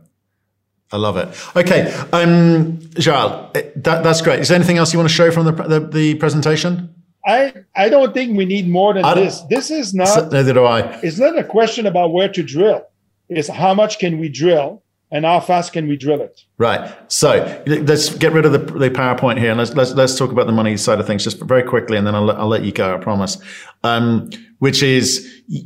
I 0.91 0.97
love 0.97 1.17
it. 1.17 1.29
Okay, 1.55 1.91
um, 2.13 2.79
Charles, 2.99 3.53
that, 3.53 4.03
that's 4.03 4.21
great. 4.21 4.39
Is 4.39 4.47
there 4.47 4.55
anything 4.55 4.77
else 4.77 4.91
you 4.91 4.97
want 4.97 5.07
to 5.07 5.13
show 5.15 5.29
from 5.29 5.45
the, 5.45 5.51
the, 5.51 5.79
the 5.79 6.15
presentation? 6.15 6.93
I 7.25 7.53
I 7.75 7.89
don't 7.89 8.13
think 8.13 8.37
we 8.37 8.45
need 8.45 8.67
more 8.67 8.93
than 8.93 9.03
this. 9.15 9.41
This 9.49 9.71
is 9.71 9.93
not. 9.93 10.31
Neither 10.31 10.53
do 10.53 10.65
I. 10.65 10.81
It's 11.01 11.19
not 11.19 11.37
a 11.37 11.43
question 11.43 11.85
about 11.85 12.11
where 12.11 12.29
to 12.29 12.43
drill. 12.43 12.85
It's 13.29 13.47
how 13.47 13.73
much 13.73 13.99
can 13.99 14.19
we 14.19 14.29
drill 14.29 14.83
and 15.11 15.25
how 15.25 15.39
fast 15.39 15.73
can 15.73 15.87
we 15.87 15.97
drill 15.97 16.21
it. 16.21 16.43
Right. 16.57 16.93
So 17.11 17.61
let's 17.65 18.15
get 18.15 18.31
rid 18.31 18.45
of 18.45 18.51
the, 18.51 18.59
the 18.59 18.89
PowerPoint 18.89 19.39
here 19.39 19.49
and 19.51 19.57
let's, 19.57 19.73
let's 19.73 19.93
let's 19.93 20.17
talk 20.17 20.31
about 20.31 20.45
the 20.45 20.53
money 20.53 20.77
side 20.77 20.99
of 20.99 21.07
things 21.07 21.23
just 21.23 21.41
very 21.41 21.63
quickly, 21.63 21.97
and 21.97 22.05
then 22.05 22.15
I'll 22.15 22.31
I'll 22.31 22.47
let 22.47 22.63
you 22.63 22.71
go. 22.71 22.95
I 22.95 22.97
promise. 22.99 23.37
Um, 23.83 24.29
which 24.59 24.83
is 24.83 25.41
you, 25.47 25.65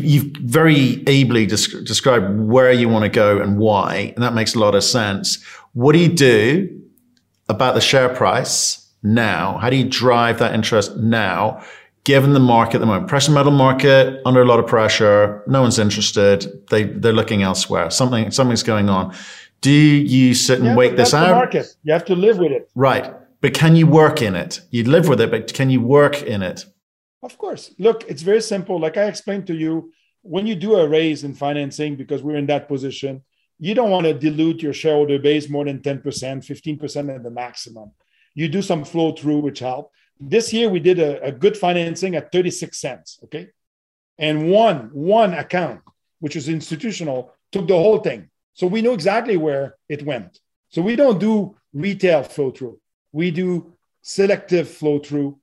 you've 0.00 0.36
very 0.36 1.02
ably 1.06 1.44
described 1.46 2.40
where 2.40 2.72
you 2.72 2.88
want 2.88 3.02
to 3.02 3.08
go 3.08 3.40
and 3.40 3.58
why, 3.58 4.12
and 4.14 4.22
that 4.22 4.34
makes 4.34 4.54
a 4.54 4.58
lot 4.58 4.74
of 4.74 4.84
sense. 4.84 5.42
What 5.72 5.92
do 5.92 5.98
you 5.98 6.08
do 6.08 6.82
about 7.48 7.74
the 7.74 7.80
share 7.80 8.08
price 8.08 8.88
now? 9.02 9.58
How 9.58 9.70
do 9.70 9.76
you 9.76 9.84
drive 9.84 10.38
that 10.38 10.54
interest 10.54 10.96
now, 10.96 11.62
given 12.04 12.32
the 12.32 12.40
market 12.40 12.76
at 12.76 12.80
the 12.80 12.86
moment? 12.86 13.08
Precious 13.08 13.30
metal 13.30 13.52
market 13.52 14.20
under 14.24 14.42
a 14.42 14.44
lot 14.44 14.58
of 14.58 14.66
pressure. 14.66 15.42
No 15.46 15.62
one's 15.62 15.78
interested. 15.78 16.66
They 16.70 16.84
they're 16.84 17.12
looking 17.12 17.42
elsewhere. 17.42 17.90
Something 17.90 18.30
something's 18.30 18.62
going 18.62 18.88
on. 18.88 19.14
Do 19.60 19.70
you 19.70 20.34
sit 20.34 20.58
and 20.58 20.68
yeah, 20.68 20.76
wait 20.76 20.96
this 20.96 21.14
out? 21.14 21.30
market. 21.30 21.66
You 21.84 21.92
have 21.92 22.04
to 22.06 22.14
live 22.14 22.38
with 22.38 22.52
it. 22.52 22.70
Right. 22.74 23.12
But 23.40 23.54
can 23.54 23.76
you 23.76 23.86
work 23.86 24.22
in 24.22 24.36
it? 24.36 24.60
You 24.70 24.84
live 24.84 25.08
with 25.08 25.20
it, 25.20 25.30
but 25.30 25.52
can 25.52 25.70
you 25.70 25.80
work 25.80 26.22
in 26.22 26.42
it? 26.42 26.66
Of 27.22 27.38
course. 27.38 27.74
Look, 27.78 28.04
it's 28.08 28.22
very 28.22 28.42
simple. 28.42 28.78
Like 28.78 28.96
I 28.96 29.04
explained 29.04 29.46
to 29.46 29.54
you, 29.54 29.92
when 30.20 30.46
you 30.46 30.54
do 30.54 30.76
a 30.76 30.88
raise 30.88 31.24
in 31.24 31.34
financing, 31.34 31.96
because 31.96 32.22
we're 32.22 32.36
in 32.36 32.46
that 32.46 32.68
position, 32.68 33.22
you 33.58 33.74
don't 33.74 33.90
want 33.90 34.04
to 34.06 34.14
dilute 34.14 34.62
your 34.62 34.72
shareholder 34.72 35.18
base 35.18 35.48
more 35.48 35.64
than 35.64 35.78
10%, 35.80 36.02
15% 36.02 37.14
at 37.14 37.22
the 37.22 37.30
maximum. 37.30 37.92
You 38.34 38.48
do 38.48 38.62
some 38.62 38.84
flow 38.84 39.12
through, 39.12 39.40
which 39.40 39.60
help. 39.60 39.92
This 40.20 40.52
year 40.52 40.68
we 40.68 40.80
did 40.80 40.98
a, 40.98 41.22
a 41.22 41.32
good 41.32 41.56
financing 41.56 42.14
at 42.14 42.32
36 42.32 42.78
cents. 42.78 43.18
Okay. 43.24 43.48
And 44.18 44.50
one, 44.50 44.90
one 44.92 45.34
account, 45.34 45.80
which 46.20 46.36
is 46.36 46.48
institutional, 46.48 47.32
took 47.50 47.66
the 47.66 47.74
whole 47.74 47.98
thing. 47.98 48.30
So 48.54 48.66
we 48.66 48.82
know 48.82 48.92
exactly 48.92 49.36
where 49.36 49.76
it 49.88 50.04
went. 50.04 50.38
So 50.70 50.82
we 50.82 50.96
don't 50.96 51.18
do 51.18 51.56
retail 51.72 52.22
flow 52.22 52.50
through. 52.50 52.80
We 53.12 53.30
do 53.30 53.72
selective 54.02 54.68
flow 54.68 54.98
through 55.00 55.38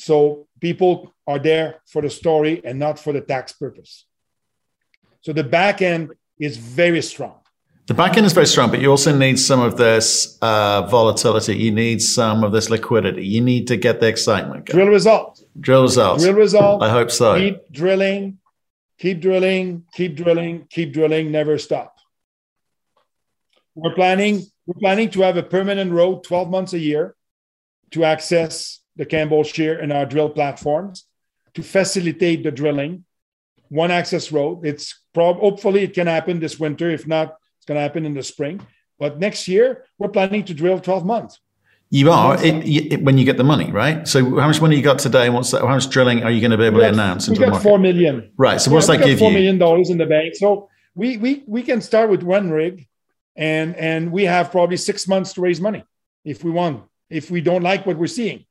so 0.00 0.46
people 0.60 1.14
are 1.26 1.38
there 1.38 1.82
for 1.86 2.00
the 2.00 2.08
story 2.08 2.62
and 2.64 2.78
not 2.78 2.98
for 2.98 3.12
the 3.12 3.20
tax 3.20 3.52
purpose. 3.52 4.06
So 5.20 5.34
the 5.34 5.44
back 5.44 5.82
end 5.82 6.12
is 6.38 6.56
very 6.56 7.02
strong. 7.02 7.39
The 7.90 7.94
back 7.94 8.16
end 8.16 8.24
is 8.24 8.32
very 8.32 8.46
strong, 8.46 8.70
but 8.70 8.80
you 8.80 8.88
also 8.88 9.12
need 9.12 9.36
some 9.36 9.58
of 9.58 9.76
this 9.76 10.38
uh, 10.42 10.82
volatility. 10.82 11.56
You 11.56 11.72
need 11.72 12.00
some 12.00 12.44
of 12.44 12.52
this 12.52 12.70
liquidity. 12.70 13.26
You 13.26 13.40
need 13.40 13.66
to 13.66 13.76
get 13.76 13.98
the 13.98 14.06
excitement. 14.06 14.66
Going. 14.66 14.76
Drill 14.76 14.94
results. 14.94 15.42
Drill 15.58 15.82
results. 15.82 16.22
Drill 16.22 16.36
results. 16.36 16.84
I 16.84 16.88
hope 16.88 17.10
so. 17.10 17.36
Keep 17.36 17.72
drilling, 17.72 18.38
keep 18.96 19.20
drilling, 19.20 19.86
keep 19.92 20.14
drilling, 20.14 20.68
keep 20.70 20.92
drilling, 20.92 21.32
never 21.32 21.58
stop. 21.58 21.96
We're 23.74 23.94
planning, 23.94 24.44
we're 24.66 24.78
planning 24.78 25.10
to 25.10 25.22
have 25.22 25.36
a 25.36 25.42
permanent 25.42 25.90
road 25.90 26.22
12 26.22 26.48
months 26.48 26.74
a 26.74 26.78
year 26.78 27.16
to 27.90 28.04
access 28.04 28.78
the 28.94 29.04
Campbell 29.04 29.42
shear 29.42 29.80
and 29.80 29.92
our 29.92 30.06
drill 30.06 30.30
platforms 30.30 31.06
to 31.54 31.64
facilitate 31.64 32.44
the 32.44 32.52
drilling. 32.52 33.04
One 33.68 33.90
access 33.90 34.30
road. 34.30 34.64
It's 34.64 34.96
prob- 35.12 35.40
hopefully 35.40 35.82
it 35.82 35.92
can 35.92 36.06
happen 36.06 36.38
this 36.38 36.60
winter. 36.60 36.88
If 36.88 37.08
not, 37.08 37.34
going 37.70 37.78
to 37.78 37.82
happen 37.82 38.04
in 38.04 38.14
the 38.14 38.22
spring. 38.22 38.60
But 38.98 39.18
next 39.18 39.46
year 39.46 39.84
we're 39.98 40.08
planning 40.08 40.44
to 40.44 40.54
drill 40.54 40.80
12 40.80 41.06
months. 41.06 41.38
You 41.92 42.10
are 42.10 42.36
it, 42.44 42.54
it, 42.92 43.02
when 43.02 43.18
you 43.18 43.24
get 43.24 43.36
the 43.36 43.44
money, 43.44 43.70
right? 43.70 44.06
So 44.06 44.18
how 44.38 44.46
much 44.46 44.60
money 44.60 44.76
you 44.76 44.82
got 44.82 44.98
today? 44.98 45.26
And 45.26 45.34
what's 45.34 45.50
that, 45.50 45.62
how 45.62 45.74
much 45.78 45.88
drilling 45.90 46.22
are 46.22 46.30
you 46.30 46.40
going 46.40 46.52
to 46.52 46.58
be 46.58 46.64
able 46.64 46.80
got, 46.80 46.88
to 46.88 46.92
announce? 46.92 47.28
We 47.28 47.36
got 47.36 47.62
four 47.62 47.78
million. 47.78 48.32
Right. 48.36 48.60
So 48.60 48.70
yeah, 48.70 48.74
what's 48.74 48.86
that 48.86 48.98
give 48.98 49.06
4 49.06 49.10
you? 49.10 49.18
Four 49.18 49.30
million 49.32 49.58
dollars 49.58 49.90
in 49.90 49.98
the 49.98 50.06
bank. 50.06 50.36
So 50.36 50.68
we 50.94 51.16
we 51.16 51.42
we 51.48 51.62
can 51.64 51.80
start 51.80 52.08
with 52.08 52.22
one 52.22 52.50
rig, 52.50 52.86
and 53.34 53.74
and 53.74 54.12
we 54.12 54.24
have 54.24 54.52
probably 54.52 54.76
six 54.76 55.08
months 55.08 55.32
to 55.34 55.40
raise 55.40 55.60
money 55.60 55.82
if 56.24 56.44
we 56.44 56.52
want. 56.52 56.84
If 57.08 57.28
we 57.28 57.40
don't 57.40 57.62
like 57.62 57.86
what 57.86 57.96
we're 57.96 58.06
seeing, 58.06 58.44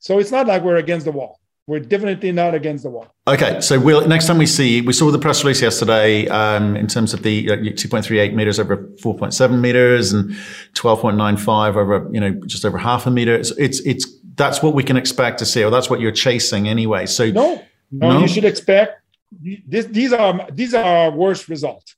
so 0.00 0.18
it's 0.18 0.32
not 0.32 0.48
like 0.48 0.62
we're 0.62 0.76
against 0.76 1.04
the 1.04 1.12
wall. 1.12 1.39
We're 1.70 1.78
definitely 1.78 2.32
not 2.32 2.52
against 2.52 2.82
the 2.82 2.90
wall. 2.90 3.06
Okay, 3.28 3.60
so 3.60 3.78
we'll 3.78 4.04
next 4.08 4.26
time 4.26 4.38
we 4.38 4.46
see, 4.46 4.80
we 4.80 4.92
saw 4.92 5.12
the 5.12 5.20
press 5.20 5.44
release 5.44 5.62
yesterday 5.62 6.26
um, 6.26 6.74
in 6.74 6.88
terms 6.88 7.14
of 7.14 7.22
the 7.22 7.48
uh, 7.48 7.56
2.38 7.58 8.34
meters 8.34 8.58
over 8.58 8.78
4.7 9.00 9.60
meters 9.60 10.12
and 10.12 10.30
12.95 10.74 11.76
over 11.76 12.10
you 12.10 12.18
know 12.18 12.32
just 12.44 12.64
over 12.64 12.76
half 12.76 13.06
a 13.06 13.10
meter. 13.12 13.36
It's 13.36 13.52
it's, 13.52 13.78
it's 13.86 14.04
that's 14.34 14.64
what 14.64 14.74
we 14.74 14.82
can 14.82 14.96
expect 14.96 15.38
to 15.38 15.46
see, 15.46 15.62
or 15.62 15.70
that's 15.70 15.88
what 15.88 16.00
you're 16.00 16.10
chasing 16.10 16.66
anyway. 16.66 17.06
So 17.06 17.30
no, 17.30 17.62
no, 17.92 18.14
no? 18.14 18.18
you 18.18 18.26
should 18.26 18.44
expect 18.44 19.00
this, 19.40 19.86
these 19.86 20.12
are 20.12 20.48
these 20.50 20.74
are 20.74 20.84
our 20.84 21.12
worst 21.12 21.48
results. 21.48 21.94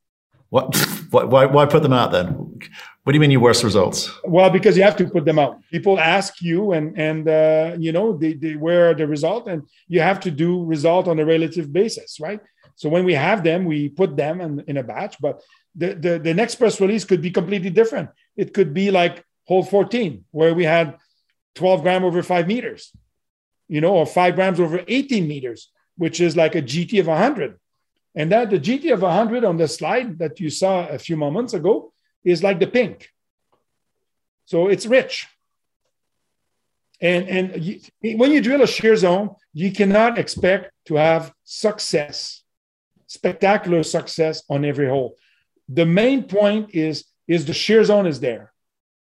What? 0.50 0.76
why, 1.10 1.46
why 1.46 1.64
put 1.64 1.82
them 1.82 1.94
out 1.94 2.12
then? 2.12 2.58
What 3.02 3.12
do 3.12 3.16
you 3.16 3.20
mean 3.20 3.32
your 3.32 3.40
worst 3.40 3.64
results? 3.64 4.10
Well, 4.22 4.48
because 4.50 4.76
you 4.76 4.84
have 4.84 4.94
to 4.96 5.08
put 5.08 5.24
them 5.24 5.38
out. 5.38 5.60
People 5.72 5.98
ask 5.98 6.40
you, 6.40 6.72
and 6.72 6.96
and 6.96 7.28
uh, 7.28 7.76
you 7.76 7.90
know 7.90 8.16
they, 8.16 8.34
they 8.34 8.54
where 8.54 8.94
the 8.94 9.08
result, 9.08 9.48
and 9.48 9.62
you 9.88 10.00
have 10.00 10.20
to 10.20 10.30
do 10.30 10.64
result 10.64 11.08
on 11.08 11.18
a 11.18 11.24
relative 11.24 11.72
basis, 11.72 12.20
right? 12.20 12.40
So 12.76 12.88
when 12.88 13.04
we 13.04 13.14
have 13.14 13.42
them, 13.42 13.64
we 13.64 13.88
put 13.88 14.16
them 14.16 14.40
in, 14.40 14.60
in 14.68 14.76
a 14.76 14.84
batch. 14.84 15.16
But 15.20 15.42
the, 15.74 15.94
the 15.94 16.18
the 16.20 16.34
next 16.34 16.56
press 16.56 16.80
release 16.80 17.04
could 17.04 17.20
be 17.20 17.32
completely 17.32 17.70
different. 17.70 18.10
It 18.36 18.54
could 18.54 18.72
be 18.72 18.92
like 18.92 19.24
hole 19.46 19.64
14, 19.64 20.24
where 20.30 20.54
we 20.54 20.64
had 20.64 20.96
12 21.56 21.82
gram 21.82 22.04
over 22.04 22.22
five 22.22 22.46
meters, 22.46 22.92
you 23.66 23.80
know, 23.80 23.94
or 23.94 24.06
five 24.06 24.36
grams 24.36 24.60
over 24.60 24.80
18 24.86 25.26
meters, 25.26 25.70
which 25.96 26.20
is 26.20 26.36
like 26.36 26.54
a 26.54 26.62
GT 26.62 27.00
of 27.00 27.08
100. 27.08 27.58
And 28.14 28.30
that 28.30 28.50
the 28.50 28.60
GT 28.60 28.92
of 28.92 29.02
100 29.02 29.44
on 29.44 29.56
the 29.56 29.66
slide 29.66 30.18
that 30.20 30.38
you 30.38 30.50
saw 30.50 30.86
a 30.86 30.98
few 30.98 31.16
moments 31.16 31.52
ago 31.54 31.91
is 32.24 32.42
like 32.42 32.58
the 32.60 32.66
pink. 32.66 33.08
So 34.46 34.68
it's 34.68 34.86
rich. 34.86 35.26
And, 37.00 37.28
and 37.28 37.64
you, 37.64 37.80
when 38.16 38.30
you 38.30 38.40
drill 38.40 38.62
a 38.62 38.66
shear 38.66 38.94
zone, 38.94 39.34
you 39.52 39.72
cannot 39.72 40.18
expect 40.18 40.72
to 40.86 40.94
have 40.94 41.32
success, 41.42 42.42
spectacular 43.08 43.82
success 43.82 44.44
on 44.48 44.64
every 44.64 44.88
hole. 44.88 45.16
The 45.68 45.84
main 45.84 46.24
point 46.24 46.74
is, 46.74 47.04
is 47.26 47.44
the 47.44 47.54
shear 47.54 47.82
zone 47.82 48.06
is 48.06 48.20
there. 48.20 48.52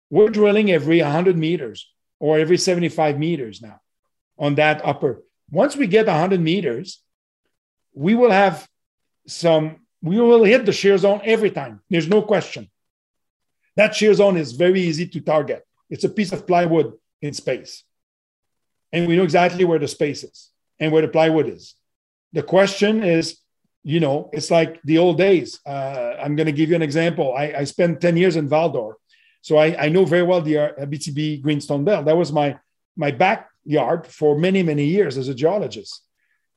We're 0.09 0.30
drilling 0.30 0.72
every 0.72 0.99
100 1.01 1.38
meters 1.38 1.91
or 2.19 2.39
every 2.39 2.57
75 2.57 3.19
meters 3.19 3.61
now 3.61 3.80
on 4.38 4.55
that 4.55 4.82
upper. 4.84 5.22
Once 5.51 5.76
we 5.76 5.86
get 5.86 6.07
100 6.07 6.41
meters, 6.41 7.03
we 7.93 8.15
will 8.15 8.32
have 8.32 8.67
some, 9.28 9.82
we 10.01 10.19
will 10.19 10.43
hit 10.43 10.65
the 10.65 10.74
shear 10.74 10.97
zone 10.97 11.22
every 11.24 11.51
time. 11.51 11.82
There's 11.89 12.07
no 12.07 12.24
question. 12.24 12.70
That 13.76 13.95
shear 13.95 14.13
zone 14.13 14.38
is 14.38 14.51
very 14.51 14.82
easy 14.82 15.07
to 15.07 15.22
target. 15.22 15.65
It's 15.89 16.03
a 16.03 16.09
piece 16.09 16.32
of 16.32 16.47
plywood 16.47 16.93
in 17.22 17.34
space. 17.34 17.84
And 18.91 19.07
we 19.07 19.15
know 19.15 19.24
exactly 19.24 19.63
where 19.65 19.80
the 19.80 19.88
space 19.88 20.24
is 20.24 20.49
and 20.80 20.91
where 20.91 21.01
the 21.01 21.07
plywood 21.07 21.47
is. 21.47 21.76
The 22.34 22.43
question 22.43 23.03
is, 23.03 23.38
you 23.84 23.99
know, 23.99 24.30
it's 24.34 24.51
like 24.51 24.82
the 24.84 24.97
old 24.97 25.17
days. 25.17 25.59
Uh, 25.65 26.15
I'm 26.22 26.36
going 26.36 26.47
to 26.47 26.51
give 26.51 26.69
you 26.69 26.76
an 26.76 26.82
example. 26.82 27.34
I, 27.36 27.53
I, 27.57 27.63
spent 27.63 27.99
10 27.99 28.15
years 28.15 28.36
in 28.36 28.47
Val-d'Or. 28.47 28.97
So 29.41 29.57
I, 29.57 29.86
I 29.86 29.89
know 29.89 30.05
very 30.05 30.24
well 30.24 30.41
the 30.41 30.57
uh, 30.57 30.72
Abitibi 30.74 31.41
Greenstone 31.41 31.84
Belt. 31.84 32.05
That 32.05 32.17
was 32.17 32.32
my, 32.32 32.59
my 32.95 33.11
backyard 33.11 34.05
for 34.05 34.38
many, 34.38 34.61
many 34.61 34.86
years 34.86 35.17
as 35.17 35.30
a 35.30 35.34
geologist 35.34 36.03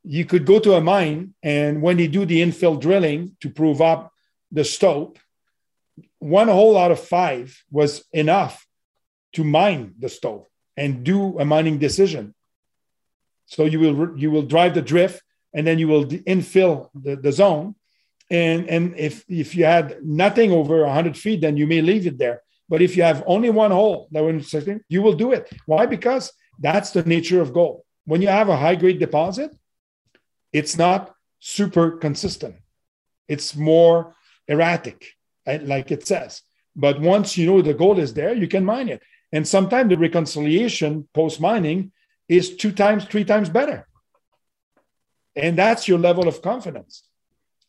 you 0.04 0.26
could 0.26 0.44
go 0.44 0.58
to 0.60 0.74
a 0.74 0.80
mine 0.80 1.34
and 1.42 1.80
when 1.80 1.96
they 1.96 2.06
do 2.06 2.26
the 2.26 2.42
infill 2.42 2.78
drilling 2.78 3.34
to 3.40 3.48
prove 3.48 3.80
up 3.80 4.12
the 4.52 4.64
stope, 4.64 5.18
one 6.24 6.48
hole 6.48 6.76
out 6.78 6.90
of 6.90 7.00
five 7.00 7.62
was 7.70 8.04
enough 8.12 8.66
to 9.34 9.44
mine 9.44 9.94
the 9.98 10.08
stope 10.08 10.48
and 10.76 11.04
do 11.04 11.38
a 11.38 11.44
mining 11.44 11.78
decision. 11.78 12.34
So 13.46 13.66
you 13.66 13.78
will 13.80 14.18
you 14.18 14.30
will 14.30 14.42
drive 14.42 14.74
the 14.74 14.82
drift 14.82 15.22
and 15.54 15.66
then 15.66 15.78
you 15.78 15.86
will 15.86 16.06
infill 16.06 16.88
the, 16.94 17.16
the 17.16 17.30
zone. 17.32 17.74
And, 18.30 18.68
and 18.68 18.96
if, 18.98 19.24
if 19.28 19.54
you 19.54 19.64
had 19.64 19.98
nothing 20.02 20.50
over 20.50 20.82
100 20.82 21.16
feet, 21.16 21.42
then 21.42 21.56
you 21.56 21.66
may 21.66 21.80
leave 21.80 22.06
it 22.06 22.18
there. 22.18 22.42
But 22.68 22.82
if 22.82 22.96
you 22.96 23.02
have 23.02 23.22
only 23.26 23.50
one 23.50 23.70
hole 23.70 24.08
that 24.10 24.24
will 24.24 24.40
you 24.88 25.02
will 25.02 25.12
do 25.12 25.32
it. 25.32 25.52
Why? 25.66 25.86
Because 25.86 26.32
that's 26.58 26.90
the 26.90 27.04
nature 27.04 27.40
of 27.40 27.52
gold. 27.52 27.82
When 28.06 28.22
you 28.22 28.28
have 28.28 28.48
a 28.48 28.56
high 28.56 28.74
grade 28.74 28.98
deposit, 28.98 29.54
it's 30.52 30.76
not 30.76 31.14
super 31.38 31.92
consistent. 31.92 32.56
It's 33.28 33.54
more 33.54 34.14
erratic, 34.48 35.13
like 35.46 35.90
it 35.90 36.06
says. 36.06 36.42
But 36.76 37.00
once 37.00 37.36
you 37.36 37.46
know 37.46 37.62
the 37.62 37.74
gold 37.74 37.98
is 37.98 38.14
there, 38.14 38.34
you 38.34 38.48
can 38.48 38.64
mine 38.64 38.88
it. 38.88 39.02
And 39.32 39.46
sometimes 39.46 39.90
the 39.90 39.96
reconciliation 39.96 41.08
post 41.14 41.40
mining 41.40 41.92
is 42.28 42.56
two 42.56 42.72
times, 42.72 43.04
three 43.04 43.24
times 43.24 43.48
better. 43.48 43.86
And 45.36 45.58
that's 45.58 45.88
your 45.88 45.98
level 45.98 46.28
of 46.28 46.42
confidence. 46.42 47.04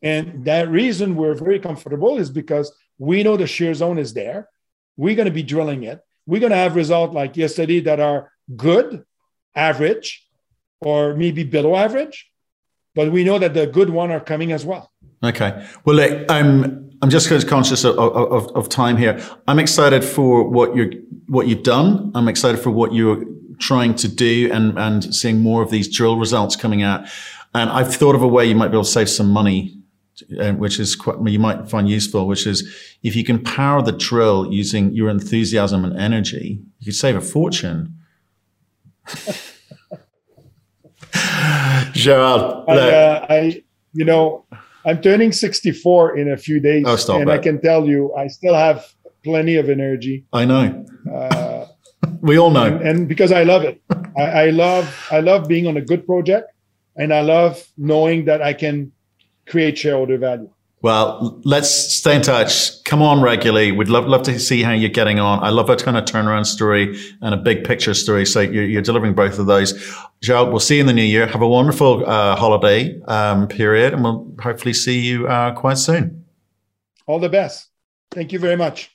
And 0.02 0.46
that 0.46 0.70
reason 0.70 1.16
we're 1.16 1.34
very 1.34 1.60
comfortable 1.60 2.18
is 2.18 2.30
because 2.30 2.72
we 2.98 3.24
know 3.24 3.38
the 3.38 3.48
shear 3.48 3.74
zone 3.74 3.98
is 3.98 4.14
there. 4.14 4.50
We're 4.98 5.16
going 5.16 5.26
to 5.28 5.32
be 5.32 5.44
drilling 5.44 5.84
it. 5.84 6.00
We're 6.26 6.40
going 6.40 6.52
to 6.52 6.58
have 6.58 6.76
results 6.76 7.14
like 7.14 7.38
yesterday 7.38 7.82
that 7.82 8.00
are 8.00 8.32
good, 8.56 9.04
average, 9.56 10.28
or 10.82 11.16
maybe 11.16 11.44
below 11.44 11.76
average 11.76 12.32
but 12.96 13.12
we 13.12 13.26
know 13.26 13.38
that 13.38 13.54
the 13.54 13.68
good 13.68 13.90
one 13.90 14.10
are 14.10 14.22
coming 14.22 14.54
as 14.54 14.66
well. 14.66 14.92
Okay. 15.26 15.66
Well, 15.86 15.96
look, 15.96 16.30
I'm 16.30 16.90
I'm 17.02 17.10
just 17.10 17.48
conscious 17.48 17.84
of, 17.84 17.98
of, 17.98 18.48
of 18.56 18.70
time 18.70 18.98
here. 18.98 19.20
I'm 19.48 19.60
excited 19.60 20.04
for 20.04 20.48
what 20.48 20.76
you're 20.76 20.92
what 21.28 21.48
you've 21.48 21.64
done. 21.64 22.12
I'm 22.16 22.28
excited 22.28 22.60
for 22.60 22.72
what 22.72 22.94
you're 22.94 23.24
trying 23.60 23.96
to 23.96 24.08
do 24.08 24.50
and 24.52 24.78
and 24.78 25.14
seeing 25.14 25.42
more 25.42 25.62
of 25.62 25.70
these 25.72 25.88
drill 25.94 26.18
results 26.18 26.56
coming 26.56 26.84
out. 26.84 27.08
And 27.54 27.70
I've 27.70 27.94
thought 27.96 28.16
of 28.16 28.22
a 28.22 28.28
way 28.28 28.46
you 28.46 28.56
might 28.56 28.68
be 28.70 28.74
able 28.74 28.84
to 28.84 28.90
save 28.90 29.10
some 29.10 29.30
money, 29.30 29.78
uh, 30.40 30.54
which 30.54 30.80
is 30.80 30.96
quite 30.96 31.18
you 31.26 31.40
might 31.40 31.70
find 31.70 31.90
useful. 31.90 32.28
Which 32.28 32.46
is 32.48 32.64
if 33.04 33.16
you 33.16 33.24
can 33.24 33.44
power 33.44 33.82
the 33.82 33.92
drill 33.92 34.52
using 34.52 34.94
your 34.94 35.10
enthusiasm 35.10 35.86
and 35.86 35.98
energy, 35.98 36.60
you 36.80 36.86
could 36.86 36.96
save 36.96 37.16
a 37.16 37.22
fortune. 37.22 38.00
Gerald, 41.94 42.66
I, 42.68 42.78
uh, 42.78 43.26
I, 43.30 43.64
you 43.94 44.04
know, 44.04 44.46
I'm 44.86 45.02
turning 45.02 45.32
64 45.32 46.18
in 46.18 46.32
a 46.32 46.38
few 46.38 46.60
days, 46.60 46.84
oh, 46.86 46.96
stop 46.96 47.22
and 47.22 47.32
I 47.32 47.40
can 47.40 47.60
tell 47.60 47.88
you, 47.88 48.14
I 48.14 48.28
still 48.28 48.54
have 48.54 48.86
plenty 49.24 49.56
of 49.56 49.70
energy. 49.70 50.26
I 50.32 50.46
know. 50.46 50.86
Uh, 51.12 51.66
we 52.22 52.38
all 52.38 52.52
know, 52.52 52.66
and, 52.66 52.82
and, 52.88 53.08
because 53.08 53.32
I 53.32 53.44
love 53.44 53.64
it, 53.64 53.82
I, 54.18 54.22
I 54.22 54.50
love, 54.52 55.08
I 55.12 55.22
love 55.22 55.48
being 55.48 55.66
on 55.66 55.78
a 55.78 55.82
good 55.82 56.06
project, 56.06 56.52
and 56.96 57.12
I 57.14 57.22
love 57.22 57.66
knowing 57.78 58.26
that 58.26 58.42
I 58.42 58.54
can 58.54 58.92
create 59.48 59.78
shareholder 59.78 60.18
value. 60.18 60.50
Well, 60.86 61.42
let's 61.44 61.68
stay 61.68 62.16
in 62.16 62.22
touch. 62.22 62.84
Come 62.84 63.02
on 63.02 63.20
regularly. 63.20 63.72
We'd 63.72 63.88
love, 63.88 64.06
love 64.06 64.22
to 64.22 64.38
see 64.38 64.62
how 64.62 64.72
you're 64.72 64.88
getting 64.88 65.20
on. 65.20 65.44
I 65.44 65.50
love 65.50 65.68
a 65.68 65.76
kind 65.76 65.98
of 65.98 66.06
turnaround 66.06 66.46
story 66.46 66.96
and 67.24 67.34
a 67.34 67.38
big 67.38 67.64
picture 67.64 67.96
story. 67.96 68.24
So 68.24 68.42
you're, 68.42 68.66
you're 68.66 68.84
delivering 68.84 69.16
both 69.16 69.40
of 69.40 69.48
those. 69.48 69.74
Joe, 70.22 70.48
we'll 70.48 70.60
see 70.60 70.76
you 70.76 70.82
in 70.82 70.86
the 70.86 70.94
new 70.94 71.02
year. 71.02 71.26
Have 71.26 71.42
a 71.42 71.48
wonderful 71.48 72.08
uh, 72.08 72.36
holiday 72.36 73.02
um, 73.06 73.48
period, 73.48 73.96
and 73.96 74.04
we'll 74.04 74.32
hopefully 74.40 74.76
see 74.76 75.00
you 75.00 75.28
uh, 75.28 75.56
quite 75.56 75.80
soon. 75.80 76.24
All 77.08 77.18
the 77.20 77.30
best. 77.30 77.68
Thank 78.12 78.32
you 78.32 78.38
very 78.38 78.56
much. 78.56 78.95